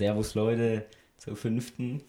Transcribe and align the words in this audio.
Servus 0.00 0.34
Leute 0.34 0.86
zur 1.18 1.36
fünften. 1.36 2.02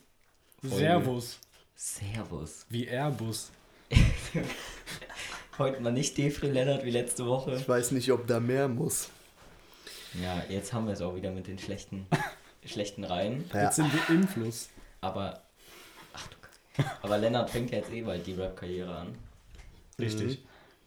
Folge. 0.62 0.78
Servus. 0.78 1.40
Servus. 1.76 2.66
Wie 2.70 2.88
Airbus. 2.88 3.52
Heute 5.58 5.82
mal 5.82 5.92
nicht 5.92 6.18
Defri 6.18 6.48
Lennart 6.48 6.86
wie 6.86 6.92
letzte 6.92 7.26
Woche. 7.26 7.54
Ich 7.56 7.68
weiß 7.68 7.92
nicht, 7.92 8.10
ob 8.14 8.28
da 8.28 8.40
mehr 8.40 8.70
muss. 8.70 9.10
Ja, 10.24 10.42
jetzt 10.48 10.72
haben 10.72 10.86
wir 10.86 10.94
es 10.94 11.02
auch 11.02 11.18
wieder 11.18 11.32
mit 11.32 11.48
den 11.48 11.60
schlechten, 11.60 12.08
schlechten 12.66 13.04
Reihen. 13.04 13.44
Ja. 13.54 13.64
Jetzt 13.64 13.76
sind 13.76 13.92
wir 13.92 14.16
im 14.16 14.26
Fluss. 14.26 14.70
Aber. 15.02 15.42
Ach 16.14 16.28
du 16.28 16.38
Kacke. 16.38 16.92
Aber 17.02 17.18
Lennart 17.18 17.50
fängt 17.50 17.72
ja 17.72 17.80
jetzt 17.80 17.92
eh 17.92 18.04
bald 18.04 18.26
die 18.26 18.36
Rap-Karriere 18.36 18.96
an. 18.96 19.18
Richtig. 20.00 20.42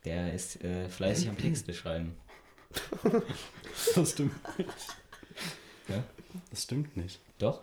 Der 0.06 0.32
ist 0.32 0.64
äh, 0.64 0.88
fleißig 0.88 1.28
am 1.28 1.36
Texte 1.36 1.74
schreiben. 1.74 2.16
Das 3.94 4.12
stimmt. 4.12 4.32
Ja? 6.34 6.40
Das 6.50 6.64
stimmt 6.64 6.96
nicht. 6.96 7.20
Doch? 7.38 7.62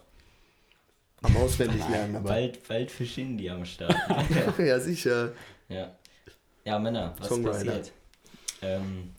Am 1.22 1.38
Auswendig 1.38 1.88
lernen, 1.90 2.16
aber. 2.16 2.30
Bald, 2.30 2.68
bald 2.68 2.90
für 2.90 3.06
Shindy 3.06 3.50
am 3.50 3.64
Start. 3.66 3.96
ja, 4.58 4.80
sicher. 4.80 5.34
ja. 5.70 5.96
Ja, 6.64 6.80
Männer, 6.80 7.16
was 7.18 7.28
Songwriter. 7.28 7.58
passiert? 7.58 7.92
Ähm, 8.62 9.12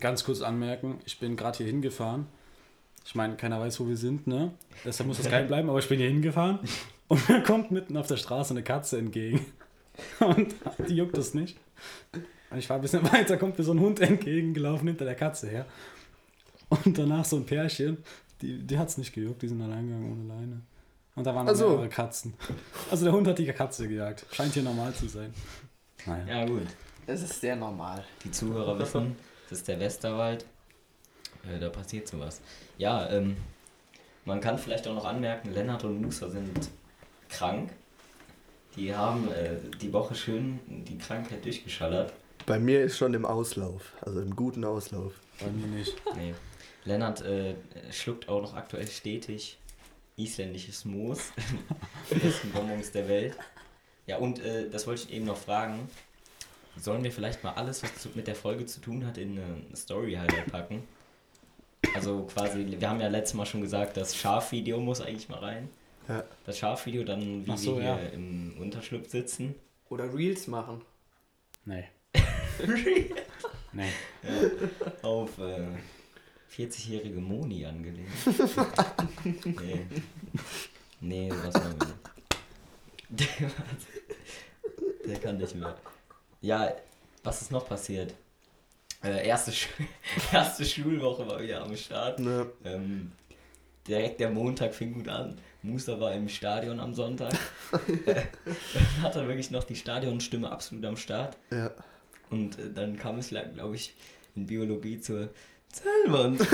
Ganz 0.00 0.22
kurz 0.24 0.42
anmerken, 0.42 1.00
ich 1.06 1.18
bin 1.18 1.36
gerade 1.36 1.58
hier 1.58 1.66
hingefahren. 1.66 2.26
Ich 3.06 3.14
meine, 3.14 3.36
keiner 3.36 3.58
weiß, 3.58 3.80
wo 3.80 3.88
wir 3.88 3.96
sind, 3.96 4.26
ne? 4.26 4.52
Deshalb 4.84 5.06
muss 5.06 5.16
das 5.16 5.26
geheim 5.30 5.46
bleiben, 5.46 5.70
aber 5.70 5.78
ich 5.78 5.88
bin 5.88 5.98
hier 5.98 6.08
hingefahren 6.08 6.58
und 7.08 7.26
mir 7.28 7.42
kommt 7.42 7.70
mitten 7.70 7.96
auf 7.96 8.06
der 8.06 8.18
Straße 8.18 8.52
eine 8.52 8.62
Katze 8.62 8.98
entgegen. 8.98 9.46
Und 10.20 10.54
die 10.86 10.94
juckt 10.94 11.18
es 11.18 11.34
nicht. 11.34 11.58
Und 12.50 12.58
ich 12.58 12.68
fahre 12.68 12.78
ein 12.78 12.82
bisschen 12.82 13.02
weiter, 13.12 13.36
kommt 13.36 13.58
mir 13.58 13.64
so 13.64 13.72
ein 13.72 13.80
Hund 13.80 13.98
entgegengelaufen 14.00 14.86
hinter 14.86 15.04
der 15.04 15.16
Katze 15.16 15.48
her. 15.48 15.66
Und 16.68 16.96
danach 16.96 17.24
so 17.24 17.36
ein 17.36 17.46
Pärchen, 17.46 17.98
die, 18.42 18.58
die 18.66 18.78
hat 18.78 18.88
es 18.88 18.98
nicht 18.98 19.12
gejuckt, 19.12 19.42
die 19.42 19.48
sind 19.48 19.60
allein 19.60 19.86
gegangen 19.86 20.12
ohne 20.12 20.28
Leine. 20.28 20.60
Und 21.14 21.26
da 21.26 21.34
waren 21.34 21.46
noch 21.46 21.52
Ach 21.52 21.56
so. 21.56 21.68
mehrere 21.70 21.88
Katzen. 21.88 22.34
Also 22.90 23.04
der 23.04 23.12
Hund 23.12 23.26
hat 23.26 23.38
die 23.38 23.46
Katze 23.46 23.88
gejagt. 23.88 24.24
Scheint 24.30 24.54
hier 24.54 24.62
normal 24.62 24.94
zu 24.94 25.08
sein. 25.08 25.34
Naja. 26.06 26.24
ja, 26.26 26.46
gut. 26.46 26.66
Es 27.06 27.22
ist 27.22 27.40
sehr 27.40 27.56
normal. 27.56 28.04
Die 28.22 28.30
Zuhörer 28.30 28.78
wissen, 28.78 29.16
das 29.48 29.58
ist 29.58 29.68
der 29.68 29.80
Westerwald. 29.80 30.44
Äh, 31.44 31.58
da 31.58 31.70
passiert 31.70 32.06
sowas. 32.06 32.40
Ja, 32.76 33.08
ähm, 33.10 33.36
man 34.24 34.40
kann 34.40 34.58
vielleicht 34.58 34.86
auch 34.86 34.94
noch 34.94 35.06
anmerken, 35.06 35.52
Lennart 35.52 35.84
und 35.84 36.00
Musa 36.00 36.28
sind 36.28 36.68
krank. 37.28 37.70
Die 38.76 38.94
haben 38.94 39.28
äh, 39.32 39.56
die 39.80 39.92
Woche 39.92 40.14
schön 40.14 40.60
die 40.68 40.98
Krankheit 40.98 41.44
durchgeschallert. 41.44 42.12
Bei 42.46 42.58
mir 42.58 42.82
ist 42.82 42.96
schon 42.96 43.14
im 43.14 43.24
Auslauf, 43.26 43.94
also 44.02 44.20
im 44.20 44.36
guten 44.36 44.64
Auslauf. 44.64 45.14
Bei 45.40 45.50
mir 45.50 45.66
nicht. 45.66 45.94
Nee. 46.14 46.34
Lennart 46.88 47.20
äh, 47.22 47.54
schluckt 47.92 48.28
auch 48.28 48.42
noch 48.42 48.54
aktuell 48.54 48.88
stetig 48.88 49.58
isländisches 50.16 50.84
Moos. 50.84 51.32
Die 52.10 52.18
besten 52.18 52.50
Bonbons 52.50 52.90
der 52.90 53.08
Welt. 53.08 53.36
Ja, 54.06 54.16
und 54.16 54.40
äh, 54.40 54.68
das 54.68 54.86
wollte 54.86 55.04
ich 55.04 55.12
eben 55.12 55.26
noch 55.26 55.36
fragen. 55.36 55.88
Sollen 56.76 57.04
wir 57.04 57.12
vielleicht 57.12 57.44
mal 57.44 57.52
alles, 57.52 57.82
was 57.82 57.94
zu, 57.96 58.08
mit 58.14 58.26
der 58.26 58.34
Folge 58.34 58.66
zu 58.66 58.80
tun 58.80 59.06
hat, 59.06 59.18
in 59.18 59.38
eine 59.38 59.76
Story-Highlight 59.76 60.50
packen? 60.50 60.82
Also 61.94 62.24
quasi, 62.24 62.76
wir 62.78 62.88
haben 62.88 63.00
ja 63.00 63.08
letztes 63.08 63.34
Mal 63.34 63.46
schon 63.46 63.60
gesagt, 63.60 63.96
das 63.96 64.16
Schafvideo 64.16 64.80
muss 64.80 65.00
eigentlich 65.00 65.28
mal 65.28 65.38
rein. 65.38 65.68
Ja. 66.08 66.24
Das 66.46 66.58
Schafvideo, 66.58 67.04
dann 67.04 67.46
wie 67.46 67.56
so, 67.56 67.76
wir 67.76 67.84
ja. 67.84 67.98
hier 67.98 68.12
im 68.12 68.56
Unterschlupf 68.58 69.08
sitzen. 69.08 69.54
Oder 69.88 70.12
Reels 70.12 70.46
machen. 70.46 70.82
Nee. 71.64 71.84
Nee. 73.70 73.92
auf 75.02 75.38
äh, 75.38 75.66
40-jährige 76.54 77.20
Moni 77.20 77.64
angelehnt. 77.66 78.08
nee. 79.44 79.86
Nee, 81.00 81.30
was 81.30 81.54
wollen 81.54 81.76
wir 81.80 81.86
nicht. 81.86 81.98
Der, 83.10 83.50
der 85.06 85.18
kann 85.20 85.36
nicht 85.38 85.54
mehr. 85.54 85.76
Ja, 86.40 86.72
was 87.22 87.42
ist 87.42 87.50
noch 87.52 87.66
passiert? 87.68 88.14
Äh, 89.02 89.26
erste, 89.26 89.52
Schu 89.52 89.68
erste 90.32 90.64
Schulwoche 90.64 91.26
war 91.26 91.40
wieder 91.40 91.62
am 91.62 91.76
Start. 91.76 92.18
Ne, 92.18 92.46
Ähm, 92.64 93.12
direkt 93.86 94.20
der 94.20 94.30
Montag 94.30 94.74
fing 94.74 94.92
gut 94.94 95.08
an. 95.08 95.38
Musa 95.62 95.98
war 96.00 96.12
im 96.12 96.28
Stadion 96.28 96.80
am 96.80 96.94
Sonntag. 96.94 97.32
Hat 99.02 99.16
er 99.16 99.26
wirklich 99.28 99.50
noch 99.50 99.64
die 99.64 99.76
Stadionstimme 99.76 100.50
absolut 100.50 100.84
am 100.84 100.96
Start. 100.96 101.36
ja. 101.50 101.70
Und 102.30 102.58
äh, 102.58 102.70
dann 102.72 102.98
kam 102.98 103.18
es, 103.18 103.28
glaube 103.30 103.74
ich, 103.74 103.94
in 104.36 104.46
Biologie 104.46 105.00
zur 105.00 105.30
Zellwand. 105.72 106.40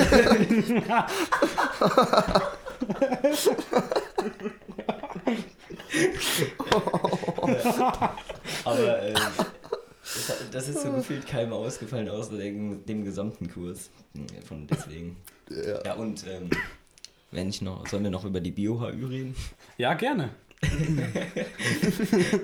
Aber 8.65 9.03
äh, 9.03 9.15
das, 10.51 10.69
ist 10.69 10.83
so 10.83 10.93
gefühlt 10.93 11.27
keinem 11.27 11.53
ausgefallen, 11.53 12.09
außer 12.09 12.37
dem, 12.37 12.85
dem 12.85 13.05
gesamten 13.05 13.51
Kurs. 13.51 13.91
Von 14.47 14.67
deswegen. 14.67 15.17
ja. 15.51 15.85
Ja, 15.85 15.95
und 15.95 16.25
ähm, 16.27 16.51
wenn 17.31 17.49
ich 17.49 17.63
noch, 17.63 17.87
sollen 17.89 18.05
wir 18.05 18.11
noch 18.11 18.25
über 18.25 18.41
die 18.41 18.53
Bio-HÜ 18.53 19.07
reden? 19.07 19.35
Ja, 19.77 19.95
gerne. 19.95 20.31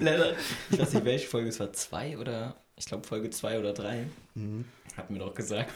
Leider, 0.01 0.35
ich 0.71 0.79
weiß 0.79 0.95
nicht, 0.95 1.05
welche 1.05 1.27
Folge 1.27 1.49
es 1.49 1.61
war, 1.61 1.73
zwei 1.73 2.19
oder, 2.19 2.60
ich 2.81 2.87
glaube 2.87 3.07
Folge 3.07 3.29
zwei 3.29 3.59
oder 3.59 3.75
drei. 3.75 4.07
Mhm. 4.35 4.65
Hat 4.97 5.11
mir 5.11 5.19
doch 5.19 5.35
gesagt, 5.35 5.71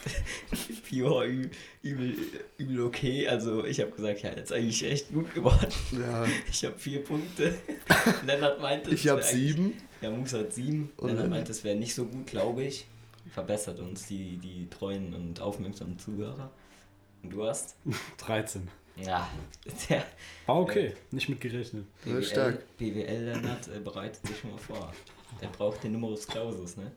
Bio-HÜ 0.89 1.49
übel, 1.83 2.15
übel 2.57 2.81
okay. 2.81 3.27
Also 3.27 3.63
ich 3.63 3.79
habe 3.79 3.91
gesagt, 3.91 4.23
ja, 4.23 4.31
jetzt 4.35 4.51
eigentlich 4.51 4.83
echt 4.83 5.13
gut 5.13 5.33
geworden. 5.33 5.71
ja. 5.91 6.25
Ich 6.51 6.65
habe 6.65 6.77
vier 6.77 7.03
Punkte. 7.03 7.53
Lennart 8.25 8.59
meinte, 8.59 8.89
Ich 8.89 9.05
es 9.05 9.11
habe 9.11 9.21
sieben. 9.21 9.73
Ja, 10.01 10.09
Musa 10.09 10.39
hat 10.39 10.53
sieben. 10.53 10.91
Und 10.97 11.09
Lennart 11.09 11.29
meinte, 11.29 11.51
es 11.51 11.63
wäre 11.63 11.77
nicht 11.77 11.93
so 11.93 12.05
gut, 12.05 12.25
glaube 12.25 12.63
ich. 12.63 12.87
Verbessert 13.31 13.79
uns 13.79 14.07
die, 14.07 14.37
die 14.37 14.67
treuen 14.69 15.13
und 15.13 15.39
aufmerksamen 15.39 15.99
Zuhörer. 15.99 16.51
Und 17.21 17.29
du 17.31 17.45
hast? 17.45 17.75
13. 18.17 18.67
Ja, 18.97 19.29
der 19.89 20.05
War 20.47 20.59
okay. 20.59 20.93
Nicht 21.11 21.29
mit 21.29 21.39
gerechnet. 21.41 21.85
Ja, 22.05 22.13
BWL, 22.13 22.23
stark. 22.23 22.77
BWL 22.77 23.23
Lennart 23.25 23.67
äh, 23.67 23.79
bereitet 23.79 24.25
sich 24.25 24.39
schon 24.39 24.51
mal 24.51 24.57
vor. 24.57 24.91
Der 25.41 25.47
braucht 25.47 25.83
den 25.83 25.93
Numerus 25.93 26.27
Clausus, 26.27 26.77
ne? 26.77 26.91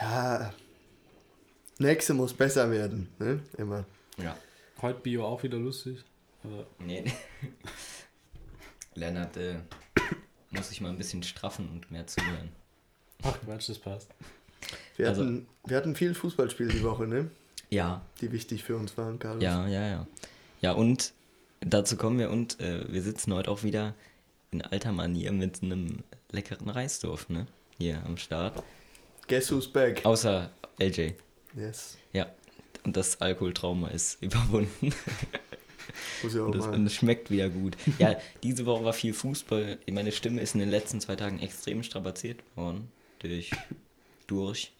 Ja. 0.00 0.52
Nächste 1.78 2.14
muss 2.14 2.32
besser 2.32 2.70
werden, 2.70 3.08
ne? 3.18 3.40
Immer. 3.58 3.84
Ja. 4.16 4.36
Heute 4.80 5.00
Bio 5.00 5.24
auch 5.24 5.42
wieder 5.42 5.58
lustig. 5.58 6.02
Aber 6.42 6.66
Nee. 6.78 7.04
Lennart 8.94 9.36
äh, 9.36 9.56
muss 10.50 10.68
sich 10.68 10.80
mal 10.80 10.90
ein 10.90 10.98
bisschen 10.98 11.22
straffen 11.22 11.68
und 11.70 11.90
mehr 11.90 12.06
zuhören. 12.06 12.50
ach 13.22 13.36
Quatsch, 13.44 13.68
das 13.68 13.78
passt. 13.78 14.10
Wir, 14.96 15.08
Also- 15.08 15.22
hatten, 15.22 15.46
wir 15.66 15.76
hatten 15.76 15.96
viel 15.96 16.14
Fußballspiele 16.14 16.72
die 16.72 16.82
Woche, 16.82 17.06
ne? 17.06 17.30
Ja, 17.70 18.02
Die 18.20 18.30
wichtig 18.30 18.62
für 18.62 18.76
uns 18.76 18.96
waren, 18.96 19.18
Carlos. 19.18 19.42
ja, 19.42 19.66
ja, 19.66 19.86
ja. 19.88 20.06
Ja, 20.60 20.72
und 20.72 21.12
dazu 21.60 21.96
kommen 21.96 22.18
wir 22.18 22.30
und 22.30 22.60
äh, 22.60 22.90
wir 22.92 23.02
sitzen 23.02 23.34
heute 23.34 23.50
auch 23.50 23.62
wieder 23.64 23.94
in 24.52 24.62
alter 24.62 24.92
Manier 24.92 25.32
mit 25.32 25.62
einem 25.62 26.04
leckeren 26.34 26.68
Reisdorf, 26.68 27.28
ne? 27.28 27.46
Hier 27.78 28.02
am 28.04 28.16
Start. 28.16 28.62
Guess 29.28 29.50
who's 29.50 29.68
back? 29.68 30.04
Außer 30.04 30.50
LJ. 30.78 31.12
Yes. 31.56 31.96
Ja. 32.12 32.26
Und 32.84 32.96
das 32.96 33.20
Alkoholtrauma 33.20 33.88
ist 33.88 34.18
überwunden. 34.22 34.92
Muss 36.22 36.34
ja 36.34 36.42
auch 36.42 36.46
Und 36.48 36.56
es, 36.56 36.66
mal. 36.66 36.74
und 36.74 36.86
es 36.86 36.94
schmeckt 36.94 37.30
wieder 37.30 37.48
gut. 37.48 37.76
Ja, 37.98 38.16
diese 38.42 38.66
Woche 38.66 38.84
war 38.84 38.92
viel 38.92 39.14
Fußball. 39.14 39.78
Meine 39.90 40.12
Stimme 40.12 40.40
ist 40.40 40.54
in 40.54 40.60
den 40.60 40.70
letzten 40.70 41.00
zwei 41.00 41.16
Tagen 41.16 41.38
extrem 41.40 41.82
strapaziert 41.82 42.40
worden. 42.56 42.90
Durch. 43.20 43.50
Durch. 44.26 44.72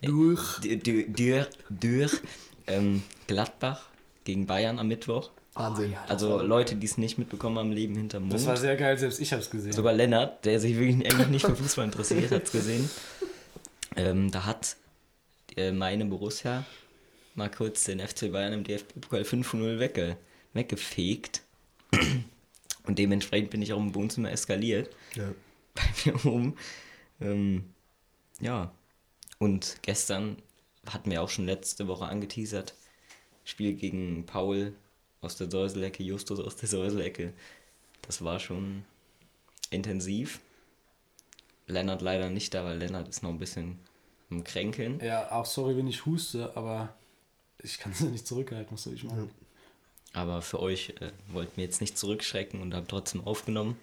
Nee. 0.00 0.08
Durch. 0.08 0.60
Durch. 0.62 1.46
Durch. 1.68 2.12
Ähm, 2.66 3.02
Gladbach 3.26 3.88
gegen 4.24 4.46
Bayern 4.46 4.78
am 4.78 4.88
Mittwoch. 4.88 5.30
Wahnsinn. 5.54 5.96
Also 6.08 6.40
Leute, 6.40 6.76
die 6.76 6.86
es 6.86 6.96
nicht 6.96 7.18
mitbekommen 7.18 7.58
haben, 7.58 7.72
leben 7.72 7.96
hinterm 7.96 8.24
Mond. 8.24 8.34
Das 8.34 8.46
war 8.46 8.56
sehr 8.56 8.76
geil, 8.76 8.96
selbst 8.96 9.20
ich 9.20 9.32
hab's 9.32 9.50
gesehen. 9.50 9.72
Sogar 9.72 9.92
Lennart, 9.92 10.44
der 10.44 10.60
sich 10.60 10.78
wirklich 10.78 11.10
eigentlich 11.10 11.28
nicht 11.28 11.46
für 11.46 11.56
Fußball 11.56 11.84
interessiert, 11.84 12.30
hat 12.30 12.44
es 12.44 12.52
gesehen. 12.52 12.88
Ähm, 13.96 14.30
da 14.30 14.46
hat 14.46 14.76
äh, 15.56 15.72
meine 15.72 16.04
Borussia 16.04 16.64
mal 17.34 17.50
kurz 17.50 17.82
den 17.82 17.98
FC 17.98 18.30
Bayern 18.30 18.52
im 18.52 18.62
DFB-Pokal 18.62 19.22
5-0 19.22 19.80
wegge 19.80 20.16
weggefegt. 20.52 21.42
Und 22.84 22.98
dementsprechend 22.98 23.50
bin 23.50 23.62
ich 23.62 23.72
auch 23.72 23.78
im 23.78 23.94
Wohnzimmer 23.94 24.30
eskaliert. 24.30 24.90
Ja. 25.16 25.32
Bei 25.74 25.82
mir 26.04 26.24
oben. 26.24 26.56
Ähm, 27.20 27.64
ja. 28.40 28.72
Und 29.38 29.78
gestern 29.82 30.36
hatten 30.86 31.10
wir 31.10 31.22
auch 31.22 31.28
schon 31.28 31.46
letzte 31.46 31.88
Woche 31.88 32.06
angeteasert. 32.06 32.74
Spiel 33.44 33.74
gegen 33.74 34.24
Paul 34.26 34.72
aus 35.20 35.36
der 35.36 35.50
Säuselecke, 35.50 36.02
Justus 36.02 36.40
aus 36.40 36.56
der 36.56 36.68
Säuselecke. 36.68 37.32
Das 38.02 38.22
war 38.24 38.40
schon 38.40 38.84
intensiv. 39.70 40.40
Lennart 41.66 42.02
leider 42.02 42.30
nicht 42.30 42.54
da, 42.54 42.64
weil 42.64 42.78
Lennart 42.78 43.08
ist 43.08 43.22
noch 43.22 43.30
ein 43.30 43.38
bisschen 43.38 43.78
am 44.30 44.42
Kränkeln. 44.44 45.00
Ja, 45.00 45.30
auch 45.32 45.46
sorry, 45.46 45.76
wenn 45.76 45.86
ich 45.86 46.06
huste, 46.06 46.56
aber 46.56 46.94
ich 47.62 47.78
kann 47.78 47.92
es 47.92 48.00
nicht 48.00 48.26
zurückhalten. 48.26 48.72
Was 48.72 48.84
soll 48.84 48.94
ich 48.94 49.04
machen? 49.04 49.30
Aber 50.12 50.42
für 50.42 50.58
euch 50.60 50.94
äh, 51.00 51.12
wollten 51.28 51.56
wir 51.56 51.64
jetzt 51.64 51.80
nicht 51.80 51.96
zurückschrecken 51.96 52.60
und 52.60 52.74
haben 52.74 52.88
trotzdem 52.88 53.24
aufgenommen. 53.24 53.78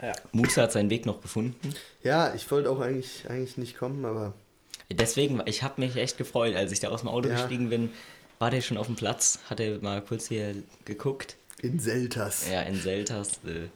Ja. 0.00 0.12
Musa 0.32 0.62
hat 0.62 0.72
seinen 0.72 0.90
Weg 0.90 1.04
noch 1.06 1.20
gefunden. 1.20 1.74
Ja, 2.02 2.34
ich 2.34 2.50
wollte 2.50 2.70
auch 2.70 2.80
eigentlich, 2.80 3.28
eigentlich 3.28 3.58
nicht 3.58 3.76
kommen, 3.76 4.04
aber 4.04 4.34
Deswegen, 4.90 5.40
ich 5.46 5.62
habe 5.62 5.80
mich 5.80 5.96
echt 5.96 6.18
gefreut, 6.18 6.54
als 6.54 6.70
ich 6.72 6.80
da 6.80 6.88
aus 6.88 7.00
dem 7.00 7.08
Auto 7.08 7.28
Ja. 7.28 7.36
gestiegen 7.36 7.70
bin. 7.70 7.90
War 8.38 8.50
der 8.50 8.60
schon 8.60 8.76
auf 8.76 8.86
dem 8.86 8.96
Platz? 8.96 9.38
Hat 9.48 9.60
er 9.60 9.80
mal 9.80 10.02
kurz 10.02 10.28
hier 10.28 10.54
geguckt? 10.84 11.36
in 11.62 11.78
Seltas. 11.78 12.46
Ja, 12.50 12.62
in 12.62 12.74
Selters. 12.76 13.38
Äh, 13.46 13.68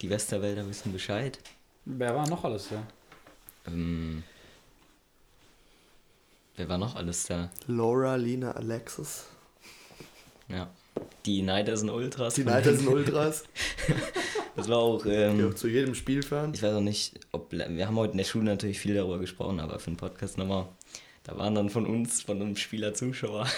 die 0.00 0.08
Westerwälder 0.10 0.68
wissen 0.68 0.92
Bescheid. 0.92 1.38
Wer 1.84 2.14
war 2.14 2.28
noch 2.28 2.44
alles 2.44 2.68
da? 2.70 2.86
Ähm, 3.66 4.22
wer 6.56 6.68
war 6.68 6.78
noch 6.78 6.94
alles 6.94 7.24
da? 7.24 7.50
Laura, 7.66 8.14
Lina, 8.16 8.52
Alexis. 8.52 9.24
Ja. 10.48 10.70
Die 11.26 11.42
Nidersen 11.42 11.90
Ultras. 11.90 12.34
Die 12.34 12.42
von 12.44 12.52
Leiter 12.52 12.76
sind 12.76 12.86
Ultras, 12.88 13.44
Das 14.54 14.68
war 14.68 14.78
auch. 14.78 15.02
die 15.02 15.08
Ähm, 15.10 15.50
auch 15.50 15.54
zu 15.54 15.66
jedem 15.66 15.94
Spiel 15.96 16.22
fahren. 16.22 16.52
ich 16.54 16.62
weiß 16.62 16.74
auch 16.74 16.80
nicht, 16.80 17.18
ob. 17.32 17.50
Wir 17.50 17.86
haben 17.88 17.96
heute 17.96 18.12
in 18.12 18.18
der 18.18 18.24
Schule 18.24 18.44
natürlich 18.44 18.78
viel 18.78 18.94
darüber 18.94 19.18
gesprochen, 19.18 19.58
aber 19.58 19.78
für 19.80 19.90
den 19.90 19.96
Podcast 19.96 20.38
nochmal. 20.38 20.68
Da 21.24 21.38
waren 21.38 21.54
dann 21.54 21.70
von 21.70 21.86
uns, 21.86 22.22
von 22.22 22.40
einem 22.40 22.56
Spieler 22.56 22.94
Zuschauer. 22.94 23.48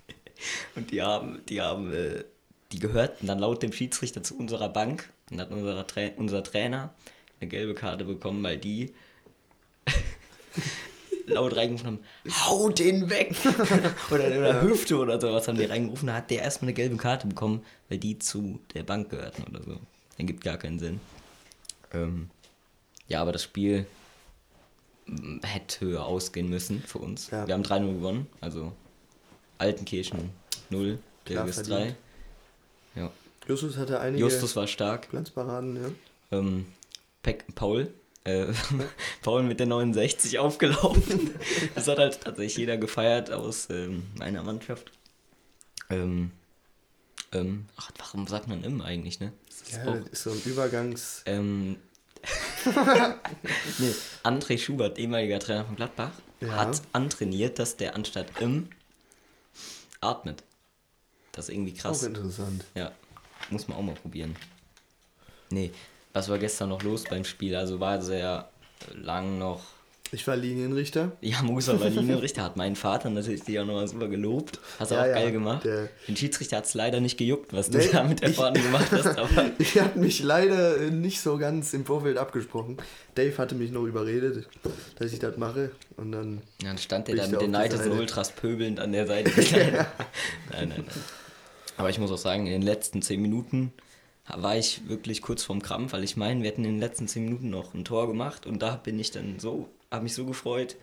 Und 0.74 0.90
die 0.90 1.02
haben, 1.02 1.40
die 1.48 1.60
haben, 1.60 1.92
äh, 1.92 2.24
die 2.72 2.78
gehörten 2.80 3.26
dann 3.26 3.38
laut 3.38 3.62
dem 3.62 3.72
Schiedsrichter 3.72 4.22
zu 4.22 4.36
unserer 4.36 4.68
Bank. 4.68 5.10
Und 5.30 5.40
hat 5.40 5.50
unser, 5.50 5.86
Tra 5.86 6.08
unser 6.16 6.42
Trainer 6.42 6.92
eine 7.40 7.48
gelbe 7.48 7.74
Karte 7.74 8.04
bekommen, 8.04 8.42
weil 8.42 8.58
die 8.58 8.92
laut 11.26 11.54
reingerufen 11.54 11.86
haben, 11.86 11.98
hau 12.30 12.68
den 12.70 13.08
weg! 13.10 13.34
oder 14.10 14.26
oder 14.26 14.62
Hüfte 14.62 14.96
oder 14.96 15.20
sowas 15.20 15.46
haben 15.46 15.58
die 15.58 15.64
reingerufen. 15.64 16.08
Da 16.08 16.14
hat 16.14 16.30
der 16.30 16.42
erstmal 16.42 16.68
eine 16.68 16.74
gelbe 16.74 16.96
Karte 16.96 17.28
bekommen, 17.28 17.64
weil 17.88 17.98
die 17.98 18.18
zu 18.18 18.58
der 18.74 18.82
Bank 18.82 19.10
gehörten 19.10 19.44
oder 19.44 19.62
so. 19.62 19.78
Dann 20.16 20.26
gibt 20.26 20.42
gar 20.42 20.56
keinen 20.56 20.80
Sinn. 20.80 21.00
Ähm, 21.92 22.30
ja, 23.06 23.22
aber 23.22 23.32
das 23.32 23.44
Spiel 23.44 23.86
hätte 25.42 25.80
höher 25.80 26.04
ausgehen 26.04 26.48
müssen 26.48 26.82
für 26.82 26.98
uns. 26.98 27.30
Ja. 27.30 27.46
Wir 27.46 27.54
haben 27.54 27.62
3-0 27.62 27.94
gewonnen, 27.94 28.26
also 28.40 28.72
Altenkirchen 29.58 30.30
0, 30.70 30.98
Klar 31.24 31.44
Dirges 31.44 31.62
3. 31.62 31.74
verdient. 31.76 31.96
Ja. 32.94 33.10
Justus 33.46 33.76
hatte 33.76 34.00
einige 34.00 34.22
Justus 34.22 34.54
war 34.56 34.66
stark. 34.66 35.10
Glanzparaden, 35.10 35.76
ja. 35.76 36.38
Ähm, 36.38 36.66
Peck, 37.22 37.44
Paul. 37.54 37.92
Äh, 38.24 38.46
Paul 39.22 39.42
mit 39.42 39.58
der 39.60 39.66
69 39.66 40.38
aufgelaufen. 40.38 41.30
Das 41.74 41.88
hat 41.88 41.98
halt 41.98 42.20
tatsächlich 42.20 42.56
jeder 42.56 42.76
gefeiert 42.76 43.30
aus 43.30 43.68
ähm, 43.70 44.02
meiner 44.18 44.42
Mannschaft. 44.42 44.92
Ähm, 45.90 46.32
ähm, 47.32 47.66
ach, 47.76 47.90
warum 47.98 48.26
sagt 48.26 48.48
man 48.48 48.64
im 48.64 48.80
eigentlich, 48.82 49.20
ne? 49.20 49.32
Das 49.46 49.62
ist 49.62 49.76
Ja, 49.76 50.02
so 50.12 50.30
ein 50.30 50.42
Übergangs... 50.44 51.22
ähm, 51.26 51.76
nee, 53.78 53.94
André 54.22 54.58
Schubert, 54.58 54.98
ehemaliger 54.98 55.38
Trainer 55.38 55.64
von 55.64 55.76
Gladbach, 55.76 56.10
Ja. 56.40 56.48
hat 56.56 56.80
antrainiert, 56.92 57.58
dass 57.58 57.76
der 57.76 57.94
anstatt 57.94 58.26
im 58.40 58.68
atmet. 60.00 60.42
Das 61.32 61.48
ist 61.48 61.54
irgendwie 61.54 61.74
krass. 61.74 62.02
Auch 62.02 62.06
interessant. 62.08 62.64
Ja, 62.74 62.92
muss 63.50 63.68
man 63.68 63.78
auch 63.78 63.82
mal 63.82 63.94
probieren. 63.94 64.36
Nee, 65.50 65.70
was 66.12 66.28
war 66.28 66.38
gestern 66.38 66.68
noch 66.70 66.82
los 66.82 67.04
beim 67.04 67.24
Spiel? 67.24 67.54
Also 67.56 67.80
war 67.80 68.00
sehr 68.02 68.48
lang 68.92 69.38
noch. 69.38 69.62
Ich 70.10 70.26
war 70.26 70.36
Linienrichter. 70.36 71.12
Ja, 71.20 71.42
Musa 71.42 71.78
war 71.78 71.88
Linienrichter, 71.90 72.42
hat 72.42 72.56
meinen 72.56 72.76
Vater 72.76 73.10
natürlich 73.10 73.42
die 73.42 73.60
auch 73.60 73.66
nochmal 73.66 73.86
super 73.88 74.08
gelobt. 74.08 74.58
Hast 74.78 74.90
du 74.90 74.94
Ja, 74.94 75.02
auch 75.02 75.06
ja, 75.06 75.12
geil 75.12 75.32
gemacht. 75.32 75.64
der- 75.64 75.88
Den 76.08 76.16
Schiedsrichter 76.16 76.56
hat 76.58 76.64
es 76.64 76.72
leider 76.74 77.00
nicht 77.00 77.18
gejuckt, 77.18 77.52
was 77.52 77.68
du 77.68 77.78
Nee, 77.78 77.88
da 77.92 78.04
mit 78.04 78.22
der 78.22 78.30
Fahne 78.30 78.58
gemacht 78.60 78.90
hast, 78.90 79.06
aber. 79.18 79.50
Ich 79.58 79.78
hatte 79.78 79.98
mich 79.98 80.22
leider 80.22 80.78
äh, 80.80 80.90
nicht 80.90 81.20
so 81.20 81.36
ganz 81.36 81.74
im 81.74 81.84
Vorfeld 81.84 82.16
abgesprochen. 82.16 82.78
Dave 83.16 83.36
hatte 83.38 83.54
mich 83.54 83.70
noch 83.70 83.84
überredet, 83.84 84.48
dass 84.98 85.12
ich 85.12 85.18
das 85.18 85.36
mache. 85.36 85.72
Und 85.96 86.12
dann, 86.12 86.42
Ja, 86.62 86.68
dann 86.68 86.78
stand 86.78 87.08
der 87.08 87.12
Bin 87.12 87.18
da 87.20 87.24
ich 87.26 87.30
mit 87.32 87.40
den 87.42 87.54
und 87.54 87.70
Seite. 87.70 87.90
Ultras 87.92 88.32
pöbelnd 88.32 88.80
an 88.80 88.92
der 88.92 89.06
Seite. 89.08 89.30
nein, 89.40 89.86
nein, 90.52 90.68
nein. 90.70 90.84
Aber 91.76 91.90
ich 91.90 91.98
muss 91.98 92.10
auch 92.10 92.18
sagen, 92.18 92.46
in 92.46 92.52
den 92.52 92.62
letzten 92.62 93.02
10 93.02 93.20
Minuten 93.20 93.72
war 94.36 94.56
ich 94.56 94.88
wirklich 94.88 95.22
kurz 95.22 95.42
vorm 95.44 95.62
Krampf, 95.62 95.92
weil 95.92 96.02
ich 96.04 96.16
meine, 96.16 96.42
wir 96.42 96.48
hätten 96.50 96.64
in 96.64 96.72
den 96.72 96.80
letzten 96.80 97.08
10 97.08 97.24
Minuten 97.24 97.50
noch 97.50 97.72
ein 97.74 97.84
Tor 97.84 98.08
gemacht 98.08 98.46
und 98.46 98.60
da 98.62 98.76
bin 98.76 98.98
ich 98.98 99.10
dann 99.10 99.38
so, 99.38 99.68
habe 99.90 100.04
mich 100.04 100.14
so 100.14 100.24
gefreut, 100.24 100.76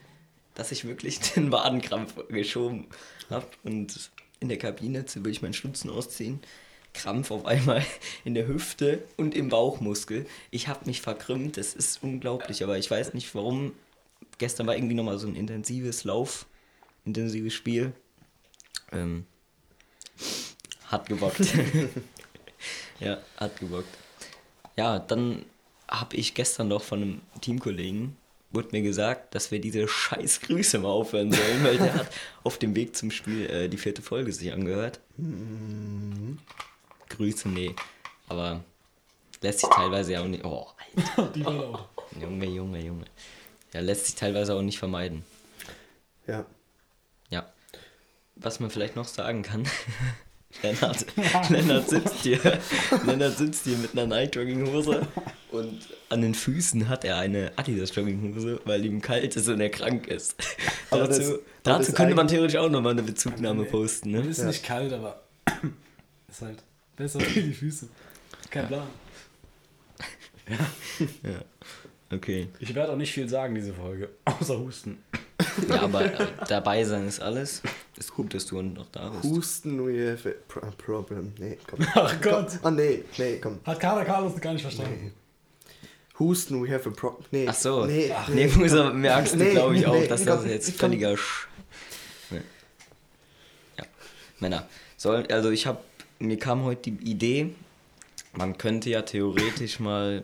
dass 0.54 0.72
ich 0.72 0.86
wirklich 0.86 1.19
den 1.36 1.52
Wadenkrampf 1.52 2.16
geschoben 2.30 2.88
habe 3.30 3.48
und 3.63 4.12
in 4.40 4.50
der 4.50 4.57
Kabine, 4.57 5.06
will 5.16 5.31
ich 5.31 5.42
meinen 5.42 5.54
Stutzen 5.54 5.90
ausziehen, 5.90 6.40
Krampf 6.94 7.31
auf 7.31 7.46
einmal 7.46 7.86
in 8.25 8.34
der 8.34 8.48
Hüfte 8.48 9.04
und 9.18 9.36
im 9.36 9.50
Bauchmuskel. 9.50 10.25
Ich 10.50 10.68
habe 10.68 10.86
mich 10.86 11.02
verkrümmt, 11.02 11.57
das 11.57 11.74
ist 11.74 12.02
unglaublich, 12.02 12.63
aber 12.63 12.78
ich 12.78 12.90
weiß 12.90 13.13
nicht 13.13 13.34
warum. 13.36 13.74
Gestern 14.38 14.68
war 14.68 14.75
irgendwie 14.75 14.96
nochmal 14.96 15.19
so 15.19 15.28
ein 15.28 15.36
intensives 15.36 16.04
Lauf, 16.04 16.46
intensives 17.06 17.54
Spiel. 17.54 17.94
Ähm, 18.92 19.25
hat 20.88 21.08
gebockt. 21.08 21.42
ja, 23.00 23.19
hat 23.38 23.60
gebockt. 23.60 23.98
Ja, 24.75 25.00
dann 25.00 25.46
habe 25.88 26.16
ich 26.16 26.34
gestern 26.34 26.68
noch 26.68 26.84
von 26.84 27.01
einem 27.01 27.22
Teamkollegen, 27.42 28.18
wurde 28.56 28.69
mir 28.72 28.81
gesagt, 28.81 29.36
dass 29.36 29.52
wir 29.52 29.60
diese 29.62 29.88
scheiß 29.88 30.42
Grüße 30.42 30.80
mal 30.80 30.90
aufhören 30.90 31.31
sollen, 31.31 31.63
weil 31.63 31.78
der 31.78 31.94
hat 31.94 32.07
auf 32.44 32.57
dem 32.57 32.75
Weg 32.75 32.96
zum 32.96 33.12
Spiel 33.12 33.46
äh, 33.50 33.68
die 33.69 33.78
vierte 33.78 34.02
Folge 34.02 34.31
sich 34.31 34.52
angehört. 34.52 35.00
Grüße, 37.10 37.50
nee. 37.50 37.75
Aber 38.28 38.63
lässt 39.42 39.60
sich 39.60 39.69
teilweise 39.69 40.13
ja 40.13 40.22
auch 40.22 40.28
nicht. 40.28 40.44
Oh, 40.44 40.68
Alter. 40.96 41.31
Die 41.34 41.46
war 41.46 41.54
laut. 41.54 41.90
Junge, 42.19 42.46
Junge, 42.48 42.80
Junge. 42.84 43.06
Ja, 43.74 43.81
lässt 43.81 44.06
sich 44.06 44.16
teilweise 44.16 44.56
auch 44.56 44.62
nicht 44.62 44.80
vermeiden. 44.80 45.24
ja. 46.28 46.46
Ja. 47.30 47.51
Was 48.36 48.60
man 48.60 48.69
vielleicht 48.69 48.96
noch 48.96 49.06
sagen 49.08 49.44
kann. 49.44 49.63
Lennart, 50.63 51.06
Lennart 51.50 51.89
sitzt 51.89 52.15
hier. 52.24 52.39
Lennart 53.06 53.38
sitzt 53.38 53.65
hier 53.65 53.77
mit 53.77 53.91
einer 53.94 54.08
Night-Jogging-Hose 54.08 55.06
und 55.51 55.80
an 56.10 56.22
den 56.22 56.34
Füßen 56.34 56.88
hat 56.89 57.03
er 57.06 57.18
eine 57.18 57.51
Adidas-Jogging-Hose, 57.56 58.62
weil 58.65 58.84
ihm 58.86 59.01
kalt 59.01 59.36
ist 59.36 59.48
und 59.48 59.60
er 59.62 59.70
krank 59.70 60.08
ist. 60.08 60.36
Aber 60.91 61.08
das- 61.08 61.20
dazu 61.20 61.34
aber 61.34 61.41
dazu 61.63 61.91
das 61.91 61.96
könnte 61.96 62.15
man 62.15 62.27
theoretisch 62.27 62.58
auch 62.58 62.70
nochmal 62.70 62.91
eine 62.94 63.03
Bezugnahme 63.03 63.65
posten, 63.65 64.12
Mir 64.12 64.22
ne? 64.22 64.30
ist 64.30 64.38
Ja. 64.39 64.46
nicht 64.46 64.63
kalt, 64.63 64.94
aber 64.94 65.24
ist 66.30 66.41
halt 66.41 66.60
besser 66.96 67.20
für 67.20 67.41
die 67.41 67.53
Füße. 67.53 67.88
Kein 68.50 68.68
Plan. 68.68 68.88
Okay. 72.12 72.48
Ich 72.60 72.74
werde 72.75 72.91
auch 72.94 72.98
nicht 72.98 73.12
viel 73.12 73.27
sagen, 73.27 73.56
diese 73.56 73.74
Folge. 73.74 74.10
Außer 74.25 74.60
Husten. 74.60 75.00
Ja, 75.70 75.82
aber 75.84 76.04
äh, 76.06 76.28
dabei 76.48 76.84
sein 76.84 77.08
ist 77.08 77.22
alles. 77.22 77.62
Ist 77.98 78.14
gut, 78.14 78.34
dass 78.34 78.46
du 78.46 78.62
noch 78.62 78.88
da 78.92 79.10
bist. 79.10 79.24
Husten, 79.24 79.86
we 79.86 80.12
have 80.12 80.30
a 80.30 80.34
pro- 80.48 80.72
problem. 80.78 81.34
Nee, 81.40 81.58
komm. 81.70 81.80
Ach 81.94 82.20
Gott. 82.22 82.48
Oh 82.64 82.70
nee, 82.70 83.04
nee, 83.18 83.38
komm. 83.42 83.60
Hat 83.66 83.80
Kader 83.80 84.04
Carlos 84.06 84.40
gar 84.42 84.54
nicht 84.54 84.64
verstanden. 84.64 85.14
Husten, 86.20 86.62
we 86.64 86.74
have 86.74 86.88
a 86.90 86.92
problem. 86.94 87.26
Nee. 87.32 87.48
Ach 87.50 87.54
so. 87.54 87.86
Nee, 87.86 88.12
Ach, 88.16 88.28
nee, 88.30 88.48
Musa, 88.48 88.92
merkst 88.92 89.34
du, 89.34 89.38
Nee, 89.38 89.52
glaube 89.52 89.78
ich, 89.78 89.86
auch, 89.86 89.94
nee, 89.94 90.08
dass 90.08 90.22
komm, 90.26 90.28
das 90.38 90.46
jetzt 90.46 90.68
komm. 90.72 90.90
völliger 90.90 91.16
Sch 91.18 91.48
nee. 92.32 92.42
Ja. 93.78 93.84
Männer, 94.40 94.68
soll, 94.98 95.26
also 95.30 95.50
ich 95.52 95.68
habe, 95.68 95.80
mir 96.20 96.40
kam 96.40 96.64
heute 96.64 96.92
die 96.92 97.10
Idee, 97.12 97.54
man 98.34 98.58
könnte 98.58 98.90
ja 98.90 99.02
theoretisch 99.04 99.80
mal 99.80 100.24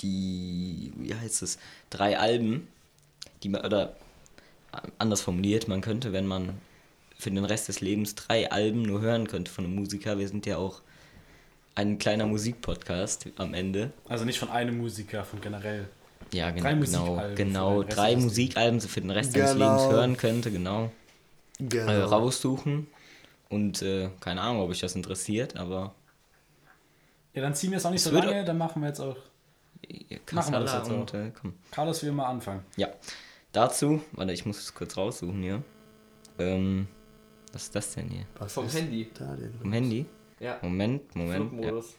die, 0.00 0.92
wie 0.96 1.14
heißt 1.14 1.42
es, 1.42 1.58
drei 1.90 2.18
Alben, 2.18 2.68
die 3.42 3.48
man, 3.48 3.64
oder 3.64 3.94
anders 4.98 5.20
formuliert, 5.20 5.68
man 5.68 5.80
könnte, 5.80 6.12
wenn 6.12 6.26
man 6.26 6.60
für 7.18 7.30
den 7.30 7.44
Rest 7.44 7.68
des 7.68 7.80
Lebens 7.80 8.14
drei 8.14 8.50
Alben 8.50 8.82
nur 8.82 9.00
hören 9.00 9.26
könnte 9.26 9.50
von 9.50 9.64
einem 9.64 9.74
Musiker, 9.74 10.18
wir 10.18 10.28
sind 10.28 10.46
ja 10.46 10.56
auch 10.56 10.82
ein 11.74 11.98
kleiner 11.98 12.26
Musikpodcast 12.26 13.28
am 13.36 13.54
Ende. 13.54 13.92
Also 14.08 14.24
nicht 14.24 14.38
von 14.38 14.50
einem 14.50 14.78
Musiker, 14.78 15.24
von 15.24 15.40
generell. 15.40 15.88
Ja, 16.32 16.50
gen 16.50 16.62
Drei 16.62 16.74
genau, 16.74 16.80
Musikalben 16.80 17.36
genau. 17.36 17.70
für 17.80 17.84
den 17.84 17.86
Rest 17.88 17.98
Drei 17.98 18.14
des 18.14 18.24
Musikalben 18.24 18.80
so 18.80 18.88
für 18.88 19.00
den 19.00 19.10
Rest 19.10 19.36
deines 19.36 19.52
Genau. 19.52 19.76
Lebens 19.76 19.92
hören 19.92 20.16
könnte, 20.16 20.50
genau. 20.50 20.92
Genau. 21.58 21.90
Äh, 21.90 22.02
raussuchen. 22.02 22.86
Und 23.48 23.80
äh, 23.82 24.10
keine 24.20 24.42
Ahnung, 24.42 24.62
ob 24.62 24.70
euch 24.70 24.80
das 24.80 24.94
interessiert, 24.94 25.56
aber 25.56 25.94
Ja, 27.32 27.42
dann 27.42 27.54
ziehen 27.54 27.70
wir 27.70 27.78
es 27.78 27.86
auch 27.86 27.90
nicht 27.90 28.04
Es 28.04 28.10
so 28.12 28.16
lange, 28.16 28.44
dann 28.44 28.58
machen 28.58 28.82
wir 28.82 28.88
jetzt 28.88 29.00
auch. 29.00 29.16
ihr 29.86 30.18
Machen 30.32 30.52
wir 30.52 30.60
das 30.60 30.74
jetzt 30.74 30.90
und 30.90 31.14
äh, 31.14 31.32
komm. 31.40 31.54
Carlos 31.70 32.02
will 32.02 32.12
mal 32.12 32.26
anfangen. 32.26 32.62
Ja. 32.76 32.88
Dazu, 33.58 34.00
warte, 34.12 34.32
ich 34.32 34.46
muss 34.46 34.60
es 34.60 34.72
kurz 34.72 34.96
raussuchen 34.96 35.42
hier. 35.42 35.64
Ähm, 36.38 36.86
was 37.52 37.64
ist 37.64 37.74
das 37.74 37.92
denn 37.92 38.08
hier? 38.08 38.24
Was 38.38 38.52
Vom 38.52 38.68
Handy. 38.68 39.10
Da 39.12 39.34
denn? 39.34 39.52
Vom 39.52 39.72
Handy? 39.72 40.06
Ja. 40.38 40.60
Moment, 40.62 41.12
Moment. 41.16 41.52
Ja. 41.54 41.58
Flugmodus. 41.58 41.96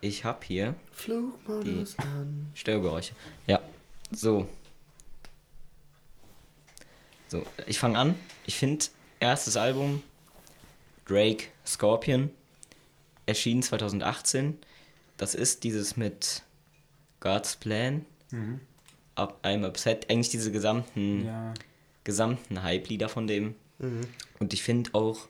Ich 0.00 0.24
habe 0.24 0.44
hier 0.44 0.74
Flugmodus 0.90 1.96
an. 1.96 2.50
Störgeräusche. 2.54 3.14
Ja, 3.46 3.60
so. 4.10 4.48
So, 7.28 7.46
ich 7.68 7.78
fange 7.78 7.96
an. 7.96 8.16
Ich 8.44 8.56
finde, 8.56 8.86
erstes 9.20 9.56
Album 9.56 10.02
Drake 11.06 11.44
Scorpion. 11.64 12.30
Erschien 13.26 13.62
2018. 13.62 14.58
Das 15.16 15.36
ist 15.36 15.62
dieses 15.62 15.96
mit 15.96 16.42
God's 17.20 17.54
Plan. 17.54 18.04
Mhm. 18.32 18.58
Up, 19.20 19.38
I'm 19.44 19.66
Upset. 19.66 20.08
Eigentlich 20.10 20.30
diese 20.30 20.50
gesamten, 20.52 21.26
Ja. 21.26 21.54
gesamten 22.04 22.62
Hype-Lieder 22.62 23.08
von 23.08 23.26
dem. 23.26 23.54
Mhm. 23.78 24.00
Und 24.38 24.52
ich 24.54 24.62
finde 24.62 24.90
auch, 24.94 25.28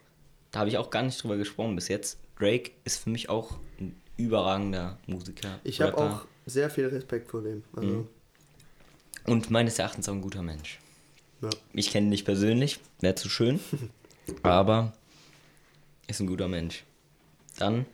da 0.52 0.60
habe 0.60 0.68
ich 0.70 0.78
auch 0.78 0.90
gar 0.90 1.02
nicht 1.02 1.22
drüber 1.22 1.36
gesprochen 1.36 1.74
bis 1.74 1.88
jetzt. 1.88 2.18
Drake 2.38 2.70
ist 2.84 2.98
für 3.02 3.10
mich 3.10 3.28
auch 3.28 3.58
ein 3.80 4.00
überragender 4.16 4.98
Musiker. 5.06 5.60
Ich 5.64 5.80
habe 5.80 5.96
auch 5.98 6.26
sehr 6.46 6.70
viel 6.70 6.86
Respekt 6.86 7.30
vor 7.30 7.42
dem. 7.42 7.62
Also, 7.74 7.88
Mhm. 7.88 8.08
Und 9.26 9.50
meines 9.50 9.78
Erachtens 9.78 10.08
auch 10.08 10.14
ein 10.14 10.22
guter 10.22 10.42
Mensch. 10.42 10.78
ja. 11.42 11.50
Ich 11.74 11.90
kenne 11.90 12.06
ihn 12.06 12.10
nicht 12.10 12.24
persönlich, 12.24 12.80
wäre 13.00 13.14
zu 13.14 13.28
schön. 13.28 13.60
aber 14.42 14.92
ist 16.06 16.20
ein 16.20 16.26
guter 16.26 16.48
Mensch. 16.48 16.84
Dann, 17.58 17.84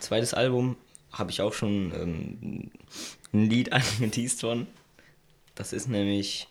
zweites 0.00 0.34
Album, 0.34 0.76
habe 1.12 1.30
ich 1.30 1.40
auch 1.40 1.52
schon 1.52 1.92
ähm, 1.94 2.70
ein 3.32 3.48
Lied 3.48 3.72
angeteased 3.72 4.40
von. 4.40 4.66
Das 5.54 5.72
ist 5.72 5.88
nämlich 5.88 6.48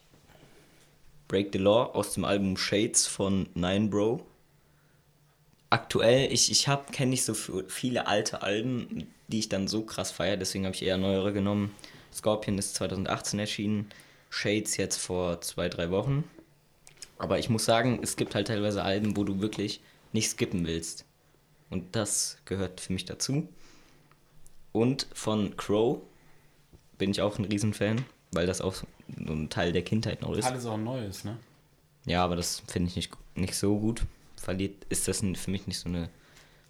Break 1.28 1.50
the 1.52 1.60
Law 1.60 1.92
aus 1.94 2.14
dem 2.14 2.26
Album 2.26 2.58
Shades 2.58 3.08
von 3.08 3.50
Nine 3.54 3.88
Bro. 3.90 4.26
Aktuell, 5.70 6.32
ich, 6.32 6.52
ich 6.52 6.68
habe 6.68 6.92
kenne 6.92 7.10
nicht 7.10 7.26
so 7.26 7.34
viele 7.34 8.08
alte 8.08 8.44
Alben, 8.44 9.08
die 9.28 9.40
ich 9.40 9.50
dann 9.50 9.68
so 9.68 9.84
krass 9.84 10.12
feiere, 10.12 10.38
deswegen 10.38 10.66
habe 10.66 10.76
ich 10.76 10.84
eher 10.84 10.98
neuere 10.98 11.34
genommen. 11.34 11.74
Scorpion 12.14 12.60
ist 12.60 12.76
2018 12.76 13.40
erschienen, 13.40 13.90
Shades 14.30 14.78
jetzt 14.78 14.98
vor 14.98 15.42
zwei, 15.42 15.70
drei 15.70 15.90
Wochen. 15.90 16.24
Aber 17.18 17.40
ich 17.40 17.50
muss 17.50 17.66
sagen, 17.66 18.00
es 18.04 18.16
gibt 18.16 18.36
halt 18.36 18.48
teilweise 18.48 18.84
Alben, 18.84 19.18
wo 19.18 19.24
du 19.24 19.42
wirklich 19.42 19.82
nicht 20.12 20.30
skippen 20.30 20.66
willst. 20.68 21.06
Und 21.70 21.96
das 21.96 22.38
gehört 22.46 22.80
für 22.80 22.94
mich 22.94 23.06
dazu. 23.06 23.48
Und 24.72 25.08
von 25.14 25.58
Crow 25.58 26.02
bin 26.98 27.12
ich 27.12 27.22
auch 27.22 27.40
ein 27.40 27.46
Riesenfan, 27.46 28.06
weil 28.32 28.46
das 28.46 28.62
auch 28.62 28.76
so 29.08 29.34
ein 29.34 29.50
Teil 29.50 29.72
der 29.72 29.84
Kindheit 29.84 30.22
noch 30.22 30.34
ist. 30.34 30.46
Alles 30.46 30.66
auch 30.66 30.78
Neues, 30.78 31.24
ne? 31.24 31.38
Ja, 32.06 32.24
aber 32.24 32.36
das 32.36 32.64
finde 32.68 32.90
ich 32.90 32.96
nicht, 32.96 33.12
nicht 33.36 33.56
so 33.56 33.80
gut. 33.80 34.04
Verliert 34.36 34.86
ist 34.90 35.08
das 35.08 35.20
für 35.20 35.52
mich 35.52 35.68
nicht 35.68 35.80
so 35.80 35.90
eine 35.90 36.10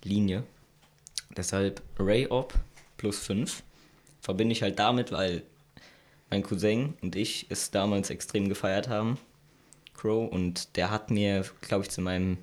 Linie. 0.03 0.43
Deshalb 1.35 1.81
Ray 1.97 2.27
Op 2.27 2.53
plus 2.97 3.19
5 3.19 3.63
verbinde 4.21 4.53
ich 4.53 4.61
halt 4.61 4.77
damit, 4.77 5.11
weil 5.11 5.43
mein 6.29 6.43
Cousin 6.43 6.93
und 7.01 7.15
ich 7.15 7.47
es 7.49 7.71
damals 7.71 8.09
extrem 8.09 8.49
gefeiert 8.49 8.89
haben. 8.89 9.17
Crow 9.95 10.31
und 10.31 10.75
der 10.77 10.91
hat 10.91 11.11
mir, 11.11 11.45
glaube 11.61 11.83
ich, 11.83 11.89
zu 11.89 12.01
meinem, 12.01 12.37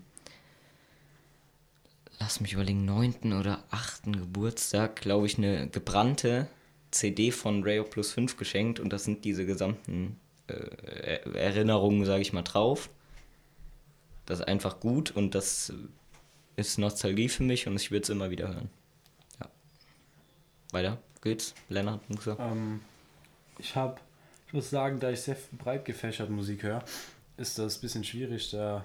lass 2.18 2.40
mich 2.40 2.52
überlegen, 2.52 2.84
neunten 2.84 3.32
oder 3.32 3.64
achten 3.70 4.16
Geburtstag, 4.16 4.96
glaube 4.96 5.26
ich, 5.26 5.38
eine 5.38 5.68
gebrannte 5.68 6.48
CD 6.90 7.30
von 7.30 7.62
Ray 7.62 7.80
Op 7.80 7.90
plus 7.90 8.12
5 8.12 8.36
geschenkt 8.36 8.80
und 8.80 8.92
das 8.92 9.04
sind 9.04 9.24
diese 9.24 9.46
gesamten 9.46 10.18
äh, 10.48 10.52
Er- 10.54 11.34
Erinnerungen, 11.34 12.04
sage 12.04 12.22
ich 12.22 12.32
mal, 12.32 12.42
drauf. 12.42 12.90
Das 14.26 14.40
ist 14.40 14.46
einfach 14.46 14.80
gut 14.80 15.10
und 15.10 15.34
das 15.34 15.72
ist 16.56 16.78
Nostalgie 16.78 17.28
für 17.28 17.42
mich 17.42 17.66
und 17.66 17.76
ich 17.76 17.90
würde 17.90 18.02
es 18.04 18.08
immer 18.08 18.30
wieder 18.30 18.48
hören. 18.48 18.70
Ja. 19.40 19.48
Weiter 20.72 20.98
geht's. 21.22 21.54
Lennart, 21.68 22.08
Musa. 22.08 22.36
Ähm, 22.38 22.80
ich 23.58 23.74
habe, 23.76 24.00
ich 24.46 24.52
muss 24.52 24.70
sagen, 24.70 25.00
da 25.00 25.10
ich 25.10 25.20
sehr 25.20 25.36
breit 25.58 25.84
gefächert 25.84 26.30
Musik 26.30 26.62
höre, 26.62 26.84
ist 27.36 27.58
das 27.58 27.78
ein 27.78 27.80
bisschen 27.80 28.04
schwierig, 28.04 28.50
da 28.50 28.84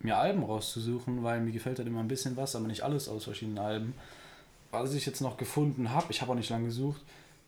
mir 0.00 0.16
Alben 0.16 0.42
rauszusuchen, 0.44 1.22
weil 1.22 1.40
mir 1.40 1.52
gefällt 1.52 1.78
halt 1.78 1.88
immer 1.88 2.00
ein 2.00 2.08
bisschen 2.08 2.36
was, 2.36 2.56
aber 2.56 2.66
nicht 2.66 2.82
alles 2.82 3.08
aus 3.08 3.24
verschiedenen 3.24 3.58
Alben. 3.58 3.94
Was 4.70 4.92
ich 4.94 5.06
jetzt 5.06 5.20
noch 5.20 5.36
gefunden 5.36 5.90
habe, 5.90 6.06
ich 6.10 6.20
habe 6.20 6.32
auch 6.32 6.36
nicht 6.36 6.50
lange 6.50 6.66
gesucht, 6.66 7.00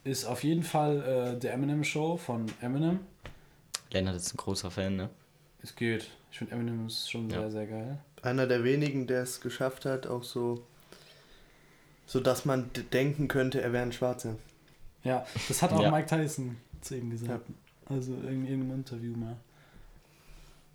ist 0.06 0.24
auf 0.24 0.44
jeden 0.44 0.62
Fall 0.62 1.34
äh, 1.36 1.38
der 1.38 1.52
Eminem 1.54 1.84
Show 1.84 2.16
von 2.16 2.46
Eminem. 2.60 3.00
Lennart 3.90 4.16
ist 4.16 4.32
ein 4.34 4.36
großer 4.36 4.70
Fan, 4.70 4.96
ne? 4.96 5.10
Es 5.62 5.74
geht. 5.74 6.08
Ich 6.30 6.38
finde 6.38 6.54
Eminem 6.54 6.86
ist 6.86 7.10
schon 7.10 7.28
Ja. 7.30 7.40
sehr, 7.42 7.50
sehr 7.50 7.66
geil. 7.66 7.98
Einer 8.22 8.46
der 8.46 8.64
wenigen, 8.64 9.06
der 9.06 9.22
es 9.22 9.40
geschafft 9.40 9.84
hat, 9.84 10.06
auch 10.06 10.22
so, 10.24 10.64
so 12.06 12.20
dass 12.20 12.44
man 12.44 12.70
denken 12.92 13.28
könnte, 13.28 13.60
er 13.62 13.72
wäre 13.72 13.82
ein 13.82 13.92
Schwarzer. 13.92 14.36
Ja, 15.04 15.26
das 15.48 15.62
hat 15.62 15.72
auch 15.72 15.82
Ja. 15.82 15.90
Mike 15.90 16.06
Tyson 16.06 16.56
zu 16.80 16.96
ihm 16.96 17.10
gesagt. 17.10 17.46
Also 17.88 18.14
in 18.14 18.46
irgendeinem 18.46 18.74
Interview 18.74 19.16
mal. 19.16 19.36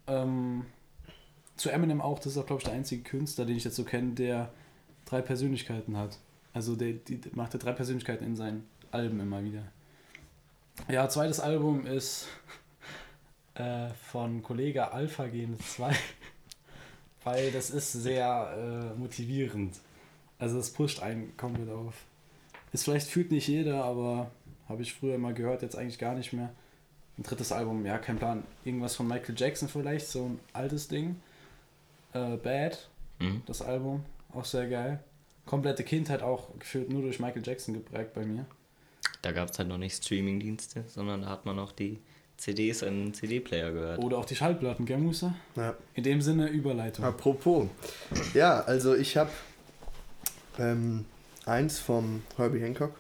Ähm, 0.08 0.66
zu 1.58 1.70
Eminem 1.70 2.02
auch, 2.02 2.18
das 2.20 2.28
ist 2.34 2.38
auch, 2.38 2.46
glaube 2.46 2.62
ich, 2.62 2.66
der 2.68 2.74
einzige 2.74 3.04
Künstler, 3.04 3.46
den 3.46 3.58
ich 3.58 3.64
jetzt 3.64 3.76
so 3.76 3.84
kenne, 3.84 4.14
der 4.14 4.52
drei 5.06 5.22
Persönlichkeiten 5.22 5.96
hat. 5.98 6.18
Also 6.54 6.76
der, 6.76 6.94
die, 6.94 7.18
der 7.20 7.32
macht 7.36 7.54
ja 7.54 7.60
drei 7.60 7.72
Persönlichkeiten 7.74 8.26
in 8.26 8.36
seinen 8.36 8.64
Alben 8.92 9.20
immer 9.20 9.44
wieder. 9.44 9.64
Ja, 10.88 11.08
zweites 11.10 11.40
Album 11.40 11.86
ist 11.86 12.28
äh, 13.56 13.90
von 14.12 14.42
Kollege 14.44 14.92
Alpha 14.92 15.28
Gen 15.28 15.60
2, 15.60 15.96
weil 17.24 17.52
das 17.52 17.70
ist 17.70 17.92
sehr 17.94 18.92
äh, 18.96 19.00
motivierend. 19.00 19.76
Also 20.40 20.58
es 20.58 20.72
pusht 20.72 21.02
einen 21.02 21.36
komplett 21.38 21.70
auf. 21.70 21.94
Ist 22.74 22.86
vielleicht 22.86 23.08
fühlt 23.08 23.32
nicht 23.32 23.48
jeder, 23.48 23.84
aber 23.84 24.32
habe 24.68 24.82
ich 24.82 24.94
früher 24.94 25.18
mal 25.18 25.34
gehört, 25.34 25.62
jetzt 25.62 25.76
eigentlich 25.76 26.00
gar 26.00 26.16
nicht 26.16 26.34
mehr. 26.34 26.50
Ein 27.18 27.24
drittes 27.24 27.52
Album, 27.52 27.86
ja, 27.86 27.98
kein 27.98 28.18
Plan. 28.18 28.44
Irgendwas 28.64 28.96
von 28.96 29.08
Michael 29.08 29.36
Jackson 29.38 29.68
vielleicht, 29.68 30.08
so 30.08 30.26
ein 30.26 30.40
altes 30.54 30.88
Ding. 30.88 31.18
Äh, 32.14 32.38
Bad, 32.38 32.88
Mhm. 33.20 33.44
das 33.46 33.62
Album, 33.62 34.04
auch 34.34 34.46
sehr 34.46 34.68
geil. 34.68 35.00
Komplette 35.46 35.84
Kindheit 35.84 36.24
auch 36.24 36.48
gefühlt 36.58 36.90
nur 36.90 37.04
durch 37.04 37.20
Michael 37.20 37.46
Jackson 37.46 37.74
geprägt 37.76 38.14
bei 38.16 38.26
mir. 38.26 38.46
Da 39.22 39.32
gab 39.32 39.52
es 39.52 39.60
halt 39.60 39.68
noch 39.68 39.78
nicht 39.78 40.04
Streaming-Dienste, 40.04 40.84
sondern 40.88 41.22
da 41.22 41.30
hat 41.30 41.46
man 41.46 41.56
noch 41.56 41.72
die 41.72 42.00
CDs 42.38 42.82
in 42.82 42.88
einen 42.88 43.14
CD-Player 43.14 43.72
gehört. 43.72 44.00
Oder 44.00 44.18
auch 44.18 44.26
die 44.26 44.36
Schallplatten, 44.36 44.86
gell, 44.86 44.98
Musa? 44.98 45.36
Ja. 45.56 45.76
In 45.94 46.04
dem 46.04 46.22
Sinne 46.22 46.48
Überleitung. 46.50 47.06
Apropos. 47.06 47.68
Ja, 48.34 48.62
also 48.62 48.96
ich 48.96 49.16
habe 49.16 49.30
ähm, 50.58 51.06
eins 51.46 51.80
vom 51.80 52.24
Herbie 52.38 52.62
Hancock. 52.62 52.94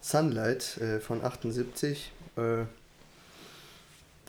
Sunlight 0.00 0.78
äh, 0.78 1.00
von 1.00 1.24
78. 1.24 2.10
Äh, 2.36 2.64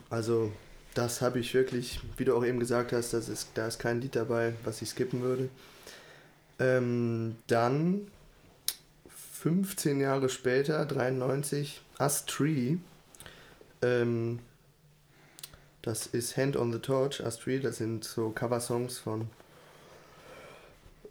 also 0.10 0.52
das 0.94 1.22
habe 1.22 1.40
ich 1.40 1.54
wirklich, 1.54 2.00
wie 2.18 2.26
du 2.26 2.36
auch 2.36 2.46
eben 2.46 2.60
gesagt 2.60 2.92
hast, 2.92 3.14
das 3.14 3.30
ist, 3.30 3.50
da 3.56 3.68
ist 3.68 3.80
kein 3.80 4.02
Lied 4.02 4.16
dabei, 4.16 4.54
was 4.64 4.82
ich 4.82 4.90
skippen 4.90 5.22
würde. 5.22 5.50
Ähm, 6.60 7.36
dann 7.48 8.08
15 9.42 10.02
Jahre 10.02 10.28
später, 10.28 10.86
93, 10.86 11.82
Us 11.98 12.26
Tree. 12.26 12.76
Ähm, 13.82 14.40
das 15.82 16.08
ist 16.08 16.36
Hand 16.36 16.58
on 16.58 16.74
the 16.74 16.80
Torch, 16.80 17.22
Us 17.22 17.40
Tree. 17.40 17.60
Das 17.60 17.78
sind 17.78 18.04
so 18.04 18.32
Coversongs 18.32 18.98
von, 18.98 19.30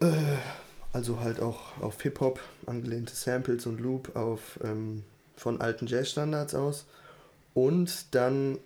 äh, 0.00 0.36
also 0.92 1.20
halt 1.20 1.40
auch 1.40 1.80
auf 1.80 2.02
Hip-Hop 2.02 2.38
angelehnte 2.66 3.14
Samples 3.14 3.64
und 3.64 3.80
Loop 3.80 4.14
auf, 4.14 4.60
ähm, 4.62 5.04
von 5.38 5.62
alten 5.62 5.86
Jazzstandards 5.86 6.54
aus. 6.54 6.84
Und 7.54 8.14
dann 8.14 8.58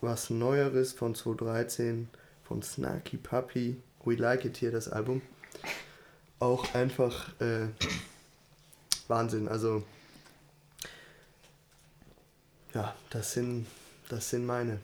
was 0.00 0.30
Neueres 0.30 0.94
von 0.94 1.14
2013 1.14 2.08
von 2.44 2.62
Snarky 2.62 3.18
Puppy. 3.18 3.76
We 4.04 4.14
Like 4.14 4.46
It 4.46 4.62
Here, 4.62 4.72
das 4.72 4.88
Album. 4.88 5.20
Auch 6.38 6.74
einfach 6.74 7.38
äh, 7.42 7.68
Wahnsinn. 9.12 9.46
Also, 9.46 9.84
ja, 12.72 12.94
das 13.10 13.32
sind, 13.32 13.66
das 14.08 14.30
sind 14.30 14.46
meine. 14.46 14.80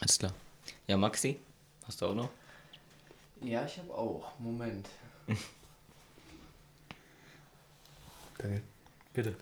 Alles 0.00 0.18
klar. 0.18 0.34
Ja, 0.88 0.96
Maxi, 0.96 1.38
hast 1.86 2.02
du 2.02 2.06
auch 2.06 2.14
noch? 2.14 2.30
Ja, 3.40 3.64
ich 3.64 3.78
habe 3.78 3.94
auch. 3.94 4.32
Moment. 4.40 4.88
Danke. 8.38 8.62
Bitte. 9.12 9.36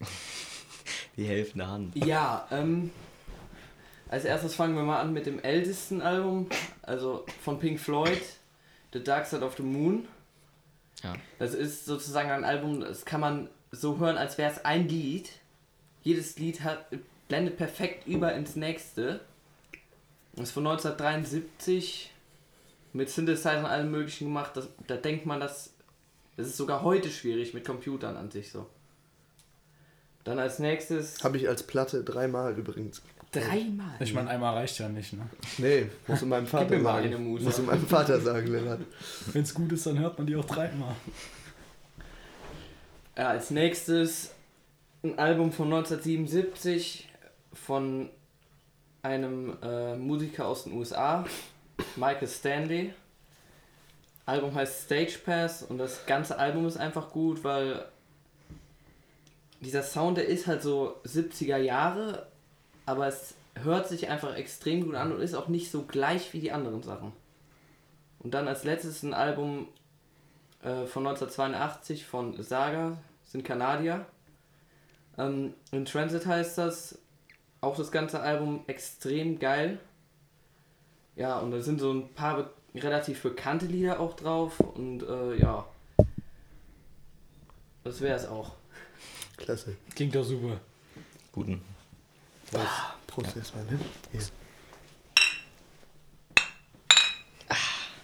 Die 1.16 1.26
helfende 1.26 1.66
Hand. 1.66 1.96
Ja, 1.96 2.48
ähm. 2.50 2.90
Als 4.08 4.24
erstes 4.24 4.54
fangen 4.54 4.74
wir 4.74 4.84
mal 4.84 5.00
an 5.00 5.12
mit 5.12 5.26
dem 5.26 5.38
ältesten 5.38 6.00
Album, 6.00 6.48
also 6.80 7.26
von 7.42 7.58
Pink 7.58 7.78
Floyd, 7.78 8.22
The 8.94 9.04
Dark 9.04 9.26
Side 9.26 9.44
of 9.44 9.54
the 9.58 9.62
Moon. 9.62 10.08
Ja. 11.02 11.14
Das 11.38 11.54
ist 11.54 11.84
sozusagen 11.84 12.30
ein 12.30 12.44
Album, 12.44 12.80
das 12.80 13.04
kann 13.04 13.20
man 13.20 13.48
so 13.70 13.98
hören, 13.98 14.16
als 14.16 14.38
wäre 14.38 14.50
es 14.50 14.64
ein 14.64 14.88
Lied. 14.88 15.30
Jedes 16.02 16.38
Lied 16.38 16.62
hat, 16.62 16.86
blendet 17.28 17.56
perfekt 17.56 18.06
über 18.06 18.34
ins 18.34 18.56
nächste. 18.56 19.20
Das 20.34 20.48
ist 20.48 20.52
von 20.52 20.66
1973 20.66 22.12
mit 22.92 23.10
Synthesizer 23.10 23.58
und 23.58 23.66
allem 23.66 23.90
möglichen 23.90 24.24
gemacht. 24.26 24.56
Das, 24.56 24.68
da 24.86 24.96
denkt 24.96 25.26
man, 25.26 25.40
dass 25.40 25.72
das 26.36 26.46
ist 26.46 26.56
sogar 26.56 26.82
heute 26.82 27.10
schwierig 27.10 27.52
mit 27.52 27.64
Computern 27.64 28.16
an 28.16 28.30
sich 28.30 28.52
so. 28.52 28.66
Dann 30.28 30.38
als 30.38 30.58
nächstes 30.58 31.24
Habe 31.24 31.38
ich 31.38 31.48
als 31.48 31.62
Platte 31.62 32.04
dreimal 32.04 32.54
übrigens. 32.54 33.00
dreimal. 33.32 33.94
Ich 33.98 34.12
meine, 34.12 34.28
einmal 34.28 34.52
reicht 34.54 34.78
ja 34.78 34.86
nicht, 34.90 35.14
ne? 35.14 35.26
Nee, 35.56 35.86
muss 36.06 36.20
in 36.20 36.28
meinem 36.28 36.46
Vater 36.46 36.66
Gib 36.66 36.76
mir 36.78 36.82
mal 36.84 36.92
sagen. 37.02 37.06
eine 37.14 37.18
Muse. 37.18 37.44
Muss 37.46 37.58
in 37.58 37.64
meinem 37.64 37.86
Vater 37.86 38.20
sagen, 38.20 38.46
Lennart. 38.46 38.80
Wenn 39.32 39.42
es 39.42 39.54
gut 39.54 39.72
ist, 39.72 39.86
dann 39.86 39.98
hört 39.98 40.18
man 40.18 40.26
die 40.26 40.36
auch 40.36 40.44
dreimal. 40.44 40.94
Ja, 43.16 43.28
als 43.30 43.50
nächstes 43.50 44.32
ein 45.02 45.18
Album 45.18 45.50
von 45.50 45.66
1977 45.72 47.08
von 47.54 48.10
einem 49.00 49.56
äh, 49.62 49.96
Musiker 49.96 50.46
aus 50.46 50.64
den 50.64 50.74
USA, 50.74 51.24
Michael 51.96 52.28
Stanley. 52.28 52.92
Album 54.26 54.54
heißt 54.54 54.84
Stage 54.84 55.18
Pass 55.24 55.62
und 55.62 55.78
das 55.78 56.04
ganze 56.04 56.38
Album 56.38 56.66
ist 56.66 56.76
einfach 56.76 57.10
gut, 57.12 57.42
weil 57.44 57.86
dieser 59.60 59.82
Sound, 59.82 60.18
der 60.18 60.26
ist 60.26 60.46
halt 60.46 60.62
so 60.62 60.96
70er 61.04 61.56
Jahre, 61.56 62.26
aber 62.86 63.06
es 63.06 63.34
hört 63.54 63.88
sich 63.88 64.08
einfach 64.08 64.36
extrem 64.36 64.84
gut 64.84 64.94
an 64.94 65.12
und 65.12 65.20
ist 65.20 65.34
auch 65.34 65.48
nicht 65.48 65.70
so 65.70 65.82
gleich 65.82 66.32
wie 66.32 66.40
die 66.40 66.52
anderen 66.52 66.82
Sachen. 66.82 67.12
Und 68.20 68.34
dann 68.34 68.48
als 68.48 68.64
letztes 68.64 69.02
ein 69.02 69.14
Album 69.14 69.68
äh, 70.62 70.86
von 70.86 71.06
1982 71.06 72.06
von 72.06 72.40
Saga, 72.42 72.98
sind 73.24 73.44
Kanadier. 73.44 74.06
Ähm, 75.16 75.54
in 75.70 75.84
Transit 75.84 76.26
heißt 76.26 76.58
das. 76.58 76.98
Auch 77.60 77.76
das 77.76 77.90
ganze 77.90 78.20
Album 78.20 78.62
extrem 78.68 79.38
geil. 79.40 79.80
Ja, 81.16 81.38
und 81.40 81.50
da 81.50 81.60
sind 81.60 81.80
so 81.80 81.92
ein 81.92 82.08
paar 82.14 82.36
be 82.36 82.50
relativ 82.74 83.22
bekannte 83.22 83.66
Lieder 83.66 83.98
auch 83.98 84.14
drauf. 84.14 84.60
Und 84.60 85.02
äh, 85.02 85.34
ja. 85.36 85.66
Das 87.82 88.00
wäre 88.00 88.16
es 88.16 88.26
auch. 88.26 88.52
Klasse. 89.38 89.76
Klingt 89.94 90.14
doch 90.14 90.24
super. 90.24 90.60
Guten. 91.32 91.60
Prost 93.06 93.36
erstmal, 93.36 93.64
ne? 93.64 93.78
Hier. 94.12 94.20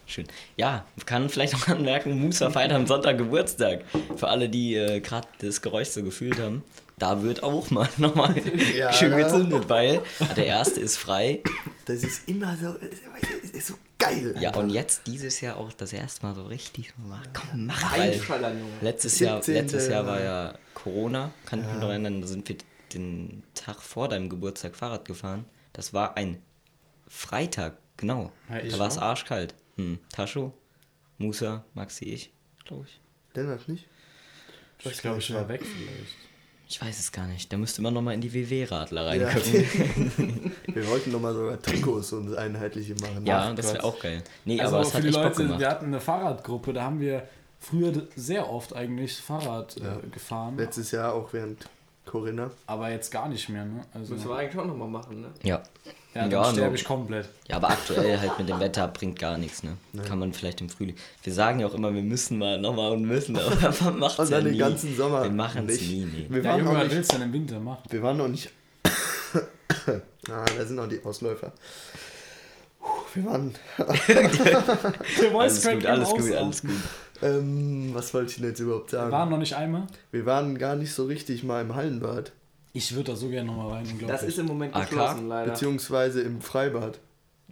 Schön. 0.06 0.26
Ja, 0.56 0.86
kann 1.06 1.28
vielleicht 1.28 1.54
noch 1.54 1.66
anmerken, 1.66 2.20
Musa 2.20 2.48
feiert 2.50 2.72
am 2.72 2.86
Sonntag 2.86 3.18
Geburtstag. 3.18 3.84
Für 4.16 4.28
alle, 4.28 4.48
die 4.48 4.76
äh, 4.76 5.00
gerade 5.00 5.26
das 5.40 5.60
Geräusch 5.60 5.88
so 5.88 6.04
gefühlt 6.04 6.38
haben. 6.38 6.62
Da 6.98 7.22
wird 7.22 7.42
auch 7.42 7.70
mal 7.70 7.88
nochmal 7.96 8.32
Ja. 8.76 8.92
schön 8.92 9.16
gezündet, 9.16 9.68
weil 9.68 10.02
der 10.36 10.46
erste 10.46 10.78
ist 10.80 10.98
frei. 10.98 11.40
Das 11.86 12.04
ist 12.04 12.28
immer 12.28 12.56
so, 12.56 12.74
das 12.74 13.50
ist 13.50 13.66
so 13.66 13.74
geil. 14.04 14.34
Ja, 14.40 14.54
und 14.54 14.70
jetzt 14.70 15.06
dieses 15.06 15.40
Jahr 15.40 15.56
auch 15.56 15.72
das 15.72 15.92
erste 15.92 16.26
Mal 16.26 16.34
so 16.34 16.44
richtig. 16.44 16.92
Komm, 17.32 17.66
mach 17.66 17.96
Junge. 18.58 18.72
letztes 18.80 19.18
Jahr, 19.18 19.42
17. 19.42 19.54
letztes 19.54 19.88
Jahr 19.88 20.06
war 20.06 20.20
ja 20.20 20.54
Corona, 20.74 21.32
kann 21.46 21.60
ich 21.60 21.66
mich 21.66 21.76
noch 21.76 21.88
erinnern, 21.88 22.20
da 22.20 22.26
sind 22.26 22.48
wir 22.48 22.56
den 22.92 23.42
Tag 23.54 23.80
vor 23.80 24.08
deinem 24.08 24.28
Geburtstag 24.28 24.76
Fahrrad 24.76 25.04
gefahren. 25.04 25.44
Das 25.72 25.92
war 25.92 26.16
ein 26.16 26.40
Freitag, 27.08 27.78
genau. 27.96 28.32
Ja, 28.48 28.60
da 28.60 28.78
war 28.78 28.88
es 28.88 28.98
arschkalt. 28.98 29.54
Hm, 29.76 29.98
Tascho, 30.10 30.52
Musa, 31.18 31.64
Maxi, 31.74 32.04
ich, 32.04 32.32
glaube 32.64 32.86
ich. 32.86 33.00
Lennart 33.34 33.68
nicht? 33.68 33.88
Ich 34.84 34.98
glaube, 34.98 35.18
ich 35.18 35.32
war 35.32 35.48
weg 35.48 35.62
vielleicht. 35.62 36.33
Ich 36.68 36.80
weiß 36.80 36.98
es 36.98 37.12
gar 37.12 37.26
nicht. 37.26 37.52
Da 37.52 37.56
müsste 37.56 37.82
man 37.82 37.92
nochmal 37.94 38.14
in 38.14 38.20
die 38.20 38.32
WW-Radler 38.32 39.14
Ja. 39.14 39.26
reingucken. 39.28 40.52
Wir 40.66 40.88
wollten 40.88 41.12
nochmal 41.12 41.34
sogar 41.34 41.60
Trikots 41.60 42.12
und 42.12 42.34
einheitliche 42.36 42.94
machen. 42.94 43.24
Ja, 43.26 43.48
Ach 43.50 43.54
das 43.54 43.74
wäre 43.74 43.84
auch 43.84 43.98
geil. 44.00 44.22
Nee, 44.44 44.60
Also 44.60 44.76
aber 44.76 44.86
es 44.86 44.94
hat 44.94 45.02
die 45.02 45.08
echt 45.08 45.16
Bock 45.16 45.24
Leute, 45.24 45.42
gemacht. 45.44 45.60
wir 45.60 45.68
hatten 45.70 45.86
eine 45.86 46.00
Fahrradgruppe, 46.00 46.72
da 46.72 46.82
haben 46.84 47.00
wir 47.00 47.28
früher 47.60 47.92
sehr 48.16 48.50
oft 48.50 48.74
eigentlich 48.74 49.16
Fahrrad 49.16 49.76
Ja. 49.76 49.96
äh, 49.98 50.06
gefahren, 50.10 50.56
Letztes 50.56 50.90
Jahr 50.90 51.12
auch 51.14 51.32
während 51.32 51.64
Corinna. 52.06 52.50
aber 52.66 52.90
jetzt 52.90 53.10
gar 53.10 53.28
nicht 53.28 53.48
mehr, 53.48 53.64
ne? 53.64 53.82
Also, 53.92 54.14
Müssen 54.14 54.28
wir 54.28 54.36
eigentlich 54.36 54.58
auch 54.60 54.66
nochmal 54.66 54.88
machen, 54.88 55.20
ne? 55.20 55.28
Ja. 55.42 55.62
Ja, 56.14 56.22
dann 56.22 56.30
Ja, 56.30 56.44
sterbe 56.44 56.76
ich 56.76 56.84
komplett. 56.84 57.28
ja, 57.48 57.56
aber 57.56 57.70
aktuell 57.70 58.18
halt 58.20 58.38
mit 58.38 58.48
dem 58.48 58.60
Wetter 58.60 58.86
bringt 58.88 59.18
gar 59.18 59.36
nichts, 59.38 59.62
ne? 59.62 59.76
Kann 60.06 60.18
man 60.18 60.32
vielleicht 60.32 60.60
im 60.60 60.68
Frühling. 60.68 60.94
Wir 61.22 61.32
sagen 61.32 61.60
ja 61.60 61.66
auch 61.66 61.74
immer, 61.74 61.92
wir 61.94 62.02
müssen 62.02 62.38
mal 62.38 62.58
nochmal 62.60 62.92
und 62.92 63.02
müssen, 63.04 63.36
aber 63.38 63.74
man 63.84 63.98
macht 63.98 64.18
es 64.18 64.30
ja 64.30 64.36
dann 64.36 64.44
den 64.44 64.52
nie. 64.54 64.58
ganzen 64.58 64.96
Sommer. 64.96 65.22
Wir 65.24 65.30
machen 65.30 65.68
es 65.68 65.80
nicht. 65.80 65.90
nie, 65.90 66.04
nee. 66.04 66.26
Wir 66.28 66.42
Ja, 66.42 66.50
waren, 66.50 66.58
Junge, 66.60 66.70
noch 66.72 66.78
was 66.78 66.84
nicht, 66.84 66.96
willst 66.96 67.12
du 67.12 67.16
denn 67.18 67.26
im 67.26 67.32
Winter 67.32 67.60
machen? 67.60 67.82
wir 67.90 68.02
waren 68.02 68.16
noch 68.16 68.28
nicht. 68.28 68.50
ah, 70.30 70.44
da 70.56 70.64
sind 70.64 70.76
noch 70.76 70.88
die 70.88 71.02
Ausläufer. 71.04 71.52
Puh, 72.80 72.86
Wir 73.14 73.24
waren. 73.26 73.54
Alles 75.38 75.62
gut, 75.64 75.86
alles 75.86 76.10
gut, 76.10 76.32
alles 76.34 76.62
gut. 76.62 76.70
Ähm, 77.22 77.90
was 77.94 78.12
wollte 78.12 78.30
ich 78.30 78.36
denn 78.36 78.48
jetzt 78.48 78.60
überhaupt 78.60 78.92
Wir 78.92 78.98
sagen? 78.98 79.12
waren 79.12 79.30
noch 79.30 79.38
nicht 79.38 79.54
einmal. 79.56 79.86
Wir 80.10 80.26
waren 80.26 80.58
gar 80.58 80.76
nicht 80.76 80.92
so 80.92 81.04
richtig 81.06 81.44
mal 81.44 81.62
im 81.62 81.74
Hallenbad. 81.74 82.32
Ich 82.76 82.94
würde 82.94 83.12
da 83.12 83.16
so 83.16 83.28
gerne 83.28 83.46
nochmal 83.50 83.68
rein, 83.76 83.86
unglaublich. 83.86 84.08
Das 84.08 84.22
ist 84.24 84.38
im 84.38 84.46
Moment 84.46 84.74
AK? 84.74 84.88
geschlossen, 84.90 85.28
leider. 85.28 85.52
Beziehungsweise 85.52 86.20
im 86.22 86.40
Freibad. 86.42 86.98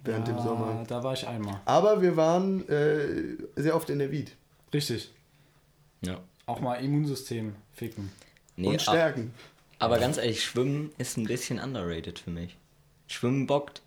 Während 0.05 0.27
dem 0.27 0.35
Ah, 0.37 0.43
Sommer. 0.43 0.83
Da 0.85 1.01
war 1.01 1.13
ich 1.13 1.25
einmal. 1.25 1.61
Aber 1.63 2.01
wir 2.01 2.17
waren 2.17 2.67
äh, 2.67 3.37
sehr 3.55 3.73
oft 3.75 3.89
in 3.89 3.99
der 3.99 4.11
Wied. 4.11 4.35
Richtig. 4.73 5.11
Ja. 6.01 6.19
Auch 6.45 6.59
mal 6.59 6.75
Immunsystem 6.75 7.55
ficken. 7.71 8.11
Nee, 8.57 8.67
und 8.71 8.81
stärken. 8.81 9.33
aber 9.79 9.97
ganz 9.99 10.17
ehrlich, 10.17 10.43
Schwimmen 10.43 10.91
ist 10.97 11.15
ein 11.17 11.23
bisschen 11.23 11.57
underrated 11.57 12.19
für 12.19 12.31
mich. 12.31 12.57
Schwimmen 13.07 13.47
bockt. 13.47 13.81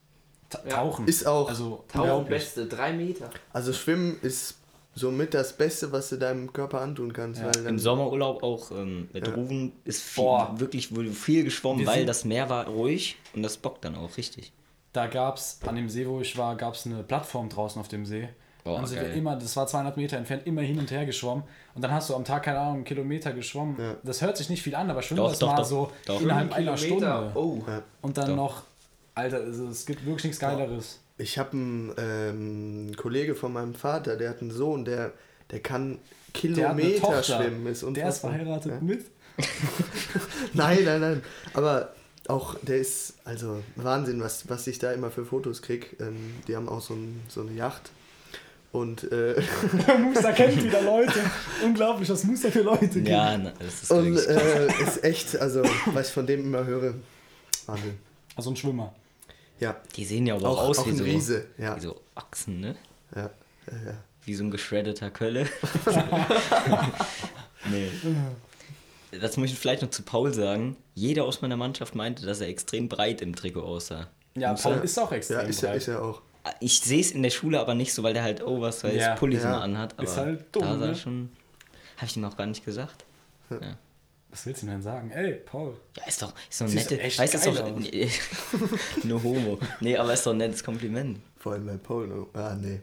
Ta 0.49 0.61
Ja. 0.65 0.71
Tauchen. 0.77 1.07
Ist 1.07 1.27
auch. 1.27 1.51
Also, 1.51 1.85
Tauchen. 1.89 2.27
Beste, 2.29 2.67
drei 2.67 2.95
Meter. 2.95 3.29
Also 3.53 3.75
Schwimmen 3.75 4.19
ist 4.23 4.55
somit 4.97 5.35
das 5.35 5.53
Beste, 5.57 5.93
was 5.93 6.09
du 6.09 6.17
deinem 6.17 6.53
Körper 6.53 6.81
antun 6.81 7.13
kannst. 7.13 7.41
Ja, 7.41 7.47
weil 7.47 7.53
dann, 7.53 7.67
Im 7.67 7.79
Sommerurlaub 7.79 8.43
auch 8.43 8.71
ähm, 8.73 9.09
mit 9.13 9.29
Ja. 9.29 9.35
Ruven 9.35 9.73
ist 9.85 10.03
viel, 10.03 10.25
Boah. 10.25 10.55
wirklich 10.57 10.89
viel 10.89 11.45
geschwommen, 11.45 11.81
Wir 11.81 11.87
weil 11.87 12.07
das 12.07 12.25
Meer 12.25 12.49
war 12.49 12.67
ruhig 12.67 13.17
und 13.35 13.43
das 13.43 13.57
bockt 13.59 13.85
dann 13.85 13.95
auch 13.95 14.17
richtig. 14.17 14.53
Da 14.93 15.07
gab 15.07 15.37
es, 15.37 15.61
an 15.67 15.77
dem 15.77 15.91
See, 15.91 16.09
wo 16.09 16.21
ich 16.21 16.37
war, 16.39 16.57
gab 16.57 16.75
es 16.75 16.87
eine 16.87 17.03
Plattform 17.03 17.51
draußen 17.51 17.79
auf 17.79 17.89
dem 17.89 18.07
See. 18.07 18.29
Boah, 18.65 18.83
geil. 18.83 19.13
immer, 19.15 19.37
das 19.37 19.55
war 19.57 19.67
200 19.67 19.97
Meter 19.97 20.17
entfernt, 20.17 20.45
immer 20.47 20.63
hin 20.63 20.79
und 20.79 20.91
her 20.91 21.07
geschwommen. 21.07 21.45
Und 21.75 21.83
dann 21.83 21.93
hast 21.93 22.11
du 22.11 22.17
am 22.17 22.25
Tag, 22.25 22.43
keine 22.43 22.59
Ahnung, 22.59 22.75
einen 22.77 22.85
Kilometer 22.85 23.33
geschwommen. 23.33 23.77
Ja. 23.79 23.95
Das 24.03 24.23
hört 24.23 24.37
sich 24.37 24.49
nicht 24.49 24.63
viel 24.63 24.75
an, 24.75 24.91
aber 24.91 25.03
schwimmen 25.03 25.19
Doch, 25.19 25.29
das 25.29 25.39
doch, 25.39 25.49
mal 25.49 25.57
doch, 25.59 25.65
so 25.65 25.93
doch. 26.07 26.21
innerhalb 26.21 26.53
einer 26.53 26.77
Stunde. 26.77 27.31
Oh. 27.35 27.63
Und 28.03 28.19
dann 28.19 28.31
Doch. 28.31 28.37
noch, 28.37 28.63
Alter, 29.15 29.37
also 29.37 29.69
es 29.69 29.87
gibt 29.87 30.05
wirklich 30.05 30.25
nichts 30.25 30.41
Geileres. 30.41 31.01
Ich 31.19 31.39
habe 31.39 31.53
einen 31.53 31.93
ähm, 31.97 32.93
Kollege 32.97 33.35
von 33.35 33.53
meinem 33.53 33.75
Vater, 33.75 34.17
der 34.17 34.31
hat 34.31 34.41
einen 34.43 34.51
Sohn, 34.51 34.85
der, 34.85 35.13
der 35.51 35.61
kann 35.61 35.99
Der 35.99 36.33
Kilometer 36.33 37.01
Tochter. 37.01 37.23
schwimmen. 37.23 37.67
Ist 37.67 37.83
Der 37.83 37.89
ist 37.91 37.97
unfassbar. 37.99 38.31
verheiratet 38.33 38.73
Ja. 38.73 38.81
mit. 38.81 39.05
Nein, 40.55 40.85
nein, 40.85 41.01
nein. 41.01 41.23
Aber 41.55 41.95
auch 42.29 42.57
der 42.63 42.79
ist, 42.79 43.15
also 43.25 43.63
Wahnsinn, 43.77 44.21
was, 44.21 44.49
was 44.49 44.67
ich 44.67 44.79
da 44.79 44.93
immer 44.93 45.11
für 45.11 45.25
Fotos 45.25 45.63
krieg. 45.63 45.97
Ähm, 46.01 46.35
die 46.49 46.57
haben 46.57 46.69
auch 46.69 46.81
so, 46.81 46.95
ein, 46.95 47.21
so 47.29 47.43
eine 47.43 47.53
Yacht. 47.53 47.91
Und, 48.73 49.11
äh, 49.13 49.41
Musa 50.03 50.33
kennt 50.33 50.63
wieder 50.63 50.83
Leute. 50.83 51.19
Unglaublich, 51.65 52.09
was 52.11 52.25
Musa 52.25 52.51
für 52.51 52.63
Leute 52.63 52.89
gibt. 52.89 53.09
Ja, 53.09 53.37
na, 53.39 53.53
das 53.59 53.85
ist 53.85 53.91
und 53.91 54.17
äh, 54.17 54.67
ist 54.83 55.05
echt, 55.05 55.39
also 55.39 55.63
was 55.95 56.09
ich 56.09 56.13
von 56.15 56.27
dem 56.27 56.41
immer 56.41 56.65
höre, 56.67 56.95
Wahnsinn. 57.67 57.95
Also 58.35 58.51
ein 58.51 58.57
Schwimmer. 58.57 58.95
Ja, 59.61 59.77
Die 59.97 60.05
sehen 60.05 60.27
ja 60.27 60.35
aber 60.35 60.49
auch, 60.49 60.59
auch, 60.59 60.69
aus 60.69 60.79
auch 60.81 60.87
wie, 60.87 60.91
ein 60.91 60.97
so, 60.97 61.05
Riese. 61.05 61.47
Ja, 61.59 61.77
wie 61.77 61.81
so 61.81 62.01
Ochsen, 62.15 62.61
ne? 62.61 62.77
ja, 63.15 63.31
ja, 63.71 63.87
ja. 63.87 63.95
Wie 64.25 64.35
so 64.35 64.45
ein 64.45 64.51
geschreddeter 64.51 65.11
Kölle. 65.11 65.47
nee. 67.71 67.89
Das 69.21 69.37
muss 69.37 69.51
ich 69.51 69.59
vielleicht 69.59 69.83
noch 69.83 69.91
zu 69.91 70.03
Paul 70.03 70.33
sagen. 70.35 70.77
Jeder 70.95 71.25
aus 71.25 71.41
meiner 71.43 71.57
Mannschaft 71.57 71.95
meinte, 71.95 72.27
dass 72.27 72.41
er 72.41 72.49
extrem 72.49 72.89
breit 72.89 73.23
im 73.23 73.35
Trikot 73.37 73.63
aussah. 73.63 74.09
Ja, 74.35 74.51
Und 74.51 74.63
Paul 74.63 74.75
ist 74.83 74.99
auch 74.99 75.13
extrem 75.13 75.39
Ja, 75.39 75.43
ist 75.45 75.63
ja, 75.63 75.69
breit. 75.69 75.77
ist 75.79 75.87
ja 75.87 76.01
auch. 76.01 76.23
Ich 76.61 76.81
sehe 76.81 77.01
es 77.01 77.11
in 77.13 77.23
der 77.23 77.31
Schule 77.31 77.59
aber 77.61 77.75
nicht 77.75 77.93
so, 77.95 78.03
weil 78.03 78.15
der 78.15 78.23
halt 78.23 78.43
Oversize 78.43 78.97
Ja. 78.97 79.15
Pullis 79.17 79.43
Ja. 79.43 79.51
immer 79.55 79.63
anhat. 79.63 79.95
Aber 79.97 80.03
Ist 80.05 80.17
halt 80.17 80.45
dumm, 80.53 80.63
da 80.65 80.79
sah 80.79 80.87
ne? 80.89 80.95
schon. 80.97 81.31
Habe 81.97 82.07
ich 82.07 82.17
ihm 82.17 82.25
auch 82.25 82.37
gar 82.37 82.47
nicht 82.47 82.65
gesagt. 82.65 83.05
Was 84.37 84.45
willst 84.45 84.63
du 84.65 84.67
denn 84.67 84.83
sagen? 84.83 85.11
Ey, 85.13 85.33
Paul. 85.33 85.79
Ja, 85.97 86.07
ist 86.07 86.21
doch, 86.21 86.35
ist 86.51 86.61
doch 86.61 86.67
ein 86.67 86.71
Siehst 86.71 86.91
nette. 86.91 87.03
echt 87.03 87.19
weißt 87.19 87.33
du, 87.35 87.39
ist 87.39 87.47
doch. 87.59 87.79
Nee, 87.81 88.11
nur 89.05 89.23
Homo. 89.23 89.59
Nee, 89.81 89.97
aber 89.97 90.13
ist 90.13 90.27
doch 90.27 90.33
ein 90.33 90.37
nettes 90.37 90.63
Kompliment. 90.63 91.21
Vor 91.39 91.53
allem 91.53 91.65
bei 91.65 91.79
Paul. 91.79 92.07
no- 92.07 92.29
Ah, 92.35 92.55
nee. 92.55 92.83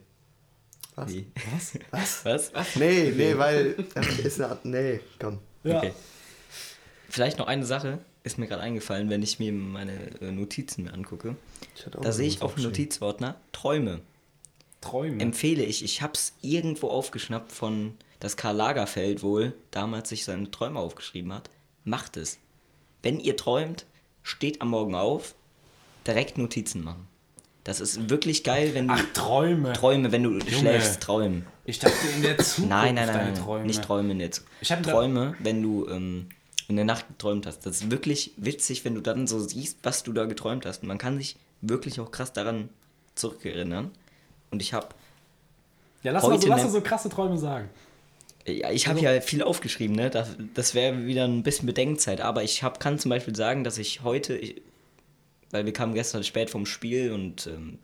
Was? 0.96 1.14
Wie? 1.14 1.28
Was? 1.92 2.26
Was? 2.26 2.76
Nee, 2.76 3.14
nee, 3.16 3.38
weil. 3.38 3.76
Ach, 3.94 4.20
ist 4.20 4.42
eine 4.42 4.50
Art. 4.50 4.66
Nee, 4.66 5.00
komm. 5.20 5.38
Ja. 5.64 5.78
Okay. 5.78 5.94
Vielleicht 7.08 7.38
noch 7.38 7.46
eine 7.46 7.68
Sache 7.68 8.00
ist 8.24 8.40
mir 8.40 8.48
gerade 8.48 8.64
eingefallen, 8.64 9.12
wenn 9.12 9.22
ich 9.22 9.38
mir 9.38 9.52
meine 9.52 9.92
äh, 10.22 10.32
Notizen 10.32 10.86
mir 10.86 10.94
angucke. 10.94 11.36
Ich 11.76 11.86
hatte 11.86 12.00
auch 12.00 12.02
Da 12.02 12.12
sehe 12.12 12.26
was 12.30 12.36
ich 12.36 12.42
auf 12.42 12.56
dem. 12.56 12.64
Notizordner 12.64 13.40
Träume. 13.52 14.02
Träume. 14.82 15.22
Empfehle 15.22 15.64
ich. 15.64 15.84
Ich 15.84 16.02
habe 16.02 16.14
es 16.16 16.34
irgendwo 16.42 16.90
aufgeschnappt 16.90 17.52
von, 17.52 17.94
dass 18.24 18.38
Karl 18.38 18.56
Lagerfeld 18.56 19.22
wohl 19.22 19.54
damals 19.70 20.08
sich 20.08 20.24
seine 20.24 20.50
Träume 20.50 20.80
aufgeschrieben 20.80 21.34
hat. 21.34 21.50
Macht 21.84 22.16
es. 22.16 22.40
Wenn 23.02 23.20
ihr 23.20 23.36
träumt, 23.36 23.86
steht 24.24 24.62
am 24.62 24.70
Morgen 24.70 24.96
auf, 24.96 25.36
direkt 26.08 26.38
Notizen 26.38 26.86
machen. 26.86 27.06
Das 27.66 27.82
ist 27.82 28.10
wirklich 28.10 28.46
geil, 28.46 28.74
wenn 28.76 28.88
du 28.88 28.94
Ach, 28.94 29.04
Träume. 29.14 29.74
Träume, 29.74 30.14
wenn 30.14 30.24
du 30.24 30.40
schläfst, 30.40 31.02
träumen. 31.02 31.46
Ich 31.66 31.80
dachte 31.80 31.98
in 32.16 32.22
der 32.22 32.38
Zukunft 32.38 32.70
Nein, 32.70 32.96
nein, 32.96 33.08
nein, 33.08 33.36
Träume. 33.36 33.66
nicht 33.66 33.84
Träume 33.84 34.14
jetzt. 34.14 34.46
Ich 34.62 34.70
da- 34.70 34.78
Träume, 34.78 35.36
wenn 35.40 35.62
du 35.62 35.86
ähm, 35.90 36.30
in 36.70 36.78
der 36.78 36.86
Nacht 36.86 37.06
geträumt 37.10 37.46
hast. 37.46 37.66
Das 37.66 37.76
ist 37.82 37.92
wirklich 37.92 38.32
witzig, 38.38 38.86
wenn 38.86 38.96
du 38.96 39.02
dann 39.02 39.28
so 39.28 39.40
siehst, 39.40 39.80
was 39.84 40.04
du 40.04 40.14
da 40.14 40.24
geträumt 40.24 40.66
hast. 40.66 40.82
Und 40.84 40.88
man 40.88 40.98
kann 40.98 41.18
sich 41.18 41.36
wirklich 41.60 42.00
auch 42.00 42.12
krass 42.12 42.32
daran 42.32 42.70
zurückerinnern. 43.16 43.92
Und 44.50 44.62
ich 44.62 44.74
habe 44.74 44.88
Ja, 46.04 46.14
lass 46.14 46.24
mal 46.24 46.32
Heute 46.32 46.44
so, 46.44 46.48
lass 46.48 46.64
mal 46.64 46.70
so 46.70 46.80
krasse 46.80 47.10
Träume 47.10 47.38
sagen. 47.38 47.70
Ja, 48.48 48.72
ich 48.72 48.88
habe 48.88 49.00
Also- 49.00 49.10
ja 49.10 49.22
viel 49.22 49.42
aufgeschrieben, 49.44 49.96
ne? 49.96 50.10
Das, 50.10 50.36
das 50.54 50.74
wäre 50.76 51.06
wieder 51.06 51.26
ein 51.26 51.44
bisschen 51.44 51.66
Bedenkzeit. 51.66 52.22
Aber 52.22 52.44
ich 52.44 52.64
hab, 52.64 52.80
kann 52.80 53.00
zum 53.00 53.10
Beispiel 53.10 53.36
sagen, 53.36 53.64
dass 53.64 53.78
ich 53.78 54.04
heute, 54.04 54.36
ich, 54.38 54.62
weil 55.52 55.66
wir 55.66 55.74
kamen 55.74 55.94
gestern 55.94 56.24
spät 56.24 56.50
vom 56.50 56.66
Spiel 56.66 57.12
und 57.14 57.48
ähm, 57.48 57.80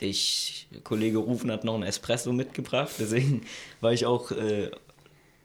dich, 0.00 0.66
Kollege 0.84 1.18
Rufen 1.18 1.50
hat 1.50 1.64
noch 1.64 1.74
einen 1.74 1.82
Espresso 1.84 2.32
mitgebracht. 2.32 2.90
Deswegen 2.98 3.42
war 3.80 3.92
ich 3.92 4.06
auch 4.06 4.30
äh, 4.32 4.70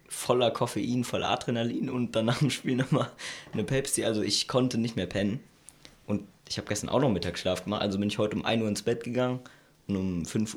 voller 0.08 0.52
Koffein, 0.52 1.04
voller 1.04 1.30
Adrenalin 1.30 1.90
und 1.90 2.16
dann 2.16 2.26
nach 2.26 2.40
dem 2.40 2.50
Spiel 2.50 2.76
nochmal 2.76 3.12
eine 3.54 3.64
Pepsi. 3.64 4.04
Also 4.06 4.22
ich 4.22 4.48
konnte 4.48 4.78
nicht 4.78 4.96
mehr 4.96 5.08
pennen. 5.08 5.40
Und 6.08 6.24
ich 6.48 6.58
habe 6.58 6.68
gestern 6.68 6.90
auch 6.90 7.00
noch 7.02 7.10
Mittagsschlaf 7.12 7.64
gemacht. 7.66 7.82
Also 7.82 8.00
bin 8.00 8.08
ich 8.10 8.18
heute 8.18 8.36
um 8.36 8.46
1 8.46 8.62
Uhr 8.62 8.68
ins 8.70 8.84
Bett 8.84 9.04
gegangen 9.04 9.40
und 9.88 9.96
um 9.96 10.24
5.40 10.24 10.56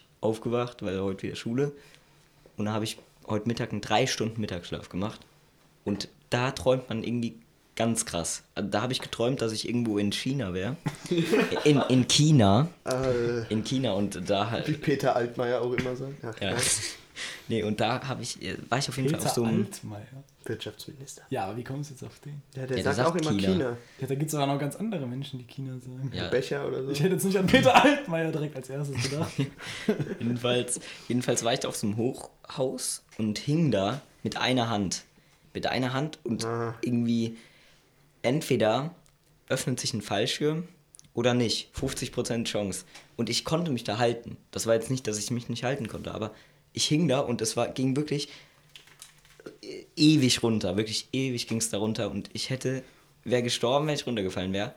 Uhr 0.00 0.28
aufgewacht, 0.28 0.82
weil 0.82 1.00
heute 1.00 1.24
wieder 1.24 1.36
Schule. 1.36 1.72
Und 2.58 2.66
da 2.66 2.72
habe 2.72 2.84
ich 2.84 2.98
heute 3.26 3.48
Mittag 3.48 3.72
einen 3.72 3.80
drei 3.80 4.06
Stunden 4.06 4.40
Mittagsschlaf 4.40 4.88
gemacht. 4.88 5.20
Und 5.84 6.08
da 6.30 6.50
träumt 6.50 6.88
man 6.88 7.02
irgendwie 7.02 7.36
ganz 7.76 8.04
krass. 8.04 8.42
Also 8.54 8.68
da 8.68 8.82
habe 8.82 8.92
ich 8.92 9.00
geträumt, 9.00 9.40
dass 9.40 9.52
ich 9.52 9.68
irgendwo 9.68 9.98
in 9.98 10.10
China 10.12 10.52
wäre. 10.52 10.76
In, 11.64 11.80
in 11.88 12.08
China. 12.08 12.68
Äh, 12.84 13.46
In 13.52 13.62
China 13.64 13.92
und 13.92 14.28
da 14.28 14.46
wie 14.46 14.50
halt. 14.50 14.82
Peter 14.82 15.14
Altmaier 15.14 15.62
auch 15.62 15.72
immer 15.72 15.94
sagt. 15.96 16.14
Ach, 16.24 16.40
Ja. 16.40 16.50
ja. 16.50 16.56
Nee, 17.48 17.64
und 17.64 17.80
da 17.80 18.06
habe 18.06 18.22
ich, 18.22 18.38
war 18.68 18.78
ich 18.78 18.88
auf 18.88 18.96
jeden 18.96 19.08
Fall 19.08 19.18
Peter 19.18 19.28
auf 19.30 19.34
so 19.34 19.42
einem. 19.42 19.64
Altmaier. 19.64 20.04
Wirtschaftsminister. 20.48 21.22
Ja, 21.30 21.44
aber 21.46 21.56
wie 21.56 21.64
kommst 21.64 21.90
du 21.90 21.94
jetzt 21.94 22.02
auf 22.04 22.18
den? 22.20 22.42
Ja, 22.54 22.66
der 22.66 22.76
Ja, 22.78 22.82
der 22.82 22.94
sagt 22.94 23.08
auch 23.08 23.12
sagt 23.14 23.26
immer 23.26 23.38
China. 23.38 23.52
China. 23.52 23.76
Ja, 24.00 24.06
da 24.06 24.14
gibt 24.14 24.28
es 24.30 24.34
aber 24.34 24.46
noch 24.52 24.58
ganz 24.58 24.76
andere 24.76 25.06
Menschen, 25.06 25.38
die 25.38 25.44
China 25.46 25.78
sagen. 25.78 26.10
Ja, 26.14 26.28
Becher 26.28 26.66
oder 26.66 26.84
so. 26.84 26.90
Ich 26.90 27.00
hätte 27.00 27.14
jetzt 27.14 27.24
nicht 27.24 27.36
an 27.36 27.46
Peter 27.46 27.74
Altmaier 27.84 28.32
direkt 28.32 28.56
als 28.56 28.68
erstes 28.70 29.10
gedacht. 29.10 29.32
jedenfalls, 30.20 30.80
jedenfalls 31.08 31.44
war 31.44 31.52
ich 31.52 31.60
da 31.60 31.68
auf 31.68 31.76
so 31.76 31.86
einem 31.86 31.96
Hochhaus 31.96 33.04
und 33.18 33.38
hing 33.38 33.70
da 33.70 34.00
mit 34.22 34.36
einer 34.36 34.68
Hand. 34.68 35.04
Mit 35.54 35.66
einer 35.66 35.92
Hand 35.92 36.18
und 36.24 36.44
Ah. 36.44 36.74
irgendwie 36.82 37.36
entweder 38.22 38.94
öffnet 39.48 39.80
sich 39.80 39.94
ein 39.94 40.02
Fallschirm 40.02 40.68
oder 41.14 41.34
nicht. 41.34 41.70
50% 41.74 42.44
Chance. 42.44 42.84
Und 43.16 43.28
ich 43.30 43.44
konnte 43.44 43.70
mich 43.72 43.84
da 43.84 43.98
halten. 43.98 44.36
Das 44.50 44.66
war 44.66 44.74
jetzt 44.74 44.90
nicht, 44.90 45.06
dass 45.06 45.18
ich 45.18 45.30
mich 45.30 45.48
nicht 45.48 45.64
halten 45.64 45.88
konnte, 45.88 46.12
aber 46.14 46.32
ich 46.72 46.86
hing 46.86 47.08
da 47.08 47.20
und 47.20 47.40
es 47.40 47.56
war, 47.56 47.68
ging 47.68 47.96
wirklich 47.96 48.28
ewig 49.96 50.42
runter. 50.42 50.76
Wirklich 50.76 51.08
ewig 51.12 51.46
ging 51.46 51.58
es 51.58 51.70
da 51.70 51.78
runter 51.78 52.10
und 52.10 52.30
ich 52.32 52.50
hätte, 52.50 52.82
wäre 53.24 53.42
gestorben, 53.42 53.86
wenn 53.86 53.94
ich 53.94 54.06
runtergefallen 54.06 54.52
wäre. 54.52 54.74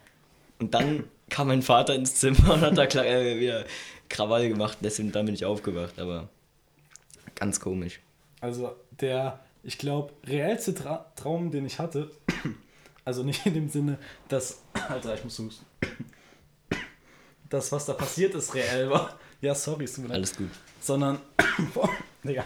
Und 0.59 0.73
dann 0.73 1.05
kam 1.29 1.47
mein 1.47 1.61
Vater 1.61 1.95
ins 1.95 2.15
Zimmer 2.15 2.53
und 2.53 2.61
hat 2.61 2.77
da 2.77 2.85
klar, 2.87 3.05
äh, 3.05 3.39
wieder 3.39 3.65
Krawall 4.09 4.47
gemacht. 4.49 4.77
Deswegen 4.81 5.11
dann 5.11 5.25
bin 5.25 5.35
ich 5.35 5.45
aufgewacht, 5.45 5.99
aber 5.99 6.29
ganz 7.35 7.59
komisch. 7.59 7.99
Also 8.39 8.75
der, 8.99 9.39
ich 9.63 9.77
glaube, 9.77 10.13
reellste 10.25 10.73
Tra 10.73 11.11
Traum, 11.15 11.51
den 11.51 11.65
ich 11.65 11.79
hatte, 11.79 12.11
also 13.05 13.23
nicht 13.23 13.45
in 13.45 13.53
dem 13.53 13.69
Sinne, 13.69 13.97
dass, 14.27 14.61
Alter, 14.89 15.15
ich 15.15 15.23
muss 15.23 15.39
husten. 15.39 15.65
Das, 17.49 17.71
was 17.71 17.85
da 17.85 17.93
passiert 17.93 18.33
ist, 18.33 18.53
reell 18.55 18.89
war. 18.89 19.19
Ja, 19.41 19.53
sorry, 19.55 19.83
es 19.83 19.93
tut 19.93 20.03
mir 20.03 20.09
leid. 20.09 20.17
Alles 20.17 20.35
gut. 20.37 20.49
Sondern, 20.79 21.19
boah, 21.73 21.89
Digga. 22.23 22.45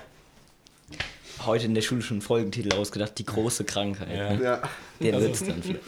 Heute 1.46 1.66
in 1.66 1.76
der 1.76 1.82
Schule 1.82 2.02
schon 2.02 2.16
einen 2.16 2.22
Folgentitel 2.22 2.74
ausgedacht, 2.74 3.18
die 3.18 3.26
große 3.26 3.64
Krankheit. 3.66 4.10
Ja. 4.16 4.34
Ne? 4.34 4.44
Ja. 4.44 4.62
Den 5.00 5.16
Also- 5.16 5.28
wird's 5.28 5.44
dann 5.44 5.62
vielleicht. 5.64 5.84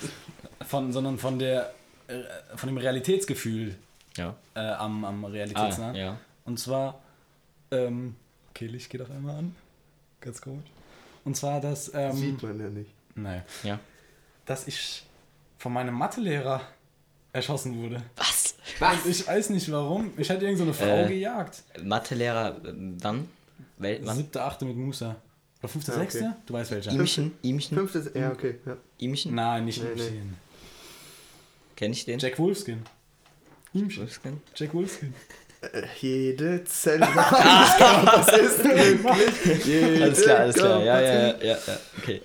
Von, 0.67 0.91
sondern 0.91 1.17
von 1.17 1.39
der, 1.39 1.74
äh, 2.08 2.22
von 2.56 2.67
dem 2.67 2.78
Realitätsgefühl 2.78 3.76
Ja. 4.17 4.36
äh, 4.56 4.60
am, 4.60 5.06
am 5.06 5.24
Ah, 5.26 5.28
Realitätsnahen. 5.30 5.96
ja. 5.96 6.17
Und 6.46 6.60
zwar, 6.60 7.00
ähm, 7.72 8.15
okay, 8.50 8.67
Licht 8.67 8.89
geht 8.89 9.02
auf 9.02 9.10
einmal 9.12 9.36
an. 9.38 9.56
Ganz 10.22 10.41
komisch. 10.41 10.65
Und 11.24 11.36
zwar, 11.38 11.62
dass, 11.62 11.91
ähm, 11.93 12.13
Sieht 12.15 12.41
man 12.43 12.60
ja 12.60 12.70
nicht. 12.70 12.89
nein, 13.15 13.43
Ja. 13.63 13.80
dass 14.46 14.67
ich 14.67 15.04
von 15.58 15.74
meinem 15.74 15.93
Mathelehrer 15.96 16.62
erschossen 17.34 17.78
wurde. 17.82 18.02
Was? 18.15 18.56
Was? 18.80 19.04
Und 19.06 19.12
ich 19.12 19.28
weiß 19.28 19.50
nicht 19.52 19.72
warum. 19.72 20.12
Ich 20.17 20.30
hatte 20.30 20.43
irgend 20.46 20.58
so 20.58 20.63
eine 20.63 20.74
Frau 20.74 21.04
Äh. 21.04 21.08
gejagt. 21.08 21.63
Mathelehrer, 21.84 22.58
äh, 22.65 22.74
wann? 23.02 23.30
Wel 23.78 24.00
wann? 24.04 24.17
Siebte, 24.17 24.41
achte 24.41 24.65
mit 24.65 24.76
Musa. 24.76 25.15
Oder 25.67 25.73
fünfte, 25.73 25.91
Ah, 25.91 25.95
okay. 25.95 26.03
sechste? 26.06 26.36
Du 26.45 26.53
weißt 26.53 26.71
welcher. 26.71 26.91
Imchen? 26.91 27.32
Imchen? 27.41 27.77
Fünftes, 27.77 28.10
ja, 28.13 28.32
okay. 28.32 28.56
Ja. 28.65 28.77
Imchen? 28.99 29.36
Nein, 29.36 29.65
nicht 29.65 29.84
Nee, 29.84 29.89
Imchen. 29.91 30.38
Kenn 31.75 31.91
ich 31.91 32.06
den? 32.06 32.19
Jack 32.19 32.39
Wolfskin. 32.39 32.84
Imchen. 33.73 34.03
Wolfskin? 34.03 34.41
Jack 34.56 34.73
Wolfskin. 34.73 35.13
Äh, 35.62 35.82
Jede 35.99 36.63
Zelle. 36.65 36.99
das 37.15 38.38
ist 38.38 38.62
glücklich. 38.62 39.65
Jede 39.65 40.03
Alles 40.03 40.21
klar, 40.21 40.39
alles 40.39 40.56
klar. 40.56 40.84
Ja, 40.84 41.01
ja, 41.01 41.13
ja, 41.13 41.27
ja, 41.41 41.58
ja. 41.67 41.77
Okay. 42.01 42.21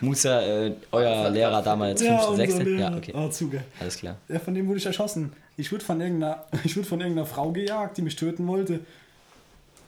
Musa, 0.00 0.40
äh, 0.42 0.74
euer 0.90 1.30
Lehrer 1.30 1.62
damals, 1.62 2.02
unser 2.02 2.36
sechste? 2.36 2.62
Lehrer. 2.64 2.90
Ja, 2.90 2.96
okay. 2.96 3.12
Ah, 3.14 3.30
zu 3.30 3.48
geil. 3.50 3.64
Alles 3.78 3.96
klar. 3.98 4.16
Ja, 4.28 4.38
von 4.40 4.54
dem 4.54 4.66
wurde 4.66 4.78
ich 4.78 4.86
erschossen. 4.86 5.32
Ich 5.56 5.70
wurde 5.70 5.84
von 5.84 6.00
irgendeiner, 6.00 6.46
ich 6.64 6.76
wurde 6.76 6.88
von 6.88 7.00
irgendeiner 7.00 7.26
Frau 7.26 7.52
gejagt, 7.52 7.96
die 7.98 8.02
mich 8.02 8.16
töten 8.16 8.46
wollte. 8.48 8.80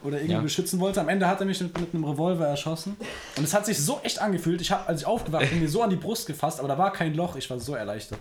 Oder 0.07 0.19
irgendwie 0.19 0.35
Ja. 0.35 0.41
beschützen 0.41 0.79
wollte. 0.81 1.01
Am 1.01 1.09
Ende 1.09 1.27
hat 1.27 1.41
er 1.41 1.47
mich 1.47 1.61
mit, 1.61 1.79
mit 1.81 1.93
einem 1.95 2.05
Revolver 2.05 2.47
erschossen. 2.47 2.97
Und 3.37 3.45
es 3.45 3.53
hat 3.53 3.67
sich 3.67 3.79
so 3.79 4.01
echt 4.03 4.21
angefühlt. 4.21 4.61
Ich 4.61 4.71
habe, 4.71 4.87
als 4.87 5.01
ich 5.03 5.07
aufgewacht 5.07 5.51
bin, 5.51 5.61
mir 5.61 5.69
so 5.69 5.83
an 5.83 5.91
die 5.91 5.97
Brust 5.97 6.27
gefasst, 6.27 6.59
aber 6.61 6.69
da 6.69 6.79
war 6.79 6.93
kein 6.93 7.15
Loch. 7.15 7.37
Ich 7.37 7.51
war 7.51 7.59
so 7.59 7.75
erleichtert. 7.75 8.19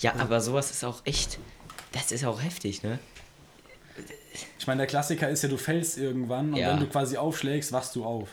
Ja, 0.00 0.14
aber 0.18 0.40
sowas 0.40 0.70
ist 0.70 0.84
auch 0.84 1.00
echt, 1.04 1.38
das 1.92 2.12
ist 2.12 2.24
auch 2.24 2.42
heftig, 2.42 2.82
ne? 2.82 2.98
Ich 4.58 4.66
meine, 4.66 4.78
der 4.78 4.86
Klassiker 4.86 5.28
ist 5.28 5.42
ja, 5.42 5.48
du 5.48 5.56
fällst 5.56 5.98
irgendwann 5.98 6.50
und 6.50 6.56
Ja. 6.56 6.70
wenn 6.72 6.80
du 6.80 6.86
quasi 6.86 7.16
aufschlägst, 7.16 7.72
wachst 7.72 7.94
du 7.96 8.04
auf. 8.04 8.28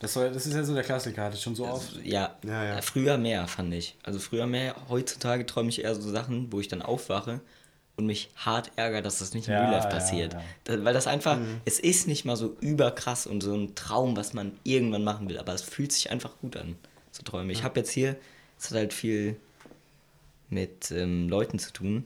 Das, 0.00 0.12
soll, 0.12 0.30
das 0.32 0.46
ist 0.46 0.54
ja 0.54 0.64
so 0.64 0.74
der 0.74 0.82
Klassiker, 0.82 1.22
hatte 1.22 1.36
ich 1.36 1.42
schon 1.42 1.54
so 1.54 1.66
oft. 1.66 1.96
Ja, 2.02 2.34
Ja, 2.44 2.64
ja. 2.64 2.82
früher 2.82 3.16
mehr, 3.16 3.46
fand 3.46 3.72
ich. 3.74 3.96
Also 4.02 4.18
früher 4.18 4.46
mehr. 4.46 4.74
Heutzutage 4.88 5.46
träume 5.46 5.68
ich 5.68 5.82
eher 5.84 5.94
so 5.94 6.10
Sachen, 6.10 6.52
wo 6.52 6.60
ich 6.60 6.68
dann 6.68 6.82
aufwache 6.82 7.40
und 7.96 8.06
mich 8.06 8.30
hart 8.36 8.72
ärgere, 8.76 9.02
dass 9.02 9.18
das 9.20 9.34
nicht 9.34 9.46
im 9.48 9.54
Ja, 9.54 9.60
Real 9.60 9.72
Life 9.72 9.88
ja, 9.88 9.94
passiert. 9.94 10.32
ja. 10.32 10.42
Da, 10.64 10.84
weil 10.84 10.94
das 10.94 11.06
einfach, 11.06 11.38
es 11.64 11.78
ist 11.78 12.08
nicht 12.08 12.24
mal 12.24 12.36
so 12.36 12.56
überkrass 12.60 13.26
und 13.26 13.40
so 13.42 13.54
ein 13.54 13.74
Traum, 13.76 14.16
was 14.16 14.32
man 14.34 14.52
irgendwann 14.64 15.04
machen 15.04 15.28
will, 15.28 15.38
aber 15.38 15.52
es 15.54 15.62
fühlt 15.62 15.92
sich 15.92 16.10
einfach 16.10 16.32
gut 16.40 16.56
an, 16.56 16.74
zu 17.12 17.22
träumen. 17.22 17.50
Ich 17.50 17.62
habe 17.62 17.78
jetzt 17.80 17.90
hier, 17.90 18.16
es 18.58 18.70
hat 18.70 18.76
halt 18.78 18.92
viel 18.94 19.36
mit 20.50 20.90
ähm, 20.90 21.28
Leuten 21.28 21.58
zu 21.58 21.72
tun. 21.72 22.04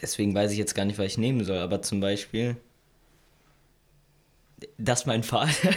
Deswegen 0.00 0.34
weiß 0.34 0.50
ich 0.50 0.58
jetzt 0.58 0.74
gar 0.74 0.84
nicht, 0.86 0.98
was 0.98 1.06
ich 1.06 1.18
nehmen 1.18 1.44
soll, 1.44 1.58
aber 1.58 1.80
zum 1.82 2.00
Beispiel, 2.00 2.56
dass 4.78 5.04
mein 5.06 5.22
Vater, 5.22 5.70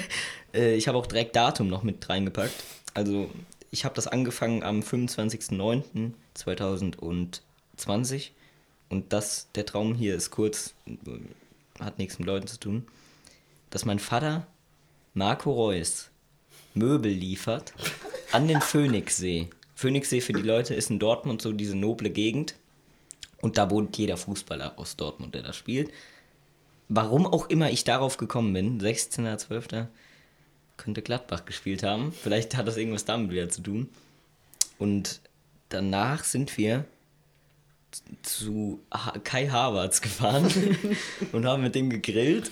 äh, 0.54 0.74
ich 0.76 0.88
habe 0.88 0.98
auch 0.98 1.06
direkt 1.08 1.36
Datum 1.36 1.68
noch 1.68 1.84
mit 1.84 2.08
reingepackt. 2.10 2.64
Also 2.94 3.30
ich 3.70 3.84
habe 3.86 3.94
das 3.96 4.08
angefangen 4.08 4.64
am 4.64 4.80
25.09.2020 4.80 6.96
und 6.98 7.42
das, 9.10 9.48
der 9.56 9.66
Traum 9.66 9.96
hier 9.96 10.16
ist 10.16 10.32
kurz, 10.32 10.74
hat 11.80 11.98
nichts 11.98 12.20
mit 12.20 12.28
Leuten 12.28 12.48
zu 12.48 12.60
tun, 12.60 12.88
dass 13.70 13.86
mein 13.86 14.00
Vater 14.00 14.48
Marco 15.14 15.52
Reus 15.52 16.10
Möbel 16.74 17.12
liefert 17.12 17.74
an 18.32 18.48
den 18.48 18.62
Phoenixsee. 18.62 19.50
Phoenixsee 19.76 20.22
für 20.22 20.34
die 20.34 20.42
Leute 20.42 20.74
ist 20.74 20.90
in 20.90 21.00
Dortmund 21.00 21.42
so 21.42 21.52
diese 21.52 21.76
noble 21.76 22.10
Gegend 22.10 22.56
und 23.42 23.58
da 23.58 23.70
wohnt 23.70 23.98
jeder 23.98 24.18
Fußballer 24.18 24.78
aus 24.78 24.96
Dortmund, 24.96 25.36
der 25.36 25.44
da 25.44 25.54
spielt. 25.54 25.92
Warum 26.90 27.26
auch 27.26 27.50
immer 27.50 27.70
ich 27.70 27.84
darauf 27.84 28.18
gekommen 28.18 28.54
bin, 28.54 28.80
16.12. 28.80 29.88
könnte 30.78 31.02
Gladbach 31.02 31.46
gespielt 31.46 31.84
haben. 31.84 32.14
Vielleicht 32.14 32.56
hat 32.56 32.68
das 32.68 32.78
irgendwas 32.78 33.06
damit 33.06 33.32
wieder 33.32 33.50
zu 33.50 33.62
tun. 33.62 33.90
Und 34.80 35.20
danach 35.70 36.24
sind 36.24 36.58
wir 36.58 36.86
zu 38.24 38.80
Kai 39.24 39.48
Havertz 39.48 40.02
gefahren 40.02 40.50
und 41.32 41.46
haben 41.46 41.64
mit 41.64 41.76
dem 41.76 41.90
gegrillt. 41.90 42.52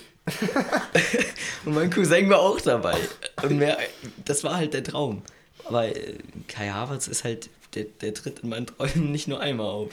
und 1.64 1.74
mein 1.74 1.90
Cousin 1.90 2.28
war 2.30 2.40
auch 2.40 2.60
dabei. 2.60 2.98
Und 3.42 3.58
mehr, 3.58 3.78
das 4.24 4.42
war 4.44 4.56
halt 4.56 4.74
der 4.74 4.82
Traum. 4.82 5.22
Aber 5.64 5.86
äh, 5.86 6.18
Kai 6.48 6.68
Havertz 6.68 7.06
ist 7.06 7.24
halt, 7.24 7.48
der, 7.74 7.84
der 7.84 8.14
tritt 8.14 8.40
in 8.40 8.48
meinen 8.48 8.66
Träumen 8.66 9.12
nicht 9.12 9.28
nur 9.28 9.40
einmal 9.40 9.66
auf. 9.66 9.90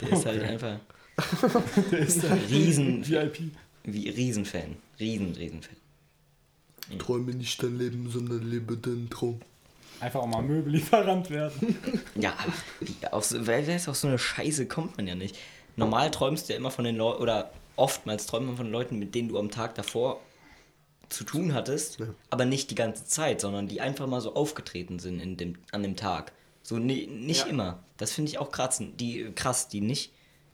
Der 0.00 0.12
ist 0.12 0.26
halt 0.26 0.42
einfach 0.42 0.78
Der 1.90 1.98
ist 2.00 2.22
der 2.22 2.36
riesen, 2.50 3.06
VIP. 3.06 3.52
wie 3.84 4.08
Riesenfan. 4.08 4.76
Riesen, 4.98 5.34
Riesenfan. 5.34 5.76
Träume 6.98 7.32
nicht 7.32 7.62
dein 7.62 7.78
Leben, 7.78 8.10
sondern 8.10 8.48
lebe 8.48 8.76
deinen 8.76 9.08
Traum. 9.10 9.40
Einfach 10.00 10.20
auch 10.20 10.26
mal 10.26 10.42
Möbellieferant 10.42 11.30
werden. 11.30 11.76
Ja, 12.14 12.34
wie, 12.80 12.94
auf 13.10 13.24
so, 13.24 13.46
weil 13.46 13.64
das 13.64 13.88
auf 13.88 13.96
so 13.96 14.08
eine 14.08 14.18
Scheiße 14.18 14.66
kommt 14.66 14.96
man 14.96 15.06
ja 15.06 15.14
nicht. 15.14 15.36
Normal 15.76 16.10
träumst 16.10 16.48
du 16.48 16.52
ja 16.52 16.58
immer 16.58 16.70
von 16.70 16.84
den 16.84 16.96
Leuten, 16.96 17.22
oder 17.22 17.50
oftmals 17.76 18.26
träumt 18.26 18.46
man 18.46 18.56
von 18.56 18.66
den 18.66 18.72
Leuten, 18.72 18.98
mit 18.98 19.14
denen 19.14 19.28
du 19.28 19.38
am 19.38 19.50
Tag 19.50 19.74
davor 19.74 20.20
zu 21.08 21.24
tun 21.24 21.54
hattest, 21.54 21.98
Ja. 22.00 22.06
aber 22.30 22.44
nicht 22.44 22.70
die 22.70 22.74
ganze 22.74 23.04
Zeit, 23.06 23.40
sondern 23.40 23.66
die 23.68 23.80
einfach 23.80 24.06
mal 24.06 24.20
so 24.20 24.34
aufgetreten 24.34 24.98
sind 24.98 25.20
in 25.20 25.36
dem, 25.36 25.56
an 25.72 25.82
dem 25.82 25.96
Tag. 25.96 26.32
So 26.62 26.78
ni- 26.78 27.06
nicht 27.06 27.44
Ja. 27.44 27.50
immer. 27.50 27.82
Das 27.96 28.12
finde 28.12 28.30
ich 28.30 28.38
auch 28.38 28.50
krass, 28.50 28.80
die, 28.80 29.30
krass, 29.34 29.68
die 29.68 29.80
nicht 29.80 30.12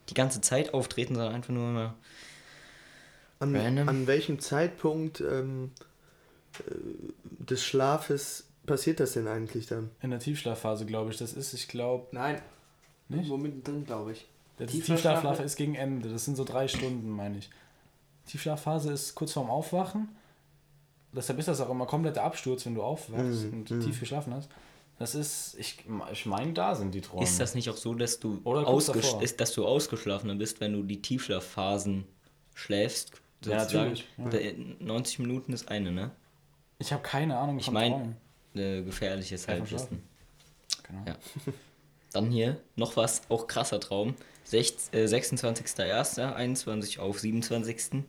die 0.09 0.13
ganze 0.13 0.41
Zeit 0.41 0.73
auftreten, 0.73 1.15
sondern 1.15 1.33
einfach 1.35 1.53
nur 1.53 1.69
immer. 1.69 1.93
An, 3.39 3.55
Random. 3.55 3.89
an 3.89 4.07
welchem 4.07 4.39
Zeitpunkt 4.39 5.21
ähm, 5.21 5.71
äh, 6.59 6.73
des 7.43 7.63
Schlafes 7.63 8.47
passiert 8.71 8.99
das 8.99 9.13
denn 9.13 9.27
eigentlich 9.27 9.67
dann? 9.67 9.89
In 10.01 10.11
der 10.11 10.19
Tiefschlafphase, 10.19 10.85
glaube 10.85 11.11
ich. 11.11 11.17
Das 11.17 11.33
ist, 11.33 11.53
ich 11.53 11.67
glaube, 11.67 12.07
Nein. 12.11 12.41
Nicht? 13.09 13.19
Irgendwo 13.27 13.37
mittendrin, 13.37 13.85
glaube 13.85 14.13
ich. 14.13 14.25
der 14.59 14.67
Tiefer 14.67 14.85
Tiefschlafphase 14.93 15.41
Schlaf- 15.41 15.45
ist 15.45 15.55
gegen 15.57 15.75
Ende. 15.75 16.09
Das 16.09 16.23
sind 16.25 16.37
so 16.37 16.43
drei 16.45 16.67
Stunden, 16.67 17.09
meine 17.09 17.37
ich. 17.39 17.49
Tiefschlafphase 18.27 18.91
ist 18.93 19.15
kurz 19.15 19.33
vorm 19.33 19.49
Aufwachen. 19.49 20.09
Deshalb 21.13 21.39
ist 21.39 21.47
das 21.49 21.59
auch 21.59 21.69
immer 21.69 21.85
kompletter 21.85 22.23
Absturz, 22.23 22.65
wenn 22.65 22.75
du 22.75 22.83
aufwachst 22.83 23.43
Mhm, 23.45 23.53
und 23.53 23.71
mhm. 23.71 23.81
tief 23.81 23.99
geschlafen 23.99 24.33
hast. 24.33 24.49
Das 24.97 25.15
ist, 25.15 25.55
ich, 25.59 25.83
ich 26.11 26.25
meine, 26.25 26.53
da 26.53 26.75
sind 26.75 26.93
die 26.93 27.01
Träume. 27.01 27.23
Ist 27.23 27.39
das 27.39 27.53
nicht 27.55 27.69
auch 27.69 27.75
so, 27.77 27.93
dass 27.95 28.19
du, 28.19 28.39
ausges 28.45 29.13
ist, 29.19 29.41
dass 29.41 29.51
du 29.53 29.65
ausgeschlafener 29.65 30.35
bist, 30.35 30.61
wenn 30.61 30.73
du 30.73 30.83
die 30.83 31.01
Tiefschlafphasen 31.01 32.05
schläfst? 32.53 33.11
Ja, 33.43 33.61
sozusagen? 33.61 33.89
natürlich, 33.89 34.07
ja. 34.17 34.29
Der- 34.29 34.53
90 34.85 35.19
Minuten 35.19 35.51
ist 35.53 35.67
eine, 35.69 35.91
ne? 35.91 36.11
Ich 36.77 36.93
habe 36.93 37.01
keine 37.03 37.37
Ahnung 37.37 37.57
Ich 37.57 37.65
von 37.65 37.73
mein- 37.73 37.91
Träumen. 37.91 38.17
Äh, 38.55 38.81
gefährliches 38.83 39.47
Halbwissen. 39.47 40.03
Genau. 40.87 41.03
Ja. 41.07 41.15
Dann 42.13 42.29
hier 42.31 42.57
noch 42.75 42.97
was, 42.97 43.21
auch 43.29 43.47
krasser 43.47 43.79
Traum. 43.79 44.15
Sech- 44.45 44.73
äh, 44.93 45.05
26.01.21 45.05 46.99
auf 46.99 47.19
27. 47.19 48.03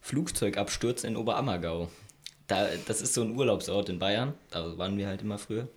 Flugzeugabsturz 0.00 1.04
in 1.04 1.16
Oberammergau. 1.16 1.88
Da, 2.46 2.66
das 2.86 3.00
ist 3.02 3.14
so 3.14 3.22
ein 3.22 3.36
Urlaubsort 3.36 3.88
in 3.88 3.98
Bayern. 3.98 4.34
Da 4.50 4.78
waren 4.78 4.96
wir 4.96 5.06
halt 5.08 5.22
immer 5.22 5.38
früher. 5.38 5.68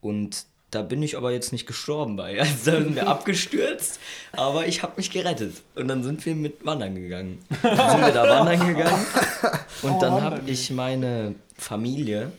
Und 0.00 0.44
da 0.70 0.82
bin 0.82 1.02
ich 1.02 1.16
aber 1.16 1.32
jetzt 1.32 1.52
nicht 1.52 1.66
gestorben 1.66 2.16
bei. 2.16 2.38
Also 2.40 2.70
da 2.70 2.78
sind 2.82 2.94
wir 2.94 3.08
abgestürzt, 3.08 3.98
aber 4.32 4.66
ich 4.66 4.82
habe 4.82 4.94
mich 4.96 5.10
gerettet. 5.10 5.54
Und 5.74 5.88
dann 5.88 6.02
sind 6.02 6.24
wir 6.24 6.34
mit 6.34 6.64
Wandern 6.64 6.94
gegangen. 6.94 7.44
Dann 7.62 7.90
sind 7.90 8.00
wir 8.00 8.12
da 8.12 8.28
wandern 8.28 8.66
gegangen. 8.74 9.06
Und 9.82 9.90
Oh, 9.90 10.00
dann 10.00 10.12
wandern. 10.14 10.34
habe 10.40 10.50
ich 10.50 10.70
meine 10.70 11.34
Familie 11.58 12.32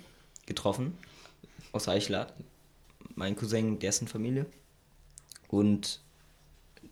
getroffen 0.47 0.97
aus 1.71 1.87
Eichlat. 1.87 2.33
Mein 3.13 3.35
Cousin, 3.35 3.77
dessen 3.77 4.07
Familie. 4.07 4.47
Und 5.47 6.01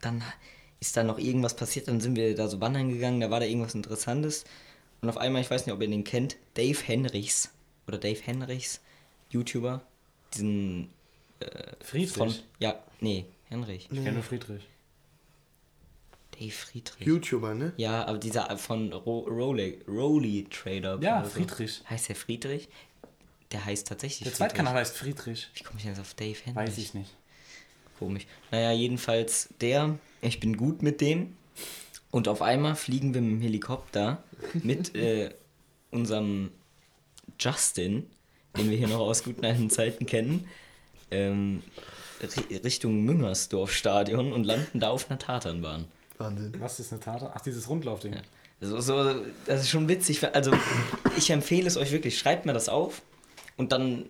dann 0.02 0.24
ist 0.80 0.96
da 0.96 1.04
noch 1.04 1.18
irgendwas 1.18 1.56
passiert, 1.56 1.88
dann 1.88 2.00
sind 2.00 2.16
wir 2.16 2.36
da 2.36 2.48
so 2.48 2.62
wandern 2.62 2.90
gegangen, 2.90 3.20
da 3.20 3.32
war 3.32 3.40
da 3.40 3.46
irgendwas 3.48 3.74
Interessantes. 3.74 4.46
Und 5.02 5.10
auf 5.10 5.18
einmal, 5.18 5.42
ich 5.42 5.50
weiß 5.50 5.66
nicht, 5.66 5.74
ob 5.74 5.82
ihr 5.82 5.88
den 5.88 6.04
kennt, 6.04 6.38
Dave 6.54 6.78
Henrichs 6.84 7.52
oder 7.88 7.98
Dave 7.98 8.20
Henrichs, 8.22 8.82
YouTuber, 9.30 9.82
diesen 10.34 10.90
Friedrich. 11.82 12.14
von, 12.14 12.34
ja, 12.60 12.80
nee, 13.00 13.26
Henrich, 13.50 13.88
ich 13.92 13.98
kenne 13.98 14.14
nur 14.14 14.24
Friedrich. 14.24 14.64
Dave 16.40 16.52
Friedrich. 16.52 17.06
YouTuber, 17.06 17.54
ne? 17.54 17.74
Ja, 17.78 18.06
aber 18.06 18.18
dieser 18.18 18.58
von 18.58 18.92
Ro 18.92 19.20
Rolly, 19.20 19.80
Rolly 19.88 20.46
Trader. 20.50 21.00
Ja, 21.02 21.24
so. 21.24 21.30
Friedrich. 21.30 21.82
Heißt 21.90 22.10
der 22.10 22.16
Friedrich? 22.16 22.68
Der 23.56 23.64
heißt 23.64 23.88
tatsächlich 23.88 24.20
Der 24.26 24.32
Friedrich. 24.34 24.38
Zweitkanal 24.50 24.74
heißt 24.74 24.98
Friedrich. 24.98 25.48
Wie 25.56 25.64
komme 25.64 25.80
ich 25.80 25.86
jetzt 25.86 26.00
auf 26.02 26.14
Dave 26.14 26.38
Henrich? 26.44 26.68
Weiß 26.68 26.78
ich 26.78 26.94
nicht. 26.94 27.10
Komisch. 27.98 28.26
Naja, 28.52 28.74
jedenfalls 28.74 29.48
der, 29.62 29.98
ich 30.22 30.42
bin 30.42 30.58
gut 30.58 30.82
mit 30.82 31.00
dem. 31.00 31.38
Und 32.12 32.28
auf 32.28 32.42
einmal 32.42 32.76
fliegen 32.76 33.14
wir 33.14 33.22
mit 33.22 33.32
dem 33.32 33.42
Helikopter 33.42 34.22
mit 34.54 34.94
äh, 34.98 35.34
unserem 35.92 36.52
Justin, 37.40 38.10
den 38.58 38.70
wir 38.70 38.78
hier 38.78 38.90
noch 38.90 39.00
aus 39.00 39.24
guten 39.24 39.46
alten 39.46 39.70
Zeiten 39.70 40.06
kennen, 40.06 40.50
ähm, 41.12 41.64
ri- 42.22 42.62
Richtung 42.64 43.04
Müngersdorf-Stadion 43.06 44.34
und 44.34 44.44
landen 44.44 44.82
da 44.82 44.90
auf 44.90 45.10
einer 45.10 45.18
Tatanbahn. 45.20 45.86
Wahnsinn. 46.18 46.54
Was 46.60 46.80
ist 46.82 46.92
eine 46.92 47.00
Tat? 47.02 47.24
Ach, 47.34 47.42
dieses 47.42 47.70
Rundlaufding. 47.70 48.16
So, 48.60 48.80
so, 48.82 49.24
das 49.46 49.62
ist 49.62 49.70
schon 49.70 49.88
witzig. 49.88 50.22
Also, 50.34 50.52
ich 51.18 51.30
empfehle 51.30 51.68
es 51.68 51.78
euch 51.78 51.92
wirklich. 51.92 52.18
Schreibt 52.18 52.46
mir 52.46 52.54
das 52.54 52.68
auf. 52.70 53.02
Und 53.58 53.72
dann, 53.72 54.06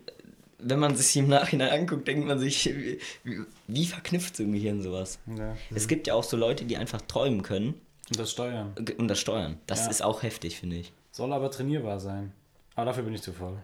wenn 0.60 0.79
man 0.79 0.95
sich 0.95 1.15
im 1.17 1.27
Nachhinein 1.27 1.69
anguckt, 1.81 2.08
denkt 2.08 2.25
man 2.27 2.39
sich, 2.39 2.65
wie, 2.65 2.99
wie- 3.23 3.41
verknüpft 3.86 4.36
so 4.38 4.43
im 4.43 4.53
Gehirn 4.53 4.81
sowas? 4.81 5.19
Ja. 5.38 5.55
Es 5.73 5.88
gibt 5.88 6.08
ja 6.08 6.13
auch 6.15 6.23
so 6.23 6.38
Leute, 6.38 6.65
die 6.65 6.77
einfach 6.77 7.01
träumen 7.01 7.43
können 7.43 7.75
Und 8.10 8.19
das 8.19 8.31
Steuern. 8.31 8.73
und 8.97 9.08
das 9.08 9.19
steuern. 9.19 9.58
Das 9.67 9.86
Ja. 9.86 9.91
ist 9.91 10.01
auch 10.03 10.23
heftig, 10.23 10.60
finde 10.60 10.77
ich. 10.77 10.91
Soll 11.12 11.31
aber 11.34 11.51
trainierbar 11.51 11.99
sein. 11.99 12.31
Aber 12.75 12.86
dafür 12.88 13.03
bin 13.03 13.13
ich 13.13 13.21
zu 13.21 13.31
voll. 13.34 13.58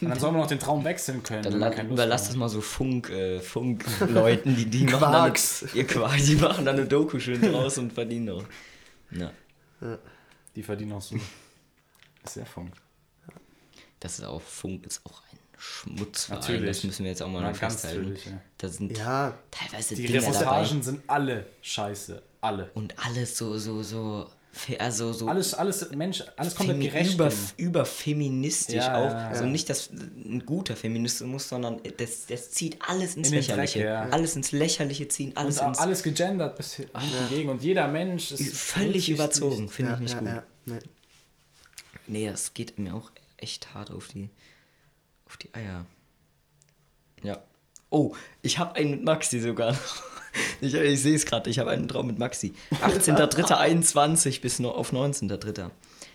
Und 0.00 0.08
dann 0.08 0.18
soll 0.18 0.32
man 0.32 0.40
auch 0.42 0.46
den 0.46 0.60
Traum 0.60 0.82
wechseln 0.84 1.22
können. 1.22 1.42
Dann 1.42 1.52
wenn 1.54 1.58
man 1.60 1.70
la- 1.70 1.76
mehr 1.76 2.30
es 2.30 2.36
mal 2.36 2.48
so 2.48 2.60
Funk, 2.62 3.10
äh, 3.10 3.40
Funk-Leuten, 3.40 4.56
die, 4.56 4.64
die 4.66 4.84
machen 4.84 5.00
dann 5.00 5.10
Quarks. 5.12 5.64
eine, 5.64 5.72
ihr 5.74 5.86
Quark, 5.86 6.16
die 6.16 6.36
machen 6.36 6.64
dann 6.64 6.76
eine 6.76 6.86
Doku 6.86 7.18
schön 7.18 7.42
draus 7.42 7.76
und 7.78 7.92
verdienen 7.92 8.30
auch. 8.30 8.44
Ja. 9.10 9.30
Die 10.56 10.62
verdienen 10.62 10.92
auch 10.92 11.02
so. 11.02 11.16
Ist 12.24 12.34
sehr 12.34 12.46
Funk. 12.46 12.72
Das 14.00 14.18
ist 14.18 14.24
auch, 14.24 14.40
Funk 14.42 14.86
ist 14.86 15.00
auch 15.04 15.22
ein 15.32 15.38
Schmutzverein. 15.58 16.40
Natürlich. 16.40 16.66
Das 16.76 16.84
müssen 16.84 17.04
wir 17.04 17.10
jetzt 17.10 17.22
auch 17.22 17.28
mal 17.28 17.42
noch 17.42 17.54
festhalten. 17.56 18.16
ja. 18.24 18.40
Da 18.58 18.68
sind 18.68 18.96
Ja, 18.96 19.34
teilweise 19.50 19.94
Die 19.94 20.06
Dinge 20.06 20.20
dabei. 20.20 20.38
Reportagen 20.38 20.82
sind 20.82 21.02
alle 21.06 21.46
scheiße. 21.62 22.22
Alle. 22.40 22.70
Und 22.74 22.94
alles 23.04 23.36
so, 23.36 23.58
so, 23.58 23.82
so, 23.82 24.26
also 24.78 25.12
so 25.12 25.28
Alles, 25.28 25.52
alles, 25.52 25.90
Mensch, 25.90 26.24
alles 26.36 26.54
komplett 26.54 26.80
gerecht. 26.80 27.12
über, 27.12 27.30
überfeministisch 27.58 28.76
Ja, 28.76 28.96
auch. 28.96 29.10
ja. 29.10 29.28
Also 29.28 29.44
nicht, 29.44 29.68
dass 29.68 29.90
ein 29.90 30.42
guter 30.46 30.74
Feminismus, 30.76 31.48
sondern 31.50 31.80
das, 31.98 32.24
das 32.26 32.50
zieht 32.50 32.78
alles 32.88 33.16
ins 33.16 33.28
In 33.28 33.34
Lächerliche. 33.34 33.78
Dreck, 33.80 33.88
ja. 33.88 34.08
Alles 34.08 34.36
ins 34.36 34.52
Lächerliche 34.52 35.08
ziehen, 35.08 35.36
alles 35.36 35.58
Und 35.60 35.68
ins 35.68 35.78
alles 35.78 36.02
gegendert 36.02 36.56
bis 36.56 36.72
hinten 36.74 36.98
gegen. 37.28 37.50
Und 37.50 37.62
jeder 37.62 37.86
Mensch 37.88 38.32
ist 38.32 38.56
völlig 38.56 39.10
überzogen, 39.10 39.68
finde 39.68 39.90
ja, 39.92 39.96
ich 39.96 40.02
nicht 40.02 40.14
ja, 40.14 40.18
gut. 40.20 40.28
ja. 40.28 40.42
Nee. 40.64 40.78
Nee, 42.06 42.26
das 42.30 42.54
geht 42.54 42.78
mir 42.78 42.94
auch 42.94 43.10
echt 43.42 43.74
hart 43.74 43.90
auf 43.90 44.08
die 44.08 44.30
auf 45.26 45.36
die 45.36 45.54
Eier. 45.54 45.86
Ja. 47.22 47.42
Oh, 47.90 48.14
ich 48.42 48.58
habe 48.58 48.74
einen 48.76 48.90
mit 48.90 49.04
Maxi 49.04 49.40
sogar. 49.40 49.76
Ich, 50.60 50.74
ich 50.74 51.02
sehe 51.02 51.16
es 51.16 51.26
gerade, 51.26 51.50
ich 51.50 51.58
habe 51.58 51.70
einen 51.70 51.88
Traum 51.88 52.06
mit 52.06 52.20
Maxi. 52.20 52.52
18.03.21 52.82 54.40
bis 54.40 54.60
no, 54.60 54.70
auf 54.70 54.92
19.03. 54.92 55.70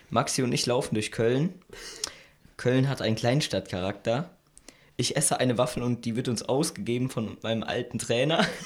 Maxi 0.08 0.42
und 0.42 0.52
ich 0.52 0.64
laufen 0.64 0.94
durch 0.94 1.12
Köln. 1.12 1.52
Köln 2.56 2.88
hat 2.88 3.02
einen 3.02 3.16
Kleinstadtcharakter. 3.16 4.30
Ich 4.96 5.16
esse 5.16 5.38
eine 5.38 5.58
Waffel 5.58 5.82
und 5.82 6.06
die 6.06 6.16
wird 6.16 6.28
uns 6.28 6.42
ausgegeben 6.42 7.10
von 7.10 7.36
meinem 7.42 7.62
alten 7.62 7.98
Trainer. 7.98 8.46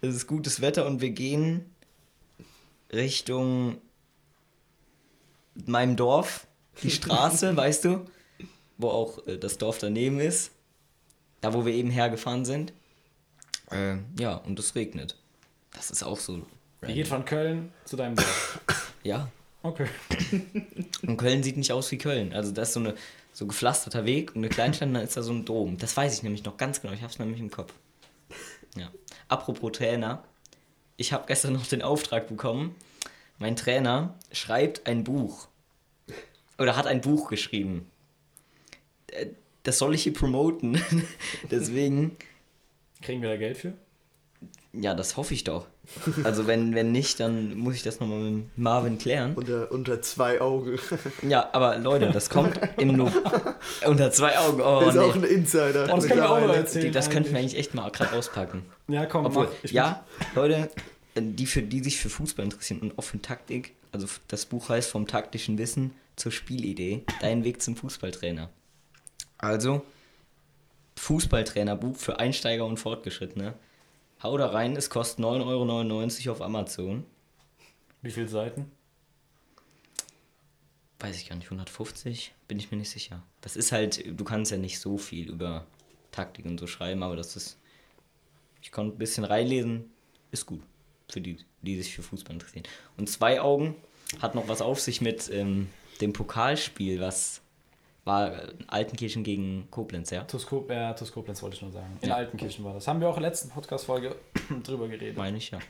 Es 0.00 0.16
ist 0.16 0.26
gutes 0.26 0.60
Wetter 0.60 0.84
und 0.86 1.00
wir 1.00 1.10
gehen 1.10 1.64
Richtung 2.92 3.78
meinem 5.64 5.94
Dorf, 5.94 6.48
die 6.82 6.90
Straße, 6.90 7.56
weißt 7.56 7.84
du, 7.84 8.06
wo 8.78 8.88
auch 8.88 9.26
äh, 9.26 9.38
das 9.38 9.58
Dorf 9.58 9.78
daneben 9.78 10.20
ist, 10.20 10.50
da 11.40 11.54
wo 11.54 11.64
wir 11.66 11.72
eben 11.72 11.90
hergefahren 11.90 12.44
sind. 12.44 12.72
Äh, 13.70 13.96
ja, 14.18 14.36
und 14.36 14.58
es 14.58 14.74
regnet. 14.74 15.16
Das 15.72 15.90
ist 15.90 16.02
auch 16.02 16.18
so. 16.18 16.42
Ihr 16.82 16.94
geht 16.94 17.08
von 17.08 17.24
Köln 17.24 17.72
zu 17.84 17.96
deinem 17.96 18.16
Dorf. 18.16 18.60
Ja, 19.04 19.28
Okay. 19.62 19.86
und 21.02 21.16
Köln 21.16 21.42
sieht 21.42 21.56
nicht 21.56 21.72
aus 21.72 21.90
wie 21.92 21.98
Köln. 21.98 22.32
Also 22.32 22.52
das 22.52 22.68
ist 22.68 22.74
so 22.74 22.80
eine 22.80 22.94
so 23.32 23.46
gepflasterter 23.46 24.04
Weg 24.04 24.34
und 24.34 24.38
eine 24.38 24.48
Kleinstadt, 24.48 24.88
und 24.88 24.94
dann 24.94 25.04
ist 25.04 25.16
da 25.16 25.22
so 25.22 25.32
ein 25.32 25.44
Dom. 25.44 25.78
Das 25.78 25.96
weiß 25.96 26.14
ich 26.14 26.22
nämlich 26.22 26.44
noch 26.44 26.56
ganz 26.56 26.82
genau. 26.82 26.92
Ich 26.92 27.00
habe 27.00 27.12
es 27.12 27.18
nämlich 27.18 27.40
im 27.40 27.50
Kopf. 27.50 27.72
Ja. 28.76 28.90
Apropos 29.28 29.72
Trainer, 29.72 30.24
ich 30.96 31.12
habe 31.12 31.24
gestern 31.26 31.52
noch 31.54 31.66
den 31.66 31.82
Auftrag 31.82 32.28
bekommen. 32.28 32.74
Mein 33.38 33.56
Trainer 33.56 34.14
schreibt 34.32 34.86
ein 34.86 35.04
Buch 35.04 35.48
oder 36.62 36.76
hat 36.76 36.86
ein 36.86 37.00
Buch 37.00 37.28
geschrieben. 37.28 37.86
Äh, 39.08 39.26
Das 39.64 39.78
soll 39.78 39.94
ich 39.94 40.02
hier 40.04 40.12
promoten. 40.14 40.80
Deswegen, 41.50 42.16
Kriegen 43.02 43.20
wir 43.22 43.28
da 43.30 43.36
Geld 43.36 43.56
für? 43.58 43.72
ja, 44.72 44.94
das 44.94 45.16
hoffe 45.16 45.34
ich 45.34 45.44
doch. 45.44 45.66
Also 46.24 46.46
wenn, 46.46 46.74
wenn 46.74 46.92
nicht, 46.92 47.20
dann 47.20 47.56
muss 47.58 47.74
ich 47.74 47.82
das 47.82 48.00
nochmal 48.00 48.20
mit 48.20 48.56
Marvin 48.56 48.96
klären. 48.96 49.34
Unter, 49.34 49.70
unter 49.70 50.00
zwei 50.00 50.40
Augen. 50.40 50.78
Ja, 51.28 51.50
aber 51.52 51.76
Leute, 51.78 52.10
das 52.10 52.30
kommt 52.30 52.58
im 52.78 52.96
No 52.96 53.10
unter 53.86 54.10
zwei 54.12 54.38
Augen. 54.38 54.60
Oh, 54.62 54.80
ist 54.88 54.96
auch 54.96 55.14
nee. 55.16 55.26
ein 55.26 55.36
Insider. 55.36 55.88
Oh, 55.92 55.96
das 55.96 56.06
können 56.06 56.20
wir 56.22 56.30
auch 56.30 56.54
erzählen. 56.54 56.92
Das 56.92 57.10
könnten 57.10 57.30
wir 57.32 57.38
eigentlich. 57.38 57.54
eigentlich 57.54 57.58
echt 57.66 57.74
mal 57.74 57.90
gerade 57.90 58.16
auspacken. 58.16 58.64
Ja, 58.88 59.04
komm, 59.06 59.26
Obwohl, 59.26 59.44
mach. 59.46 59.52
Ich 59.64 59.72
ja, 59.72 60.04
Leute, 60.34 60.70
die, 61.14 61.46
für, 61.46 61.62
die 61.62 61.80
sich 61.80 61.98
für 61.98 62.08
Fußball 62.08 62.44
interessieren 62.44 62.80
und 62.80 62.98
auch 62.98 63.02
für 63.04 63.20
Taktik, 63.20 63.74
also 63.92 64.06
das 64.28 64.46
Buch 64.46 64.68
heißt 64.68 64.90
Vom 64.90 65.06
taktischen 65.06 65.58
Wissen 65.58 65.92
zur 66.16 66.32
Spielidee, 66.32 67.04
Dein 67.20 67.44
Weg 67.44 67.62
zum 67.62 67.76
Fußballtrainer. 67.76 68.50
Also, 69.38 69.84
Fußballtrainerbuch 70.96 71.96
für 71.96 72.18
Einsteiger 72.18 72.64
und 72.64 72.78
Fortgeschrittene. 72.78 73.54
Hau 74.22 74.36
da 74.38 74.46
rein, 74.46 74.76
es 74.76 74.88
kostet 74.88 75.24
9,99 75.24 76.26
Euro 76.26 76.32
auf 76.32 76.42
Amazon. 76.42 77.04
Wie 78.02 78.10
viele 78.10 78.28
Seiten? 78.28 78.70
weiß 81.00 81.16
ich 81.16 81.28
gar 81.28 81.34
nicht, 81.34 81.46
150, 81.46 82.32
bin 82.46 82.60
ich 82.60 82.70
mir 82.70 82.76
nicht 82.76 82.90
sicher. 82.90 83.24
Das 83.40 83.56
ist 83.56 83.72
halt, 83.72 84.04
du 84.06 84.22
kannst 84.22 84.52
ja 84.52 84.56
nicht 84.56 84.78
so 84.78 84.98
viel 84.98 85.28
über 85.28 85.66
Taktik 86.12 86.46
und 86.46 86.60
so 86.60 86.68
schreiben, 86.68 87.02
aber 87.02 87.16
das 87.16 87.34
ist, 87.34 87.58
ich 88.60 88.70
konnte 88.70 88.94
ein 88.94 88.98
bisschen 88.98 89.24
reinlesen, 89.24 89.90
ist 90.30 90.46
gut 90.46 90.62
für 91.12 91.20
die, 91.20 91.36
die 91.62 91.80
sich 91.80 91.94
für 91.94 92.02
Fußball 92.02 92.34
interessieren. 92.34 92.64
Und 92.96 93.08
zwei 93.08 93.40
Augen 93.40 93.76
hat 94.20 94.34
noch 94.34 94.48
was 94.48 94.62
auf 94.62 94.80
sich 94.80 95.00
mit 95.00 95.30
ähm, 95.30 95.68
dem 96.00 96.12
Pokalspiel, 96.12 97.00
was 97.00 97.42
war 98.04 98.32
äh, 98.32 98.48
Altenkirchen 98.66 99.22
gegen 99.22 99.68
Koblenz, 99.70 100.10
ja? 100.10 100.24
Tuskop, 100.24 100.70
äh, 100.70 100.94
Tuskoblenz 100.94 101.42
wollte 101.42 101.56
ich 101.56 101.62
nur 101.62 101.70
sagen. 101.70 101.98
In 102.00 102.08
Ja. 102.08 102.16
Altenkirchen 102.16 102.64
war 102.64 102.74
das. 102.74 102.88
Haben 102.88 103.00
wir 103.00 103.08
auch 103.08 103.16
in 103.16 103.22
der 103.22 103.30
letzten 103.30 103.50
Podcast-Folge 103.50 104.16
drüber 104.64 104.88
geredet. 104.88 105.16
Meine 105.16 105.36
ich, 105.38 105.50
ja. 105.50 105.60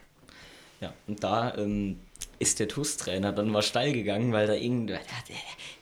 Ja, 0.82 0.92
und 1.06 1.22
da 1.22 1.56
ähm, 1.56 2.00
ist 2.40 2.58
der 2.58 2.66
TUS-Trainer 2.66 3.32
dann 3.32 3.48
mal 3.48 3.62
steil 3.62 3.92
gegangen, 3.92 4.32
weil 4.32 4.48
da 4.48 4.54
irgend, 4.54 4.90
der 4.90 4.98
hat, 4.98 5.06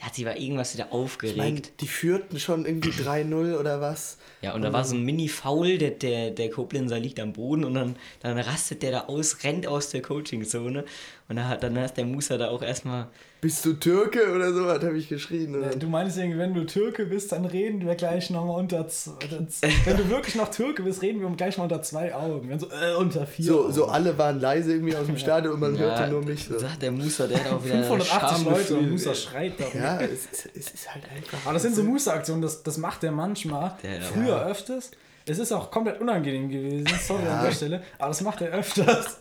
hat 0.01 0.15
sich 0.15 0.23
über 0.23 0.37
irgendwas 0.37 0.75
wieder 0.75 0.85
Ich 0.87 0.93
meine, 0.93 1.05
aufgeregt. 1.05 1.73
die 1.81 1.89
führten 1.89 2.39
schon 2.39 2.67
irgendwie 2.67 2.91
3-0 2.91 3.59
oder 3.59 3.81
was. 3.81 4.19
Ja, 4.43 4.53
und 4.53 4.61
da 4.63 4.73
war 4.73 4.85
so 4.85 4.95
ein 4.95 5.03
Mini-Foul, 5.03 5.79
der, 5.79 5.93
der, 5.93 6.31
der 6.31 6.51
Koblenzer 6.51 7.01
liegt 7.01 7.19
am 7.19 7.33
Boden 7.33 7.65
und 7.65 7.75
dann, 7.75 7.97
dann 8.21 8.39
rastet 8.39 8.83
der 8.83 8.91
da 8.93 9.01
aus, 9.07 9.43
rennt 9.43 9.67
aus 9.67 9.89
der 9.89 10.03
Coaching-Zone 10.03 10.85
und 11.29 11.37
dann 11.37 11.49
hat, 11.49 11.63
dann 11.63 11.79
hat 11.79 11.97
der 11.97 12.05
Musa 12.05 12.37
da 12.37 12.51
auch 12.51 12.63
erstmal, 12.63 13.09
Bist 13.41 13.65
du 13.65 13.73
Türke 13.73 14.35
oder 14.35 14.53
so? 14.53 14.67
Was 14.67 14.83
habe 14.85 14.99
ich 14.99 15.09
geschrien? 15.09 15.55
Äh, 15.55 15.71
dann, 15.71 15.79
Du 15.81 15.87
meinst 15.89 16.19
irgendwie, 16.19 16.39
wenn 16.39 16.53
du 16.53 16.67
Türke 16.67 17.07
bist, 17.07 17.33
dann 17.33 17.47
reden 17.47 17.87
wir 17.87 17.95
gleich 17.95 18.29
nochmal 18.29 18.59
unter, 18.61 18.87
z- 18.87 19.15
unter 19.15 19.49
z- 19.49 19.71
Wenn 19.87 19.97
du 19.97 20.11
wirklich 20.11 20.35
noch 20.35 20.51
Türke 20.51 20.83
bist, 20.83 21.01
reden 21.01 21.21
wir 21.23 21.31
gleich 21.37 21.57
mal 21.57 21.65
unter 21.65 21.81
zwei 21.83 22.15
Augen. 22.15 22.51
Wenn 22.51 22.59
so, 22.59 22.67
äh, 22.67 22.95
unter 22.99 23.27
vier. 23.27 23.45
so, 23.47 23.65
Augen. 23.65 23.73
so 23.73 23.87
alle 23.87 24.19
waren 24.19 24.41
leise 24.41 24.73
irgendwie 24.75 24.95
aus 24.95 25.07
dem 25.07 25.17
Stadion 25.19 25.55
und 25.55 25.61
man 25.61 25.75
ja, 25.75 25.81
hörte 25.81 26.09
nur 26.11 26.23
mich. 26.23 26.45
So. 26.45 26.59
sagt 26.59 26.83
der 26.83 26.91
Musa, 26.93 27.27
der 27.27 27.43
hat 27.45 27.53
auch 27.53 27.65
wieder 27.65 27.83
580 27.83 28.45
Leute 28.45 28.75
und. 28.77 28.91
Musa 28.91 29.15
schreit 29.15 29.55
da. 29.59 29.79
Ja, 29.79 30.01
es, 30.01 30.27
ist- 30.27 30.51
es 30.55 30.71
ist 30.73 30.95
halt 30.95 31.05
einfach. 31.11 31.39
Aber 31.45 31.55
das 31.55 31.63
sind 31.63 31.75
so 31.75 31.83
Musa-Aktionen, 31.83 32.43
das, 32.43 32.63
das 32.63 32.77
macht 32.77 33.03
er 33.05 33.13
manchmal. 33.13 33.75
Der- 33.83 34.03
Früher 34.03 34.45
öfters. 34.47 34.91
Es 35.27 35.39
ist 35.39 35.53
auch 35.53 35.71
komplett 35.71 36.01
unangenehm 36.01 36.49
gewesen, 36.49 36.87
sorry 37.07 37.25
Ja. 37.25 37.39
an 37.39 37.45
der 37.45 37.53
Stelle, 37.53 37.83
aber 37.99 38.09
das 38.09 38.21
macht 38.23 38.41
er 38.41 38.51
öfters. 38.53 39.19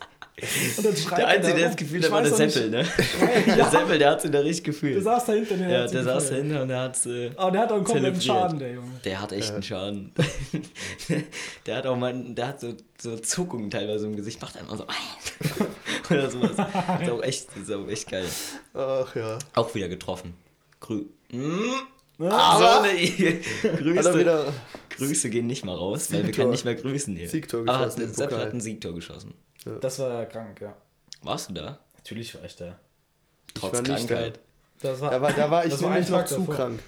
Und 0.77 0.85
dann 0.85 0.95
schreit 0.95 1.19
Der 1.19 1.25
er 1.25 1.31
Einzige, 1.31 1.53
da 1.53 1.59
der 1.59 1.67
das 1.67 1.75
Gefühl 1.77 2.03
hat, 2.03 2.11
war 2.11 2.21
der 2.21 2.33
Seppel, 2.33 2.69
ne? 2.69 2.85
Der 3.55 3.65
Seppel, 3.69 3.99
der 3.99 4.11
hat 4.11 4.23
es 4.25 4.31
da 4.31 4.39
richtig 4.39 4.63
Der 4.63 4.73
gefühlt. 4.73 5.03
saß 5.03 5.25
da 5.25 5.33
hinter 5.33 5.57
den 5.57 5.69
Ja, 5.69 5.87
der 5.87 6.03
saß 6.03 6.29
dahinter 6.29 6.61
und 6.61 6.67
der 6.69 6.79
hat 6.81 7.05
äh, 7.05 7.31
Aber 7.35 7.51
der 7.51 7.61
hat 7.61 7.71
auch 7.71 7.75
einen 7.75 7.83
kompletten. 7.85 8.21
Schaden, 8.21 8.59
der 8.59 8.73
Junge. 8.73 8.91
Der 9.03 9.21
hat 9.21 9.31
echt 9.31 9.51
einen 9.51 9.63
Schaden. 9.63 10.11
der 11.65 11.75
hat 11.77 11.85
auch 11.87 11.95
mal, 11.97 12.13
der 12.33 12.47
hat 12.47 12.61
so, 12.61 12.73
so 13.01 13.17
Zuckungen 13.17 13.69
teilweise 13.69 14.05
im 14.07 14.15
Gesicht, 14.15 14.41
macht 14.41 14.57
einmal 14.57 14.77
so 14.77 14.85
oder 16.09 16.29
sowas. 16.29 16.51
Ist 16.51 17.09
auch 17.11 17.23
echt, 17.23 17.47
ist 17.61 17.71
auch 17.71 17.87
echt 17.87 18.09
geil. 18.09 18.25
Ach 18.73 19.15
ja. 19.15 19.37
Auch 19.55 19.73
wieder 19.75 19.87
getroffen. 19.89 20.33
Grü 20.79 21.05
mm, 21.31 22.23
Aber- 22.23 22.57
so 22.59 22.65
eine 22.81 22.99
Hat 22.99 23.63
er 23.63 23.71
Grüße, 23.77 24.19
wieder. 24.19 24.53
Grüße 24.97 25.29
gehen 25.29 25.47
nicht 25.47 25.63
mal 25.65 25.75
raus, 25.75 26.11
weil 26.11 26.25
wir 26.25 26.31
können 26.31 26.51
nicht 26.51 26.65
mehr 26.65 26.75
grüßen 26.75 27.15
hier. 27.15 27.29
Siegtor 27.29 27.61
Aber 27.67 27.85
geschossen 27.85 28.01
im 28.03 28.09
Seppel 28.13 28.27
Pokal. 28.29 28.45
hat 28.47 28.53
ein 28.53 28.61
Siegtor 28.61 28.93
geschossen. 28.95 29.33
Das 29.81 29.99
war 29.99 30.25
krank, 30.25 30.61
ja. 30.61 30.75
Warst 31.21 31.49
du 31.49 31.53
da? 31.53 31.79
Natürlich 31.97 32.33
war 32.35 32.45
ich 32.45 32.55
da. 32.55 32.79
Trotz 33.53 33.73
war 33.73 33.81
nicht 33.81 34.07
Krankheit. 34.07 34.39
Das 34.81 35.01
war, 35.01 35.11
Da 35.11 35.21
war, 35.21 35.33
da 35.33 35.51
war 35.51 35.65
ich 35.65 35.73
war 35.81 35.89
nämlich 35.91 36.05
ein 36.07 36.11
noch 36.13 36.25
zu 36.25 36.37
davor. 36.39 36.55
krank. 36.55 36.79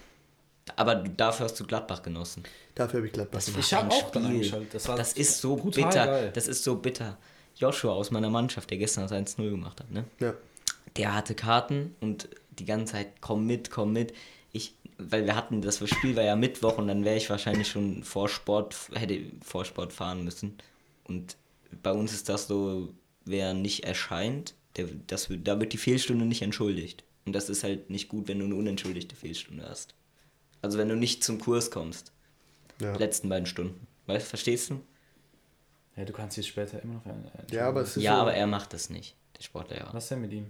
Aber 0.78 0.96
dafür 0.96 1.46
hast 1.46 1.60
du 1.60 1.66
Gladbach 1.66 2.02
genossen. 2.02 2.44
Dafür 2.76 3.00
habe 3.00 3.08
ich 3.08 3.14
Gladbach 3.14 3.44
gemacht. 3.44 3.60
ich 3.66 3.74
habe 3.74 3.86
ein 3.86 3.92
auch 3.92 4.12
dann 4.12 4.24
Spiel. 4.24 4.36
eingeschaltet. 4.36 4.74
Das, 4.74 4.88
war 4.88 4.96
Das 4.96 5.14
ist 5.14 5.42
so 5.42 5.56
brutal 5.58 5.84
bitter. 5.86 6.06
geil. 6.06 6.32
Das 6.34 6.48
ist 6.48 6.64
so 6.64 6.76
bitter. 6.76 7.18
Joshua 7.58 7.92
aus 7.94 8.12
meiner 8.12 8.30
Mannschaft, 8.30 8.70
der 8.70 8.78
gestern 8.78 9.04
das 9.08 9.12
1-0 9.12 9.50
gemacht 9.50 9.80
hat, 9.82 9.92
ne? 9.92 10.06
Ja. 10.20 10.34
Der 10.96 11.14
hatte 11.16 11.36
Karten 11.36 11.96
und 12.00 12.30
die 12.52 12.66
ganze 12.66 12.94
Zeit, 12.94 13.08
komm 13.22 13.46
mit, 13.46 13.70
komm 13.72 13.92
mit. 13.92 14.14
Ich, 14.54 14.74
weil 14.98 15.26
wir 15.26 15.36
hatten, 15.36 15.62
das 15.62 15.78
Spiel 15.90 16.16
war 16.16 16.24
ja 16.24 16.36
Mittwoch 16.36 16.78
und 16.78 16.88
dann 16.88 17.04
wäre 17.04 17.18
ich 17.18 17.30
wahrscheinlich 17.30 17.68
schon 17.70 18.04
vor 18.04 18.30
Sport, 18.30 18.76
hätte 18.94 19.20
vor 19.44 19.66
Sport 19.66 19.92
fahren 19.94 20.24
müssen. 20.24 20.58
Und 21.06 21.36
bei 21.84 21.92
uns 21.92 22.14
ist 22.14 22.30
das 22.30 22.48
so, 22.48 22.94
wer 23.26 23.54
nicht 23.54 23.84
erscheint, 23.84 24.56
der, 24.78 24.88
das, 25.08 25.30
wird- 25.30 25.48
da 25.48 25.60
wird 25.60 25.74
die 25.74 25.78
Fehlstunde 25.78 26.26
nicht 26.26 26.42
entschuldigt. 26.42 27.04
Und 27.26 27.34
das 27.34 27.50
ist 27.50 27.64
halt 27.64 27.90
nicht 27.90 28.10
gut, 28.10 28.28
wenn 28.28 28.40
du 28.40 28.46
eine 28.46 28.56
unentschuldigte 28.56 29.16
Fehlstunde 29.16 29.68
hast. 29.70 29.94
Also 30.62 30.78
wenn 30.78 30.90
du 30.90 30.96
nicht 30.96 31.24
zum 31.24 31.40
Kurs 31.40 31.70
kommst, 31.72 32.12
Ja. 32.82 32.96
letzten 32.96 33.30
beiden 33.30 33.46
Stunden. 33.46 33.86
Weißt, 34.08 34.28
verstehst 34.28 34.70
du? 34.72 34.82
Ja, 35.96 36.06
du 36.06 36.14
kannst 36.14 36.38
dich 36.38 36.48
später 36.48 36.82
immer 36.82 36.96
noch 36.96 37.04
ja, 37.52 37.68
aber 37.68 37.82
es 37.82 37.98
ist 37.98 38.04
Ja, 38.04 38.16
so, 38.16 38.22
aber 38.22 38.34
er 38.34 38.48
macht 38.48 38.74
das 38.74 38.90
nicht, 38.90 39.16
der 39.38 39.44
Sportlehrer. 39.44 39.94
Was 39.94 40.08
denn 40.08 40.22
mit 40.22 40.32
ihm? 40.32 40.48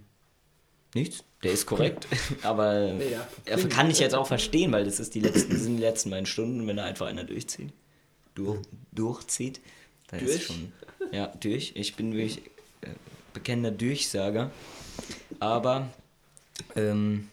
Nichts, 0.94 1.24
der 1.44 1.52
ist 1.54 1.66
korrekt, 1.66 2.08
aber 2.44 2.94
ja. 2.94 3.28
er 3.46 3.68
kann 3.70 3.90
ich 3.90 4.00
jetzt 4.00 4.14
auch 4.14 4.28
verstehen, 4.28 4.72
weil 4.72 4.86
das 4.86 5.00
ist 5.00 5.16
die 5.16 5.20
letzten, 5.22 5.52
das 5.52 5.62
sind 5.64 5.78
die 5.78 5.82
letzten 5.82 6.10
beiden 6.10 6.26
Stunden, 6.26 6.68
wenn 6.68 6.78
da 6.78 6.84
einfach 6.86 7.08
einer 7.08 7.24
durchzieht, 7.24 7.72
durch, 8.36 8.62
durchzieht, 8.92 9.62
ist 10.19 10.28
Durch? 10.28 10.45
schon, 10.45 10.71
ja, 11.12 11.28
durch. 11.39 11.71
Ich 11.76 11.95
bin 11.95 12.13
wirklich 12.13 12.39
äh, 12.82 12.88
bekennender 13.34 13.71
Durchsager, 13.71 14.52
aber, 15.39 15.88
ähm, 16.76 17.30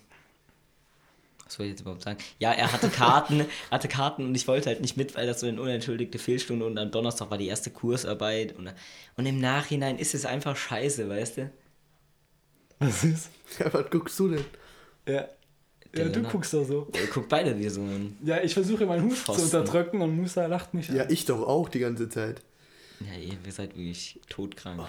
was 1.45 1.55
soll 1.55 1.67
ich 1.67 1.71
jetzt 1.73 1.81
überhaupt 1.81 2.03
sagen? 2.03 2.19
Ja, 2.39 2.53
er 2.53 2.73
hatte 2.73 2.89
Karten, 2.89 3.45
hatte 3.71 3.89
Karten 3.89 4.25
und 4.27 4.35
ich 4.35 4.47
wollte 4.49 4.67
halt 4.69 4.81
nicht 4.81 4.97
mit, 4.97 5.15
weil 5.17 5.27
das 5.27 5.41
so 5.41 5.47
eine 5.47 5.61
unentschuldigte 5.61 6.19
Fehlstunde 6.19 6.67
und 6.67 6.79
am 6.79 6.91
Donnerstag 6.91 7.31
war 7.31 7.39
die 7.39 7.47
erste 7.49 7.71
Kursarbeit 7.71 8.57
und, 8.57 8.71
und 9.17 9.27
im 9.27 9.41
Nachhinein 9.41 9.99
ist 9.99 10.15
es 10.15 10.25
einfach 10.27 10.57
scheiße, 10.57 11.09
weißt 11.09 11.39
du? 11.39 11.51
Was 12.81 13.03
ist? 13.05 13.31
Ja, 13.59 13.73
was 13.73 13.91
guckst 13.91 14.19
du 14.21 14.29
denn? 14.29 14.45
Ja. 15.07 15.27
Der 15.95 16.05
Ja, 16.05 16.09
du 16.11 16.17
Lennart. 16.17 16.33
guckst 16.33 16.53
da 16.53 16.63
so. 16.65 16.87
Ihr 16.95 17.07
guckt 17.07 17.31
beide 17.31 17.59
wie 17.59 17.69
so 17.71 17.81
ein 17.81 18.17
Ja, 18.23 18.43
ich 18.43 18.53
versuche 18.53 18.85
meinen 18.85 19.05
Hut 19.05 19.15
Pfosten. 19.15 19.49
zu 19.49 19.59
unterdrücken 19.59 20.03
und 20.03 20.15
Musa 20.17 20.45
lacht 20.47 20.75
mich 20.75 20.89
Ja, 20.89 21.05
an. 21.05 21.11
ich 21.11 21.25
doch 21.25 21.41
auch 21.49 21.71
die 21.71 21.79
ganze 21.79 22.11
Zeit. 22.11 22.43
Ja, 23.01 23.15
ihr, 23.19 23.53
seid 23.53 23.77
wirklich 23.77 24.21
todkrank. 24.29 24.81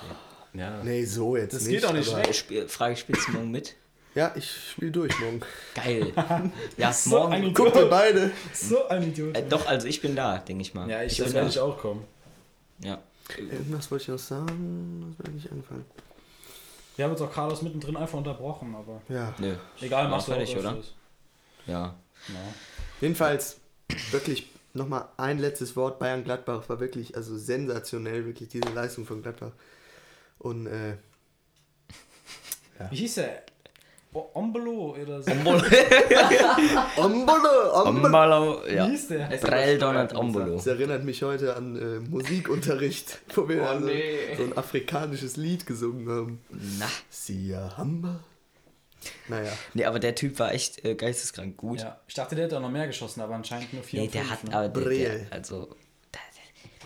ey. 0.54 0.60
Ja. 0.60 0.84
Nee, 0.84 1.06
so 1.06 1.38
jetzt 1.38 1.54
Das 1.54 1.64
nicht. 1.64 1.76
geht 1.82 1.86
auch 1.86 1.94
nicht 1.94 2.10
schlecht. 2.10 2.36
Spiel, 2.36 2.68
Frage, 2.68 2.96
spielst 2.98 3.28
du 3.28 3.32
morgen 3.34 3.52
mit? 3.52 3.76
Ja, 4.16 4.34
ich 4.36 4.50
spiele 4.72 4.90
durch 4.92 5.18
morgen. 5.20 5.40
Geil. 5.76 6.12
Ja, 6.78 6.92
So 6.92 7.16
ein 7.22 7.30
morgen. 7.30 7.44
Idiot. 7.44 7.56
Guckt 7.56 7.76
ihr 7.76 7.86
beide. 7.86 8.32
So 8.56 8.88
ein 8.88 9.04
Idiot. 9.04 9.38
Äh, 9.38 9.44
doch, 9.48 9.68
also 9.68 9.88
ich 9.88 10.02
bin 10.02 10.16
da, 10.16 10.40
denke 10.40 10.64
ich 10.64 10.74
mal. 10.74 10.90
ja, 10.90 11.04
ich, 11.04 11.20
werde 11.20 11.48
ich 11.48 11.60
auch 11.60 11.78
kommen. 11.78 12.04
Ja. 12.84 12.98
Irgendwas 13.38 13.92
wollte 13.92 14.02
ich 14.02 14.08
noch 14.08 14.18
sagen. 14.18 15.16
Was 15.20 15.28
mir 15.28 15.34
nicht 15.36 15.52
anfangen. 15.52 15.86
Wir 16.96 17.06
haben 17.06 17.12
jetzt 17.12 17.22
auch 17.22 17.32
Carlos 17.32 17.62
mittendrin 17.62 17.96
einfach 17.98 18.18
unterbrochen, 18.18 18.74
aber 18.76 19.00
Ja. 19.14 19.32
Nö. 19.38 19.54
egal, 19.80 20.10
machst 20.10 20.28
du 20.28 20.32
fertig, 20.32 20.56
auch 20.56 20.60
oder? 20.60 20.72
öfters. 20.72 20.94
Ja. 21.68 21.96
Ja. 22.30 22.36
Jedenfalls, 23.02 23.58
wirklich 24.10 24.48
nochmal 24.80 25.10
ein 25.18 25.38
letztes 25.38 25.76
Wort. 25.76 26.00
Bayern-Gladbach 26.00 26.68
war 26.70 26.80
wirklich, 26.80 27.16
also 27.16 27.38
sensationell, 27.38 28.26
wirklich 28.26 28.50
diese 28.50 28.70
Leistung 28.74 29.06
von 29.06 29.22
Gladbach. 29.22 29.52
Und, 30.40 30.66
äh, 30.68 30.96
Wie 32.90 32.96
hieß 32.96 33.16
der? 33.16 33.44
O- 34.12 34.28
Ombolo 34.34 34.96
oder 35.00 35.22
so? 35.22 35.30
Ombolo, 36.98 37.74
Ombolo. 37.84 38.06
Ombolo, 38.08 38.62
Wie 38.68 38.74
ja. 38.74 38.88
hieß 38.88 39.10
der? 39.10 39.28
Brell 39.38 39.78
Donald 39.78 40.16
Ombolo. 40.16 40.56
Das 40.56 40.66
erinnert 40.68 41.04
mich 41.04 41.22
heute 41.22 41.56
an 41.56 41.76
äh, 41.76 42.00
Musikunterricht, 42.00 43.20
wo 43.36 43.48
wir 43.48 43.62
Oh, 43.62 43.66
also 43.66 43.86
nee. 43.86 44.36
so 44.36 44.44
ein 44.44 44.58
afrikanisches 44.58 45.38
Lied 45.38 45.66
gesungen 45.68 46.10
haben. 46.10 46.40
Na. 46.80 46.88
Sia 47.10 47.78
Hamba. 47.78 48.20
Naja, 49.28 49.52
Nee, 49.74 49.86
aber 49.86 50.00
der 50.00 50.16
Typ 50.16 50.40
war 50.40 50.54
echt 50.54 50.84
äh, 50.84 50.96
geisteskrank 50.96 51.56
gut. 51.58 51.80
Ja, 51.82 52.00
ich 52.08 52.14
dachte, 52.14 52.36
der 52.36 52.46
hätte 52.46 52.58
auch 52.58 52.62
noch 52.62 52.72
mehr 52.72 52.88
geschossen, 52.88 53.22
aber 53.22 53.36
anscheinend 53.36 53.74
nur 53.74 53.84
vier 53.84 54.02
Nee, 54.02 54.06
und 54.08 54.14
der 54.14 54.22
fünf, 54.24 54.32
hat, 54.34 54.44
ne? 54.46 54.56
aber 54.56 54.70
der, 54.82 54.90
der, 55.20 55.28
also, 55.32 55.76
das, 56.12 56.22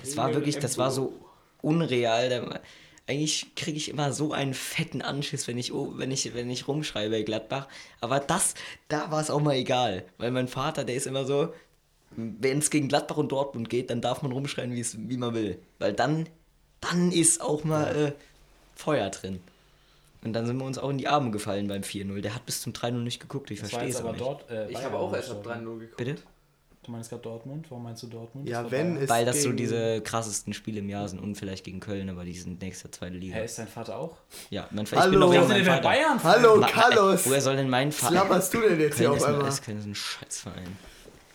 das 0.03 0.17
war 0.17 0.33
wirklich, 0.33 0.57
das 0.59 0.77
war 0.77 0.91
so 0.91 1.13
unreal. 1.61 2.29
Da, 2.29 2.59
eigentlich 3.07 3.53
kriege 3.55 3.77
ich 3.77 3.89
immer 3.89 4.13
so 4.13 4.31
einen 4.31 4.53
fetten 4.53 5.01
Anschiss, 5.01 5.47
wenn 5.47 5.57
ich, 5.57 5.73
oh, 5.73 5.93
wenn 5.97 6.11
ich, 6.11 6.33
wenn 6.33 6.49
ich 6.49 6.67
rumschreibe 6.67 7.09
bei 7.15 7.23
Gladbach. 7.23 7.67
Aber 7.99 8.19
das, 8.19 8.53
da 8.87 9.11
war 9.11 9.19
es 9.21 9.29
auch 9.29 9.41
mal 9.41 9.55
egal. 9.55 10.05
Weil 10.17 10.31
mein 10.31 10.47
Vater, 10.47 10.83
der 10.85 10.95
ist 10.95 11.07
immer 11.07 11.25
so, 11.25 11.53
wenn 12.15 12.59
es 12.59 12.69
gegen 12.69 12.87
Gladbach 12.89 13.17
und 13.17 13.31
Dortmund 13.31 13.69
geht, 13.69 13.89
dann 13.89 13.99
darf 14.01 14.21
man 14.21 14.31
rumschreien, 14.31 14.71
wie 14.73 14.79
es- 14.81 14.97
wie 14.97 15.17
man 15.17 15.33
will. 15.33 15.59
Weil 15.79 15.93
dann, 15.93 16.29
dann 16.79 17.11
ist 17.11 17.41
auch 17.41 17.63
mal 17.63 17.95
äh, 17.95 18.11
Feuer 18.75 19.09
drin. 19.09 19.41
Und 20.23 20.33
dann 20.33 20.45
sind 20.45 20.57
wir 20.57 20.65
uns 20.65 20.77
auch 20.77 20.89
in 20.89 20.97
die 20.97 21.07
Arme 21.07 21.31
gefallen 21.31 21.67
beim 21.67 21.81
4-0. 21.81 22.21
Der 22.21 22.33
hat 22.35 22.45
bis 22.45 22.61
zum 22.61 22.71
3-0 22.73 22.91
nicht 23.03 23.19
geguckt, 23.19 23.51
ich 23.51 23.59
verstehe 23.59 23.87
es 23.89 23.97
auch 23.97 24.01
aber 24.01 24.11
nicht. 24.13 24.21
dort. 24.21 24.49
Äh, 24.49 24.69
Ich 24.71 24.83
habe 24.83 24.97
auch 24.97 25.13
erst 25.13 25.31
ab 25.31 25.45
3-0 25.45 25.79
geguckt. 25.79 25.97
Bitte? 25.97 26.15
Du 26.83 26.91
meinst 26.91 27.09
gerade 27.09 27.23
Dortmund? 27.23 27.65
Warum 27.69 27.83
meinst 27.83 28.03
du 28.03 28.07
Dortmund? 28.07 28.47
Ja, 28.47 28.69
wenn 28.69 28.97
es- 28.97 29.09
Weil 29.09 29.25
das 29.25 29.41
so 29.41 29.53
diese 29.53 30.01
krassesten 30.01 30.53
Spiele 30.53 30.79
im 30.79 30.89
Jahr 30.89 31.07
sind 31.07 31.19
und 31.19 31.35
vielleicht 31.35 31.63
gegen 31.63 31.79
Köln, 31.79 32.09
aber 32.09 32.25
die 32.25 32.33
sind 32.37 32.61
nächste 32.61 32.91
zweite 32.91 33.15
Liga. 33.15 33.35
Hä, 33.35 33.45
ist 33.45 33.57
dein 33.57 33.69
Vater 33.69 33.97
auch? 33.97 34.17
Ja, 34.49 34.67
mein 34.71 34.85
Hallo. 34.91 35.31
ich 35.31 35.39
bin 35.39 35.47
meinem 35.47 35.63
der 35.63 35.65
Vater. 35.75 35.81
Bayern. 35.81 36.21
Hallo, 36.23 36.57
Ma- 36.57 36.67
Carlos. 36.67 37.25
Woher 37.25 37.39
soll 37.39 37.55
denn 37.55 37.69
mein 37.69 37.87
Was 37.87 37.95
Vater? 37.99 38.13
laberst 38.15 38.53
du 38.53 38.61
denn 38.61 38.79
jetzt 38.81 38.97
hier 38.97 39.07
Köln 39.07 39.11
auf 39.11 39.17
ist, 39.17 39.23
ein, 39.23 39.33
einmal? 39.35 39.47
ist 39.49 39.63
Köln 39.63 39.77
ist 39.79 39.85
ein 39.85 39.95
Scheißverein. 39.95 40.77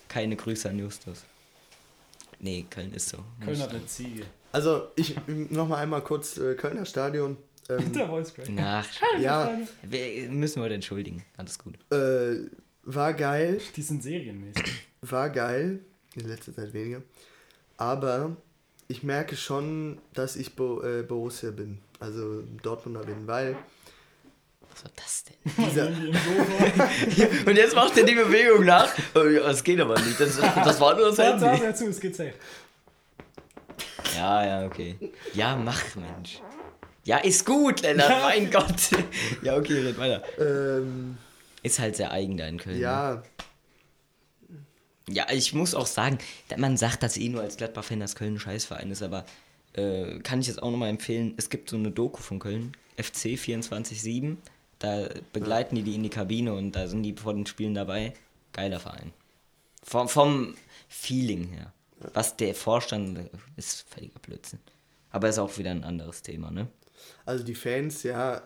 Keine 0.09 0.36
Grüße 0.36 0.68
an 0.68 0.78
Justus. 0.78 1.24
Nee, 2.41 2.66
Köln 2.68 2.93
ist 2.93 3.09
so. 3.09 3.18
Köln 3.43 3.59
hat 3.61 3.70
eine 3.70 3.86
Ziege. 3.86 4.24
Also, 4.53 4.89
ich 4.97 5.16
nochmal 5.26 5.82
einmal 5.82 6.03
kurz 6.03 6.36
äh, 6.39 6.55
Kölner 6.55 6.84
Stadion. 6.84 7.36
Ähm, 7.69 7.93
Der 7.93 8.07
Voice 8.09 8.33
Crack. 8.35 8.49
Ach, 8.61 8.87
ja, 9.21 9.51
wir 9.83 10.29
müssen 10.31 10.57
wir 10.57 10.64
heute 10.64 10.75
entschuldigen. 10.75 11.25
Alles 11.37 11.59
gut. 11.59 11.75
äh, 11.93 12.49
war 12.85 13.12
geil, 13.14 13.61
Die 13.77 13.83
sind 13.83 14.03
serienmäßig. 14.03 14.64
war 15.03 15.29
geil, 15.31 15.81
in 16.14 16.27
letzter 16.29 16.55
Zeit 16.55 16.73
weniger. 16.73 17.03
Aber 17.77 18.37
ich 18.89 19.03
merke 19.03 19.37
schon, 19.37 19.99
dass 20.14 20.37
ich 20.37 20.57
Bo 20.57 20.83
äh, 20.83 21.03
Borussia 21.03 21.51
bin, 21.51 21.79
also 22.01 22.43
Dortmunder 22.62 23.01
bin, 23.05 23.27
weil 23.27 23.55
Was 24.71 24.85
war 24.85 24.91
das 24.97 25.25
denn? 25.25 25.37
dieser, 25.66 25.89
Und 27.47 27.57
jetzt 27.57 27.75
macht 27.75 27.97
er 27.99 28.05
die 28.05 28.14
Bewegung 28.14 28.64
nach. 28.64 28.91
Oh, 29.14 29.21
Das 29.25 29.62
geht 29.62 29.79
aber 29.81 30.01
nicht. 30.01 30.19
Das, 30.19 30.39
das 30.41 30.81
war 30.81 30.95
nur 30.97 31.07
das 31.09 31.16
Sag, 31.16 31.39
sag 31.39 31.51
Handy. 31.53 31.66
mir 31.66 31.75
zu, 31.75 31.89
es 31.89 32.01
geht 32.01 32.16
safe. 32.16 32.33
Ja, 34.16 34.45
ja, 34.47 34.66
okay. 34.66 34.97
Ja, 35.35 35.55
mach, 35.57 35.83
Mensch. 35.95 36.41
Ja, 37.09 37.16
ist 37.16 37.46
gut, 37.46 37.80
Lennart, 37.80 38.11
mein 38.22 38.50
Gott. 38.50 38.90
Ja, 39.42 39.56
okay, 39.56 39.80
red 39.80 39.96
weiter. 39.96 40.22
ähm, 40.38 41.16
Ist 41.62 41.78
halt 41.78 41.96
sehr 41.96 42.11
eigen 42.12 42.36
da 42.36 42.46
in 42.46 42.59
Köln. 42.59 42.76
ne? 42.76 42.82
ja, 42.82 43.22
Ja, 45.09 45.26
ich 45.32 45.54
muss 45.54 45.74
auch 45.74 45.86
sagen, 45.86 46.18
man 46.59 46.76
sagt 46.76 47.02
das 47.02 47.16
eh 47.16 47.30
nur 47.30 47.40
als 47.40 47.56
Gladbach-Fan, 47.56 48.00
dass 48.00 48.14
Köln 48.14 48.34
ein 48.34 48.38
Scheißverein 48.38 48.90
ist, 48.90 49.02
aber 49.02 49.24
äh, 49.72 50.18
kann 50.18 50.42
ich 50.42 50.48
jetzt 50.48 50.62
auch 50.62 50.70
nochmal 50.70 50.90
empfehlen, 50.90 51.32
es 51.38 51.48
gibt 51.48 51.70
so 51.70 51.76
eine 51.76 51.90
Doku 51.90 52.20
von 52.20 52.40
Köln, 52.40 52.72
FC 52.98 53.38
24-7, 53.38 54.36
da 54.78 55.09
begleiten 55.32 55.76
die 55.76 55.82
die 55.84 55.94
in 55.94 56.02
die 56.02 56.11
Kabine 56.11 56.52
und 56.52 56.72
da 56.72 56.88
sind 56.88 57.02
die 57.04 57.14
vor 57.14 57.32
den 57.32 57.46
Spielen 57.46 57.72
dabei. 57.72 58.12
Geiler 58.52 58.80
Verein. 58.80 59.14
Vom, 59.82 60.11
vom 60.11 60.56
Feeling 60.88 61.48
her. 61.54 61.72
Was 62.12 62.36
der 62.36 62.54
Vorstand 62.54 63.30
ist 63.56 63.86
völliger 63.88 64.18
Blödsinn. 64.20 64.59
Aber 65.11 65.30
ist 65.30 65.38
auch 65.38 65.56
wieder 65.56 65.70
ein 65.70 65.84
anderes 65.84 66.20
Thema, 66.20 66.50
ne? 66.50 66.68
Also 67.24 67.44
die 67.44 67.54
Fans, 67.54 68.02
ja, 68.02 68.42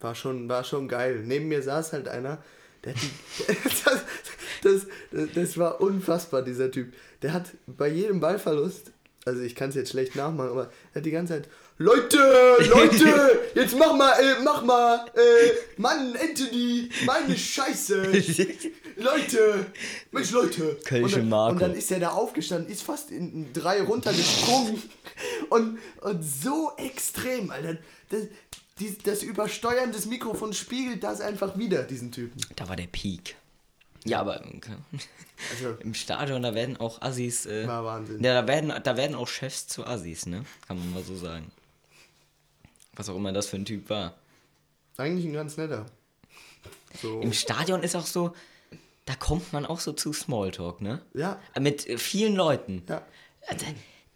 war 0.00 0.14
schon, 0.14 0.48
war 0.48 0.64
schon 0.64 0.88
geil. 0.88 1.22
Neben 1.24 1.48
mir 1.48 1.62
saß 1.62 1.92
halt 1.92 2.08
einer, 2.08 2.42
der 2.84 2.94
das, 3.84 4.04
das, 4.62 4.86
das 5.34 5.58
war 5.58 5.80
unfassbar, 5.80 6.42
dieser 6.42 6.70
Typ. 6.70 6.94
Der 7.22 7.32
hat 7.32 7.52
bei 7.66 7.88
jedem 7.88 8.20
Ballverlust, 8.20 8.92
also 9.24 9.40
ich 9.40 9.54
kann 9.54 9.70
es 9.70 9.74
jetzt 9.74 9.90
schlecht 9.90 10.16
nachmachen, 10.16 10.50
aber 10.50 10.70
er 10.92 10.96
hat 10.96 11.06
die 11.06 11.10
ganze 11.10 11.34
Zeit, 11.34 11.48
Leute, 11.78 12.18
Leute, 12.70 13.40
jetzt 13.54 13.76
mach 13.78 13.94
mal, 13.96 14.12
äh, 14.12 14.42
mach 14.42 14.62
mal, 14.64 15.06
äh, 15.14 15.80
Mann, 15.80 16.14
Anthony, 16.16 16.88
meine 17.06 17.36
Scheiße. 17.36 18.02
Leute, 18.96 19.66
Mensch, 20.12 20.30
Leute. 20.30 20.78
Kölsche 20.84 21.20
und 21.20 21.30
dann. 21.30 21.52
Und 21.52 21.62
dann 21.62 21.74
ist 21.74 21.90
er 21.90 22.00
da 22.00 22.10
aufgestanden, 22.10 22.70
ist 22.70 22.82
fast 22.82 23.10
in, 23.10 23.52
drei 23.52 23.82
runtergesprungen. 23.82 24.82
und, 25.50 25.78
und 26.02 26.22
so 26.22 26.72
extrem, 26.76 27.50
Alter. 27.50 27.78
Das, 28.10 28.22
das 29.04 29.22
Übersteuern 29.22 29.90
des 29.90 30.06
Mikrofons 30.06 30.58
spiegelt 30.58 31.02
das 31.02 31.20
einfach 31.20 31.56
wieder, 31.58 31.82
diesen 31.82 32.12
Typen. 32.12 32.40
Da 32.56 32.68
war 32.68 32.76
der 32.76 32.86
Peak. 32.86 33.36
Ja, 34.04 34.20
aber. 34.20 34.42
Also, 35.50 35.70
im 35.80 35.94
Stadion, 35.94 36.42
da 36.42 36.54
werden 36.54 36.76
auch 36.76 37.00
Assis. 37.02 37.46
Äh, 37.46 37.66
War 37.66 37.84
Wahnsinn. 37.84 38.22
Ja, 38.22 38.40
da 38.42 38.46
werden, 38.48 38.72
da 38.82 38.96
werden 38.96 39.16
auch 39.16 39.28
Chefs 39.28 39.66
zu 39.66 39.86
Assis, 39.86 40.26
ne? 40.26 40.44
Kann 40.68 40.78
man 40.78 40.92
mal 40.92 41.02
so 41.02 41.16
sagen. 41.16 41.50
Was 42.96 43.08
auch 43.08 43.16
immer 43.16 43.32
das 43.32 43.46
für 43.48 43.56
ein 43.56 43.64
Typ 43.64 43.88
war. 43.90 44.14
eigentlich 44.96 45.24
ein 45.24 45.32
ganz 45.32 45.56
netter. 45.56 45.86
So. 47.02 47.20
Im 47.20 47.32
Stadion 47.32 47.82
ist 47.82 47.96
auch 47.96 48.06
so, 48.06 48.34
da 49.04 49.14
kommt 49.16 49.52
man 49.52 49.66
auch 49.66 49.80
so 49.80 49.92
zu 49.92 50.12
Smalltalk, 50.12 50.80
ne? 50.80 51.02
Ja, 51.12 51.40
Mit 51.58 51.86
äh, 51.88 51.98
vielen 51.98 52.36
Leuten. 52.36 52.82
ja. 52.88 52.98
Äh, 53.48 53.56
da- 53.56 53.64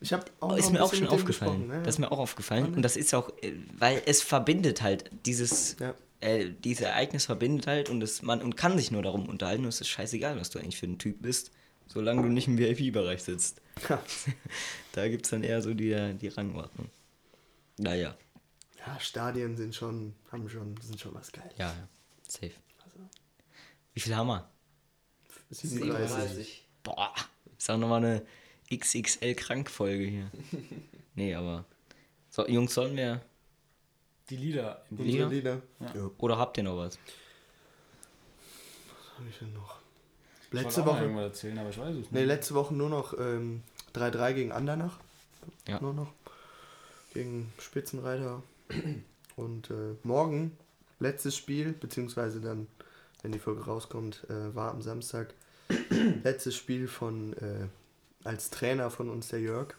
Ich 0.00 0.12
habe 0.12 0.24
auch 0.40 0.56
ist 0.56 0.70
mir 0.70 0.82
auch 0.84 0.94
schon 0.94 1.08
aufgefallen. 1.08 1.66
ne? 1.66 1.82
Das 1.82 1.96
ist 1.96 1.98
mir 1.98 2.12
auch 2.12 2.18
aufgefallen. 2.20 2.72
Und 2.74 2.82
das 2.82 2.96
ist 2.96 3.12
auch, 3.14 3.30
äh, 3.42 3.52
weil 3.76 4.00
es 4.06 4.22
verbindet 4.22 4.80
halt, 4.82 5.10
dieses, 5.26 5.76
Ja. 5.80 5.94
Äh, 6.20 6.50
dieses 6.50 6.84
Ereignis 6.84 7.26
verbindet 7.26 7.66
halt 7.66 7.90
und 7.90 8.02
es, 8.02 8.22
man 8.22 8.42
und 8.42 8.56
kann 8.56 8.76
sich 8.76 8.90
nur 8.90 9.02
darum 9.02 9.28
unterhalten 9.28 9.64
und 9.64 9.68
es 9.68 9.80
ist 9.80 9.88
scheißegal, 9.88 10.38
was 10.38 10.50
du 10.50 10.58
eigentlich 10.58 10.78
für 10.78 10.86
ein 10.86 10.98
Typ 10.98 11.22
bist, 11.22 11.52
solange 11.86 12.22
du 12.22 12.28
nicht 12.28 12.48
im 12.48 12.58
VIP-Bereich 12.58 13.22
sitzt. 13.22 13.60
Da 14.92 15.06
gibt 15.06 15.26
es 15.26 15.30
dann 15.30 15.44
eher 15.44 15.62
so 15.62 15.74
die, 15.74 15.94
die 16.20 16.26
Rangordnung. 16.26 16.90
Naja. 17.76 18.16
ja, 18.84 18.98
Stadien 18.98 19.56
sind 19.56 19.76
schon, 19.76 20.16
haben 20.32 20.48
schon, 20.48 20.76
sind 20.80 20.98
schon 20.98 21.14
was 21.14 21.30
geil. 21.30 21.48
Ja, 21.56 21.68
ja. 21.68 21.88
Safe. 22.26 22.50
Wie 23.94 24.00
viel 24.00 24.16
haben 24.16 24.26
wir? 24.26 24.50
37. 25.50 25.82
37. 25.82 26.68
Boah, 26.82 27.14
ist 27.56 27.70
auch 27.70 27.78
nochmal 27.78 28.04
eine 28.04 28.26
XXL-Krankfolge 28.72 30.04
hier. 30.04 30.30
nee, 31.14 31.34
aber. 31.34 31.64
So, 32.30 32.46
Jungs, 32.48 32.74
sollen 32.74 32.96
wir. 32.96 33.20
Die 34.30 34.36
Lieder. 34.36 34.82
In 34.90 34.96
die 34.98 35.02
Lieder? 35.04 35.28
Lieder. 35.28 35.62
Ja. 35.80 35.94
Ja. 35.94 36.10
Oder 36.18 36.38
habt 36.38 36.56
ihr 36.58 36.64
noch 36.64 36.76
was? 36.76 36.98
Was 38.88 39.18
habe 39.18 39.28
ich 39.28 39.38
denn 39.38 39.52
noch? 39.54 39.78
Letzte 40.50 40.86
Woche. 40.86 41.02
irgendwas 41.02 41.24
erzählen, 41.24 41.58
aber 41.58 41.70
ich 41.70 41.78
weiß 41.78 41.90
es 41.90 41.96
nicht. 41.96 42.12
Ne, 42.12 42.24
letzte 42.24 42.54
Woche 42.54 42.74
nur 42.74 42.88
noch 42.88 43.18
ähm, 43.18 43.62
3-3 43.94 44.32
gegen 44.34 44.52
Andernach. 44.52 44.98
Ja. 45.66 45.80
Nur 45.80 45.94
noch. 45.94 46.12
Gegen 47.12 47.52
Spitzenreiter. 47.58 48.42
Und 49.36 49.70
äh, 49.70 49.94
morgen, 50.02 50.56
letztes 51.00 51.36
Spiel, 51.36 51.72
beziehungsweise 51.72 52.40
dann, 52.40 52.66
wenn 53.22 53.32
die 53.32 53.38
Folge 53.38 53.64
rauskommt, 53.64 54.24
äh, 54.30 54.54
war 54.54 54.70
am 54.70 54.82
Samstag. 54.82 55.34
letztes 56.22 56.56
Spiel 56.56 56.88
von, 56.88 57.34
äh, 57.34 57.68
als 58.24 58.50
Trainer 58.50 58.90
von 58.90 59.10
uns, 59.10 59.28
der 59.28 59.40
Jörg. 59.40 59.74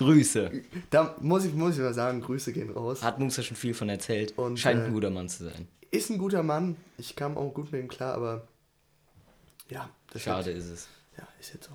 Grüße. 0.00 0.50
Da 0.88 1.14
muss 1.20 1.44
ich, 1.44 1.52
muss 1.52 1.74
ich 1.74 1.82
mal 1.82 1.92
sagen, 1.92 2.22
Grüße 2.22 2.54
gehen 2.54 2.70
raus. 2.70 3.02
Hat 3.02 3.18
Musa 3.18 3.42
schon 3.42 3.56
viel 3.56 3.74
von 3.74 3.90
erzählt. 3.90 4.32
Und, 4.38 4.58
Scheint 4.58 4.80
äh, 4.80 4.84
ein 4.86 4.94
guter 4.94 5.10
Mann 5.10 5.28
zu 5.28 5.44
sein. 5.44 5.68
Ist 5.90 6.08
ein 6.08 6.16
guter 6.16 6.42
Mann. 6.42 6.76
Ich 6.96 7.16
kam 7.16 7.36
auch 7.36 7.52
gut 7.52 7.70
mit 7.70 7.82
ihm 7.82 7.88
klar, 7.88 8.14
aber 8.14 8.48
ja, 9.68 9.90
das 10.10 10.22
Schade 10.22 10.52
Hat, 10.52 10.58
ist 10.58 10.70
es. 10.70 10.88
ja, 11.18 11.28
ist 11.38 11.52
jetzt 11.52 11.68
so. 11.68 11.72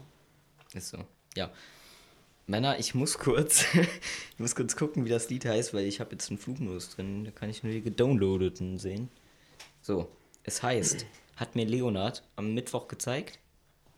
Ist 0.75 0.89
so. 0.89 0.97
Ja. 1.35 1.51
Männer, 2.47 2.79
ich 2.79 2.95
muss 2.95 3.19
kurz, 3.19 3.65
ich 3.75 4.39
muss 4.39 4.55
kurz 4.55 4.75
gucken, 4.75 5.05
wie 5.05 5.09
das 5.09 5.29
Lied 5.29 5.45
heißt, 5.45 5.75
weil 5.75 5.85
ich 5.85 5.99
habe 5.99 6.13
jetzt 6.13 6.27
einen 6.29 6.39
Flugmodus 6.39 6.95
drin. 6.95 7.25
Da 7.25 7.31
kann 7.31 7.51
ich 7.51 7.63
nur 7.63 7.73
die 7.73 7.83
gedownloadeten 7.83 8.79
sehen. 8.79 9.09
So, 9.83 10.09
es 10.41 10.63
heißt, 10.63 11.05
hat 11.35 11.55
mir 11.55 11.65
Leonard 11.65 12.23
am 12.35 12.55
Mittwoch 12.55 12.87
gezeigt. 12.87 13.37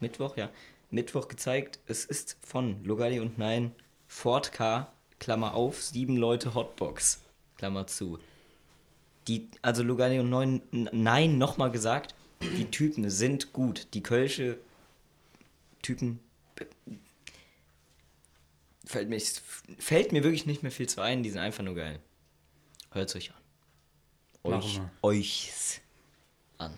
Mittwoch, 0.01 0.35
ja. 0.35 0.49
Mittwoch 0.89 1.29
gezeigt, 1.29 1.79
es 1.85 2.03
ist 2.03 2.37
von 2.41 2.83
Logali 2.83 3.21
und 3.21 3.37
Nein, 3.37 3.73
Ford 4.07 4.51
K, 4.51 4.87
Klammer 5.19 5.53
auf, 5.53 5.83
sieben 5.83 6.17
Leute 6.17 6.53
Hotbox, 6.53 7.21
Klammer 7.57 7.87
zu. 7.87 8.19
Die, 9.27 9.49
also 9.61 9.83
Logali 9.83 10.19
und 10.19 10.29
Nein, 10.29 10.61
Nein 10.71 11.37
nochmal 11.37 11.71
gesagt, 11.71 12.15
die 12.41 12.69
Typen 12.71 13.09
sind 13.09 13.51
gut. 13.51 13.87
Die 13.93 14.03
Kölsche 14.03 14.57
Typen 15.81 16.19
fällt 18.85 19.09
mir, 19.09 19.19
fällt 19.79 20.11
mir 20.11 20.23
wirklich 20.23 20.45
nicht 20.45 20.63
mehr 20.63 20.71
viel 20.71 20.87
zu 20.87 21.01
ein, 21.01 21.23
die 21.23 21.29
sind 21.29 21.39
einfach 21.39 21.63
nur 21.63 21.75
geil. 21.75 21.99
Hört 22.91 23.15
euch 23.15 23.31
an. 23.31 23.41
Euch, 24.43 24.79
euch's 25.01 25.81
an. 26.57 26.77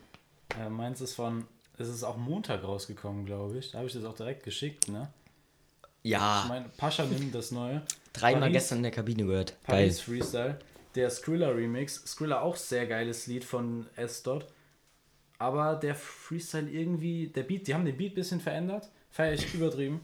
Äh, 0.60 0.70
meins 0.70 1.02
ist 1.02 1.14
von, 1.14 1.46
es 1.78 1.88
ist 1.88 2.04
auch 2.04 2.18
Montag 2.18 2.64
rausgekommen, 2.64 3.26
glaube 3.26 3.60
ich. 3.60 3.72
Da 3.72 3.80
habe 3.80 3.88
ich 3.88 3.94
das 3.94 4.06
auch 4.06 4.16
direkt 4.16 4.44
geschickt, 4.44 4.88
ne? 4.88 5.14
Ja, 6.04 6.42
Ich 6.44 6.50
meine, 6.50 6.66
Pascha 6.78 7.04
nimmt 7.06 7.34
das 7.36 7.52
neue. 7.52 7.82
dreimal 8.14 8.42
Paris- 8.42 8.54
gestern 8.54 8.78
in 8.78 8.84
der 8.84 8.92
Kabine 8.92 9.24
gehört. 9.26 9.52
Geil. 9.52 9.58
Paris 9.84 10.00
Freestyle. 10.02 10.60
Der 10.96 11.10
Skrilla 11.10 11.50
Remix. 11.50 11.96
Skrilla 12.08 12.42
auch 12.42 12.56
sehr 12.56 12.88
geiles 12.88 13.28
Lied 13.28 13.44
von 13.44 13.86
S. 13.96 14.24
Dot. 14.24 14.48
Aber 15.38 15.76
der 15.76 15.96
Freestyle 15.96 16.70
irgendwie, 16.70 17.28
der 17.28 17.44
Beat, 17.44 17.68
die 17.68 17.74
haben 17.74 17.86
den 17.86 17.96
Beat 17.98 18.12
ein 18.14 18.16
bisschen 18.16 18.42
verändert. 18.42 18.90
Feier 19.12 19.34
ich 19.34 19.54
übertrieben. 19.54 20.02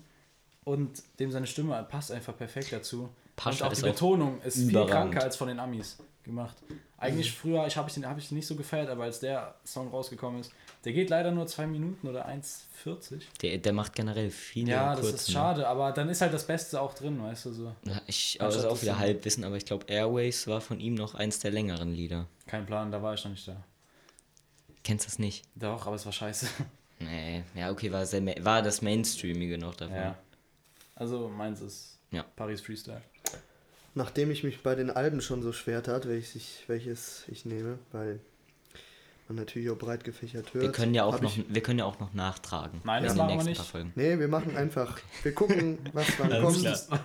Und 0.64 1.02
dem 1.20 1.32
seine 1.32 1.48
Stimme 1.48 1.86
passt 1.90 2.12
einfach 2.12 2.36
perfekt 2.38 2.72
dazu. 2.72 3.10
Pascha 3.36 3.66
und 3.66 3.70
auch 3.70 3.72
ist 3.74 3.82
die 3.84 3.90
auch 3.90 3.94
Betonung 3.94 4.42
ist 4.42 4.56
viel 4.56 4.70
überragend. 4.70 4.92
kranker 5.14 5.24
als 5.24 5.36
von 5.36 5.48
den 5.50 5.60
Amis 5.60 5.98
gemacht. 6.24 6.56
Eigentlich 6.98 7.32
früher, 7.34 7.68
ich 7.68 7.76
habe 7.78 7.90
ich 7.90 7.94
den, 7.96 8.06
ich 8.18 8.30
den 8.30 8.38
nicht 8.38 8.48
so 8.48 8.56
gefeiert, 8.56 8.90
aber 8.90 9.04
als 9.04 9.20
der 9.20 9.56
Song 9.66 9.90
rausgekommen 9.90 10.40
ist, 10.42 10.52
der 10.86 10.94
geht 10.94 11.10
leider 11.10 11.32
nur 11.32 11.48
zwei 11.48 11.66
Minuten 11.68 12.08
oder 12.08 12.28
1,40. 12.30 13.22
Der, 13.42 13.58
der 13.58 13.74
macht 13.74 13.94
generell 13.94 14.30
viele 14.32 14.72
Ja, 14.72 14.92
das 14.92 15.02
kurze, 15.02 15.16
ist 15.16 15.32
schade, 15.32 15.68
aber 15.68 15.92
dann 15.92 16.08
ist 16.10 16.22
halt 16.22 16.34
das 16.34 16.46
Beste 16.46 16.80
auch 16.80 16.94
drin, 16.94 17.22
weißt 17.22 17.46
du 17.46 17.54
so. 17.54 17.76
Ja, 17.86 18.02
ich 18.08 18.40
also 18.40 18.60
auch 18.68 18.72
das 18.74 18.82
wieder 18.84 18.94
so- 18.94 19.00
Halbwissen, 19.00 19.44
aber 19.44 19.58
ich 19.58 19.66
glaube 19.66 19.86
Airways 19.90 20.48
war 20.48 20.62
von 20.62 20.80
ihm 20.80 20.94
noch 20.94 21.16
eins 21.16 21.40
der 21.40 21.52
längeren 21.52 21.92
Lieder. 21.94 22.28
Kein 22.48 22.66
Plan, 22.66 22.92
da 22.92 23.02
war 23.02 23.14
ich 23.16 23.24
noch 23.26 23.32
nicht 23.32 23.48
da. 23.48 23.56
Kennst 24.84 25.06
du 25.06 25.10
das 25.10 25.20
nicht? 25.20 25.44
Doch, 25.56 25.88
aber 25.88 25.96
es 25.96 26.06
war 26.06 26.14
scheiße. 26.14 26.48
Nee, 26.98 27.44
ja, 27.56 27.72
okay, 27.72 27.92
war, 27.92 28.06
sehr, 28.06 28.24
war 28.46 28.62
das 28.62 28.82
Mainstreamige 28.82 29.58
noch 29.58 29.76
davon. 29.76 29.98
Ja. 29.98 30.16
Also 30.96 31.28
meins 31.28 31.60
ist 31.60 32.00
Ja. 32.10 32.24
Paris 32.38 32.62
Freestyle. 32.62 33.02
Nachdem 33.96 34.32
ich 34.32 34.46
mich 34.46 34.64
bei 34.64 34.76
den 34.76 34.90
Alben 34.90 35.20
schon 35.20 35.42
so 35.44 35.52
schwer 35.52 35.84
tat, 35.84 36.08
welches 36.08 36.36
ich, 36.36 36.64
welches 36.68 37.26
ich 37.28 37.44
nehme, 37.44 37.80
weil 37.92 38.22
man 39.28 39.38
natürlich 39.38 39.70
auch 39.70 39.78
breit 39.78 40.04
gefächert 40.04 40.54
hört. 40.54 40.64
Wir 40.64 40.72
können 40.72 40.94
ja 40.94 41.04
auch 41.04 41.20
noch, 41.22 41.36
Ich, 41.38 41.46
wir 41.54 41.62
können 41.62 41.80
ja 41.80 41.86
auch 41.86 42.00
noch 42.00 42.14
nachtragen. 42.14 42.82
Nein, 42.84 43.04
in 43.04 43.08
das 43.10 43.18
machen 43.18 43.38
wir 43.38 43.44
nicht. 43.44 43.58
paar 43.58 43.66
Folgen. 43.66 43.92
nee, 43.96 44.18
wir 44.20 44.28
machen 44.28 44.56
einfach. 44.56 45.00
Wir 45.24 45.34
gucken, 45.34 45.80
was 45.94 46.06
dann 46.18 46.32
Alles 46.32 46.88
kommt. 46.90 47.02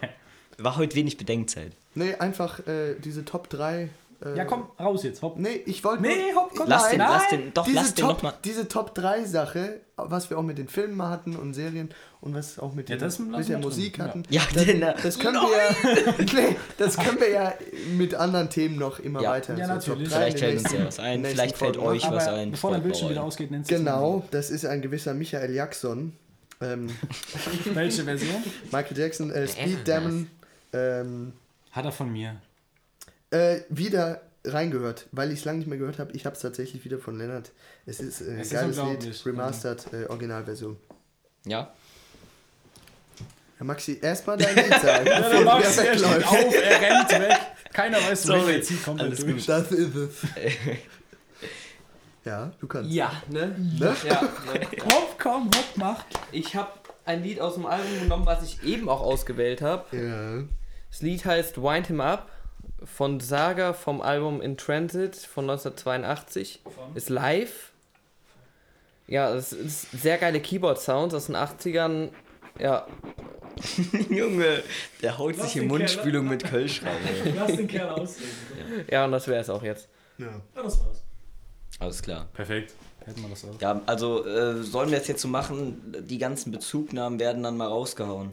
war 0.59 0.77
heute 0.77 0.97
wenig 0.97 1.17
Bedenkzeit. 1.17 1.77
Nee, 1.95 2.15
einfach 2.15 2.67
äh, 2.67 2.95
diese 2.99 3.25
Top 3.25 3.49
3. 3.51 3.89
Äh, 4.25 4.37
Ja, 4.37 4.45
komm, 4.45 4.67
raus 4.79 5.03
jetzt, 5.03 5.23
hopp. 5.23 5.39
Nee, 5.39 5.63
ich 5.67 5.83
wollte. 5.83 6.03
Nee, 6.03 6.33
hopp, 6.35 6.51
komm, 6.55 6.69
Lass 6.69 6.83
nein, 6.83 6.91
den, 6.93 6.99
nein. 6.99 7.11
lass 7.11 7.29
den, 7.29 7.55
doch, 7.55 7.65
diese 7.65 7.77
lass 7.77 7.95
den 7.95 8.05
Top, 8.05 8.17
nochmal. 8.17 8.35
Diese 8.45 8.69
Top 8.69 8.95
3 8.95 9.25
Sache, 9.25 9.81
was 9.97 10.29
wir 10.31 10.39
auch 10.39 10.43
mit 10.43 10.59
den 10.59 10.69
Filmen 10.69 10.97
mal 10.97 11.09
hatten 11.11 11.37
und 11.37 11.55
Serien 11.55 11.91
und 12.21 12.35
was 12.35 12.59
auch 12.59 12.75
mit, 12.75 12.89
Ja, 12.91 12.97
den, 12.97 13.09
mit 13.31 13.49
der 13.49 13.57
drin, 13.57 13.61
Musik 13.61 13.99
ja. 13.99 14.05
hatten. 14.05 14.23
Ja, 14.29 14.43
das, 14.53 14.65
denn, 14.67 14.83
äh, 14.83 14.95
das 15.03 15.19
können 15.19 15.37
wir 15.37 16.25
nee, 16.35 16.57
das 16.79 16.97
können 16.99 17.19
wir 17.21 17.31
ja 17.31 17.55
mit 17.97 18.15
anderen 18.15 18.51
Themen 18.51 18.77
noch 18.77 18.99
immer 18.99 19.23
Ja. 19.23 19.31
weiter. 19.31 19.57
Ja, 19.57 19.67
so 19.67 19.73
natürlich. 19.93 20.09
Top 20.11 20.19
3 20.19 20.29
in 20.29 20.37
Vielleicht 20.37 20.37
den 20.37 20.39
fällt 20.41 20.65
uns 20.65 20.73
ja 20.73 20.87
was 20.87 20.99
ein, 21.01 21.25
vielleicht 21.25 21.57
fällt 21.57 21.77
euch 21.79 22.11
was 22.11 22.29
ein. 22.29 22.51
bevor 22.51 22.71
dein 22.73 22.83
Bildschirm 22.83 23.11
wieder 23.11 23.23
ausgeht, 23.25 23.51
nennt 23.51 23.67
sich 23.67 23.77
Genau, 23.77 24.23
das 24.31 24.51
ist 24.51 24.67
ein 24.67 24.83
gewisser 24.83 25.15
Michael 25.15 25.55
Jackson. 25.55 26.13
Ähm, 26.63 26.89
Welche 27.73 28.05
Version? 28.05 28.43
Michael 28.71 28.99
Jackson, 28.99 29.31
äh, 29.31 29.49
Speed 29.49 29.87
Demon, 29.87 30.29
ähm, 30.75 31.33
Hat 31.73 31.87
er 31.87 31.93
von 31.93 32.13
mir. 32.13 32.37
Äh, 33.31 33.61
wieder 33.69 34.23
reingehört, 34.45 35.07
weil 35.13 35.31
ich 35.33 35.41
es 35.41 35.45
lange 35.45 35.59
nicht 35.59 35.69
mehr 35.69 35.79
gehört 35.79 35.99
habe. 35.99 36.13
Ich 36.13 36.25
habe 36.27 36.35
es 36.35 36.43
tatsächlich 36.43 36.85
wieder 36.85 36.99
von 36.99 37.19
Lennart. 37.19 37.53
Es 37.87 38.01
ist 38.01 38.21
äh, 38.23 38.31
ein 38.33 38.39
Es 38.41 38.47
ist 38.49 38.53
geiles 38.55 38.77
Lied, 38.77 38.85
unglaublich. 38.87 39.27
remastered, 39.27 39.93
äh, 39.93 40.07
Originalversion. 40.07 40.77
Ja, 41.47 41.73
Ja, 43.59 43.65
Maxi, 43.65 43.99
erstmal 44.01 44.37
dein 44.39 44.55
Lied 44.55 44.81
sagen, 44.81 45.07
Ja, 45.07 45.21
der 45.21 45.31
du 45.39 45.45
Max, 45.45 45.77
der 45.77 45.99
steht 45.99 46.25
auf, 46.25 46.55
er 46.55 46.81
rennt 46.81 47.11
weg. 47.11 47.39
Keiner 47.73 47.99
weiß, 47.99 48.29
wo 48.29 48.33
Sorry. 48.33 48.55
er 48.57 48.63
zieht 48.63 48.83
komplett 48.85 49.09
Alles 49.09 49.25
durch. 49.25 49.47
Das 49.47 49.73
ist 49.73 49.95
es. 49.95 50.15
Ja, 52.25 52.53
du 52.61 52.67
kannst. 52.67 52.91
Ja, 52.91 53.11
ne? 53.31 53.57
Ne? 53.79 53.97
Ja, 54.07 54.21
ne? 54.23 54.61
Hopp, 54.85 55.19
komm, 55.19 55.47
hopp, 55.47 55.77
mach. 55.77 56.05
Ich 56.33 56.55
habe 56.55 56.69
ein 57.07 57.23
Lied 57.23 57.41
aus 57.41 57.55
dem 57.55 57.65
Album 57.65 57.99
genommen, 57.99 58.27
was 58.27 58.43
ich 58.45 58.63
eben 58.63 58.91
auch 58.91 59.01
ausgewählt 59.01 59.63
habe. 59.63 59.97
Ja. 59.97 60.45
Das 60.91 61.01
Lied 61.01 61.25
heißt 61.25 61.57
Wind 61.63 61.87
Him 61.87 62.01
Up 62.03 62.31
von 62.85 63.21
Saga 63.21 63.73
vom 63.73 64.01
Album 64.01 64.41
In 64.41 64.57
Transit 64.57 65.17
von 65.17 65.49
1982. 65.49 66.61
Ist 66.95 67.09
live. 67.09 67.73
Ja, 69.07 69.35
es 69.35 69.53
ist 69.53 69.91
sehr 69.91 70.19
geile 70.19 70.41
Keyboard-Sounds 70.41 71.15
aus 71.15 71.27
den 71.27 71.37
80ern. 71.37 72.11
Ja, 72.59 72.87
Junge, 74.11 74.63
der 75.03 75.19
haut 75.19 75.37
Lass 75.37 75.53
sich 75.53 75.63
in 75.63 75.69
Mundspülung 75.69 76.29
mit 76.29 76.45
Kölsch 76.45 76.83
rein. 76.83 77.35
Lass 77.37 77.57
den 77.57 77.69
Kerl 77.69 77.91
ausreden. 77.91 78.85
ja, 78.91 79.05
und 79.05 79.13
das 79.13 79.27
wäre 79.29 79.41
es 79.41 79.51
auch 79.51 79.63
jetzt. 79.63 79.89
ja. 80.19 80.27
Ja, 80.55 80.63
das 80.63 80.79
war's. 80.81 81.03
Alles 81.79 82.03
klar. 82.03 82.29
Perfekt. 82.33 82.75
Hätten 83.05 83.23
wir 83.23 83.31
das 83.31 83.45
auch. 83.45 83.61
Ja, 83.61 83.81
also 83.87 84.27
äh, 84.27 84.63
sollen 84.63 84.91
wir 84.91 84.99
es 84.99 85.09
jetzt 85.09 85.23
so 85.23 85.29
machen, 85.29 85.95
die 86.07 86.19
ganzen 86.19 86.53
Bezugnahmen 86.53 87.19
werden 87.19 87.43
dann 87.43 87.57
mal 87.57 87.69
rausgehauen. 87.69 88.31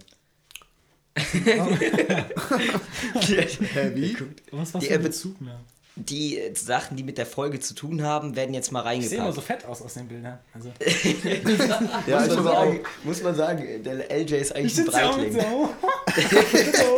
Wie? 3.96 4.16
Was, 4.52 4.74
äh, 4.76 4.94
ein 4.96 5.04
Bezug 5.04 5.40
mehr? 5.42 5.60
Die 5.96 6.38
äh, 6.38 6.54
Sachen, 6.54 6.96
die 6.96 7.02
mit 7.04 7.18
der 7.18 7.26
Folge 7.26 7.60
zu 7.60 7.74
tun 7.74 8.04
haben, 8.04 8.36
werden 8.36 8.54
jetzt 8.54 8.72
mal 8.72 8.82
Ich 9.00 9.10
sehe 9.10 9.18
immer 9.18 9.32
so 9.34 9.40
reingepackt. 9.42 9.62
fett 9.64 9.70
aus 9.72 9.82
aus 9.82 9.96
den 9.96 10.08
Bildern. 10.08 10.38
Also, 10.54 10.72
Ja, 12.08 12.20
muss, 12.20 12.28
man 12.30 12.38
aber 12.38 12.52
auch. 12.60 12.66
sagen, 12.66 12.80
muss 13.04 13.24
man 13.24 13.36
sagen, 13.36 13.84
der 13.84 14.12
LJ 14.12 14.34
ist 14.36 14.56
eigentlich 14.56 14.78
ein 14.78 14.86
ja 14.86 14.92
Breitling. 15.12 15.34
so. 15.34 15.40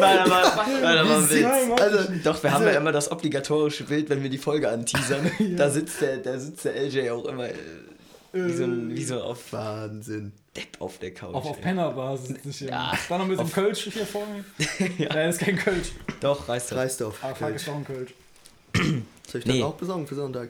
Nein, 0.01 0.17
aber, 0.19 0.65
nein, 0.81 0.97
aber 0.97 1.17
ein 1.17 1.29
Witz. 1.29 1.45
Also, 1.81 2.11
Doch, 2.23 2.43
wir 2.43 2.51
haben 2.51 2.61
Also- 2.63 2.73
ja 2.73 2.77
immer 2.79 2.91
das 2.91 3.09
obligatorische 3.11 3.85
Bild, 3.85 4.09
wenn 4.09 4.21
wir 4.21 4.29
die 4.29 4.37
Folge 4.37 4.69
anteasern. 4.69 5.31
Da 5.55 5.69
sitzt 5.69 6.01
der, 6.01 6.17
da 6.17 6.37
sitzt 6.37 6.65
der 6.65 6.75
LJ 6.75 7.09
auch 7.11 7.23
immer 7.25 7.47
äh, 7.47 7.53
wie, 8.33 8.53
so 8.53 8.63
ein, 8.65 8.93
wie 8.95 9.03
so 9.05 9.21
auf 9.21 9.53
Wahnsinn. 9.53 10.33
Depp 10.59 10.81
auf 10.81 10.97
der 10.99 11.13
Couch. 11.13 11.33
Auch 11.35 11.45
auf. 11.45 11.61
Pennerbasis 11.61 12.37
ich 12.45 12.57
hier. 12.57 12.69
Ja. 12.69 12.93
Dann 13.09 13.19
noch 13.19 13.27
mit 13.27 13.37
so 13.37 13.41
einem 13.41 13.49
Auf- 13.49 13.53
Kölsch 13.55 13.83
hier 13.91 14.05
vor 14.05 14.25
mir. 14.27 14.43
ja. 14.97 15.09
Nein, 15.09 15.27
das 15.27 15.35
ist 15.37 15.41
kein 15.41 15.55
Kölsch. 15.57 15.91
Doch, 16.21 16.47
reißt 16.47 16.71
das. 16.71 16.77
Reisdorf. 16.77 17.19
Ah, 17.23 17.33
fuck, 17.33 17.49
ist 17.55 17.67
doch 17.67 17.75
ein 17.75 17.85
Kölsch. 17.85 18.13
Soll 18.75 19.03
ich 19.39 19.43
das 19.45 19.45
Nee. 19.45 19.63
auch 19.63 19.73
besorgen 19.75 20.05
für 20.07 20.15
Sonntag? 20.15 20.49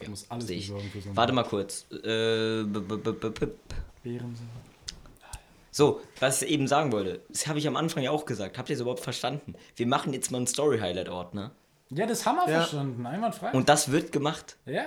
Du 0.00 0.10
musst 0.10 0.30
alles 0.30 0.46
Sehe 0.48 0.58
ich. 0.58 0.66
besorgen 0.66 0.90
für 0.90 1.00
so 1.00 1.08
einen 1.08 1.16
Warte 1.16 1.32
mal 1.32 1.44
kurz. 1.44 1.86
Äh. 1.90 2.64
So, 5.70 6.00
was 6.20 6.42
ich 6.42 6.50
eben 6.50 6.68
sagen 6.68 6.92
wollte, 6.92 7.20
das 7.30 7.46
habe 7.46 7.58
ich 7.58 7.66
am 7.66 7.76
Anfang 7.76 8.02
ja 8.02 8.10
auch 8.10 8.26
gesagt. 8.26 8.58
Habt 8.58 8.68
ihr 8.70 8.74
es 8.74 8.80
überhaupt 8.80 9.00
verstanden? 9.00 9.54
Wir 9.76 9.86
machen 9.86 10.12
jetzt 10.12 10.30
mal 10.30 10.38
einen 10.38 10.46
Story-Highlight-Ordner. 10.46 11.50
Ja, 11.90 12.06
das 12.06 12.24
haben 12.26 12.36
wir 12.36 12.50
Ja. 12.50 12.58
verstanden. 12.60 13.04
Einwandfrei. 13.06 13.50
Und 13.52 13.68
das 13.68 13.90
wird 13.92 14.10
gemacht. 14.12 14.56
ja. 14.66 14.84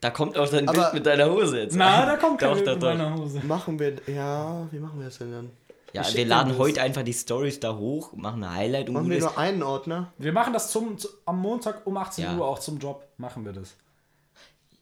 Da 0.00 0.10
kommt 0.10 0.38
auch 0.38 0.48
dein 0.48 0.68
Aber- 0.68 0.80
Bild 0.82 0.94
mit 0.94 1.06
deiner 1.06 1.30
Hose 1.30 1.60
jetzt. 1.60 1.74
Na, 1.76 2.06
da 2.06 2.16
kommt 2.16 2.38
kein 2.40 2.50
doch, 2.50 2.54
Bild 2.56 2.66
doch, 2.68 2.74
mit 2.74 2.82
doch. 2.82 2.88
meiner 2.88 3.14
Hose. 3.16 3.40
Machen 3.44 3.78
wir. 3.78 3.94
Ja, 4.06 4.66
wie 4.70 4.78
machen 4.78 4.98
wir 4.98 5.06
das 5.06 5.18
denn 5.18 5.32
dann? 5.32 5.50
Ja, 5.92 6.02
Ich 6.02 6.14
wir 6.14 6.26
laden 6.26 6.50
das. 6.50 6.58
heute 6.58 6.82
einfach 6.82 7.02
die 7.02 7.12
Stories 7.14 7.58
da 7.60 7.74
hoch, 7.76 8.12
machen 8.12 8.44
ein 8.44 8.54
Highlight 8.54 8.88
und 8.88 8.94
Machen 8.94 9.10
wir 9.10 9.18
nur 9.18 9.38
einen 9.38 9.62
Ordner? 9.62 10.12
Wir 10.18 10.32
machen 10.32 10.52
das 10.52 10.70
zum, 10.70 10.98
zu, 10.98 11.08
am 11.24 11.40
Montag 11.40 11.86
um 11.86 11.96
18 11.96 12.24
Ja. 12.24 12.36
Uhr 12.36 12.46
auch 12.46 12.58
zum 12.58 12.78
Job. 12.78 13.06
Machen 13.16 13.44
wir 13.44 13.52
das. 13.52 13.74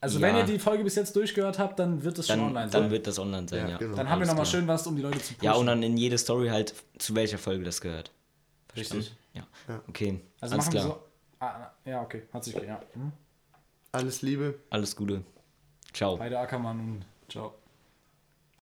Also 0.01 0.19
Ja. 0.19 0.27
wenn 0.27 0.37
ihr 0.37 0.43
die 0.45 0.59
Folge 0.59 0.83
bis 0.85 0.97
jetzt 0.97 1.15
durchgehört 1.17 1.59
habt, 1.59 1.79
dann 1.79 2.03
wird 2.03 2.19
es 2.19 2.27
schon 2.27 2.39
Dann, 2.39 2.49
online 2.49 2.71
dann 2.71 2.83
sein. 2.83 2.91
wird 2.91 3.07
das 3.07 3.19
online 3.19 3.49
sein, 3.49 3.69
ja. 3.71 3.77
genau. 3.79 3.97
Dann 3.97 4.09
haben 4.11 4.21
wir 4.21 4.27
nochmal 4.27 4.45
schön 4.47 4.67
was, 4.67 4.87
um 4.87 4.97
die 4.97 5.03
Leute 5.03 5.19
zu 5.21 5.35
pushen. 5.35 5.45
Ja, 5.45 5.53
und 5.55 5.67
dann 5.67 5.83
in 5.83 5.97
jede 5.97 6.19
Story 6.19 6.49
halt, 6.49 6.75
zu 6.99 7.15
welcher 7.15 7.39
Folge 7.39 7.65
das 7.65 7.81
gehört. 7.81 8.11
Richtig. 8.77 9.15
Ja. 9.33 9.43
Ja. 9.69 9.81
Okay, 9.89 10.21
Also 10.41 10.55
alles 10.55 10.67
machen 10.67 10.73
klar. 10.79 10.85
wir 10.87 10.91
so. 10.95 11.04
Ah, 11.45 11.73
ja, 11.85 12.03
okay. 12.03 12.23
Hat 12.33 12.45
sich 12.45 12.55
ja. 12.55 12.81
Hm? 12.95 13.13
Alles 13.93 14.23
Liebe. 14.23 14.61
Alles 14.71 14.97
Gute. 14.97 15.23
Ciao. 15.93 16.17
Beide 16.17 16.39
Ackermann 16.39 16.81
und 16.81 17.07
ciao. 17.29 17.55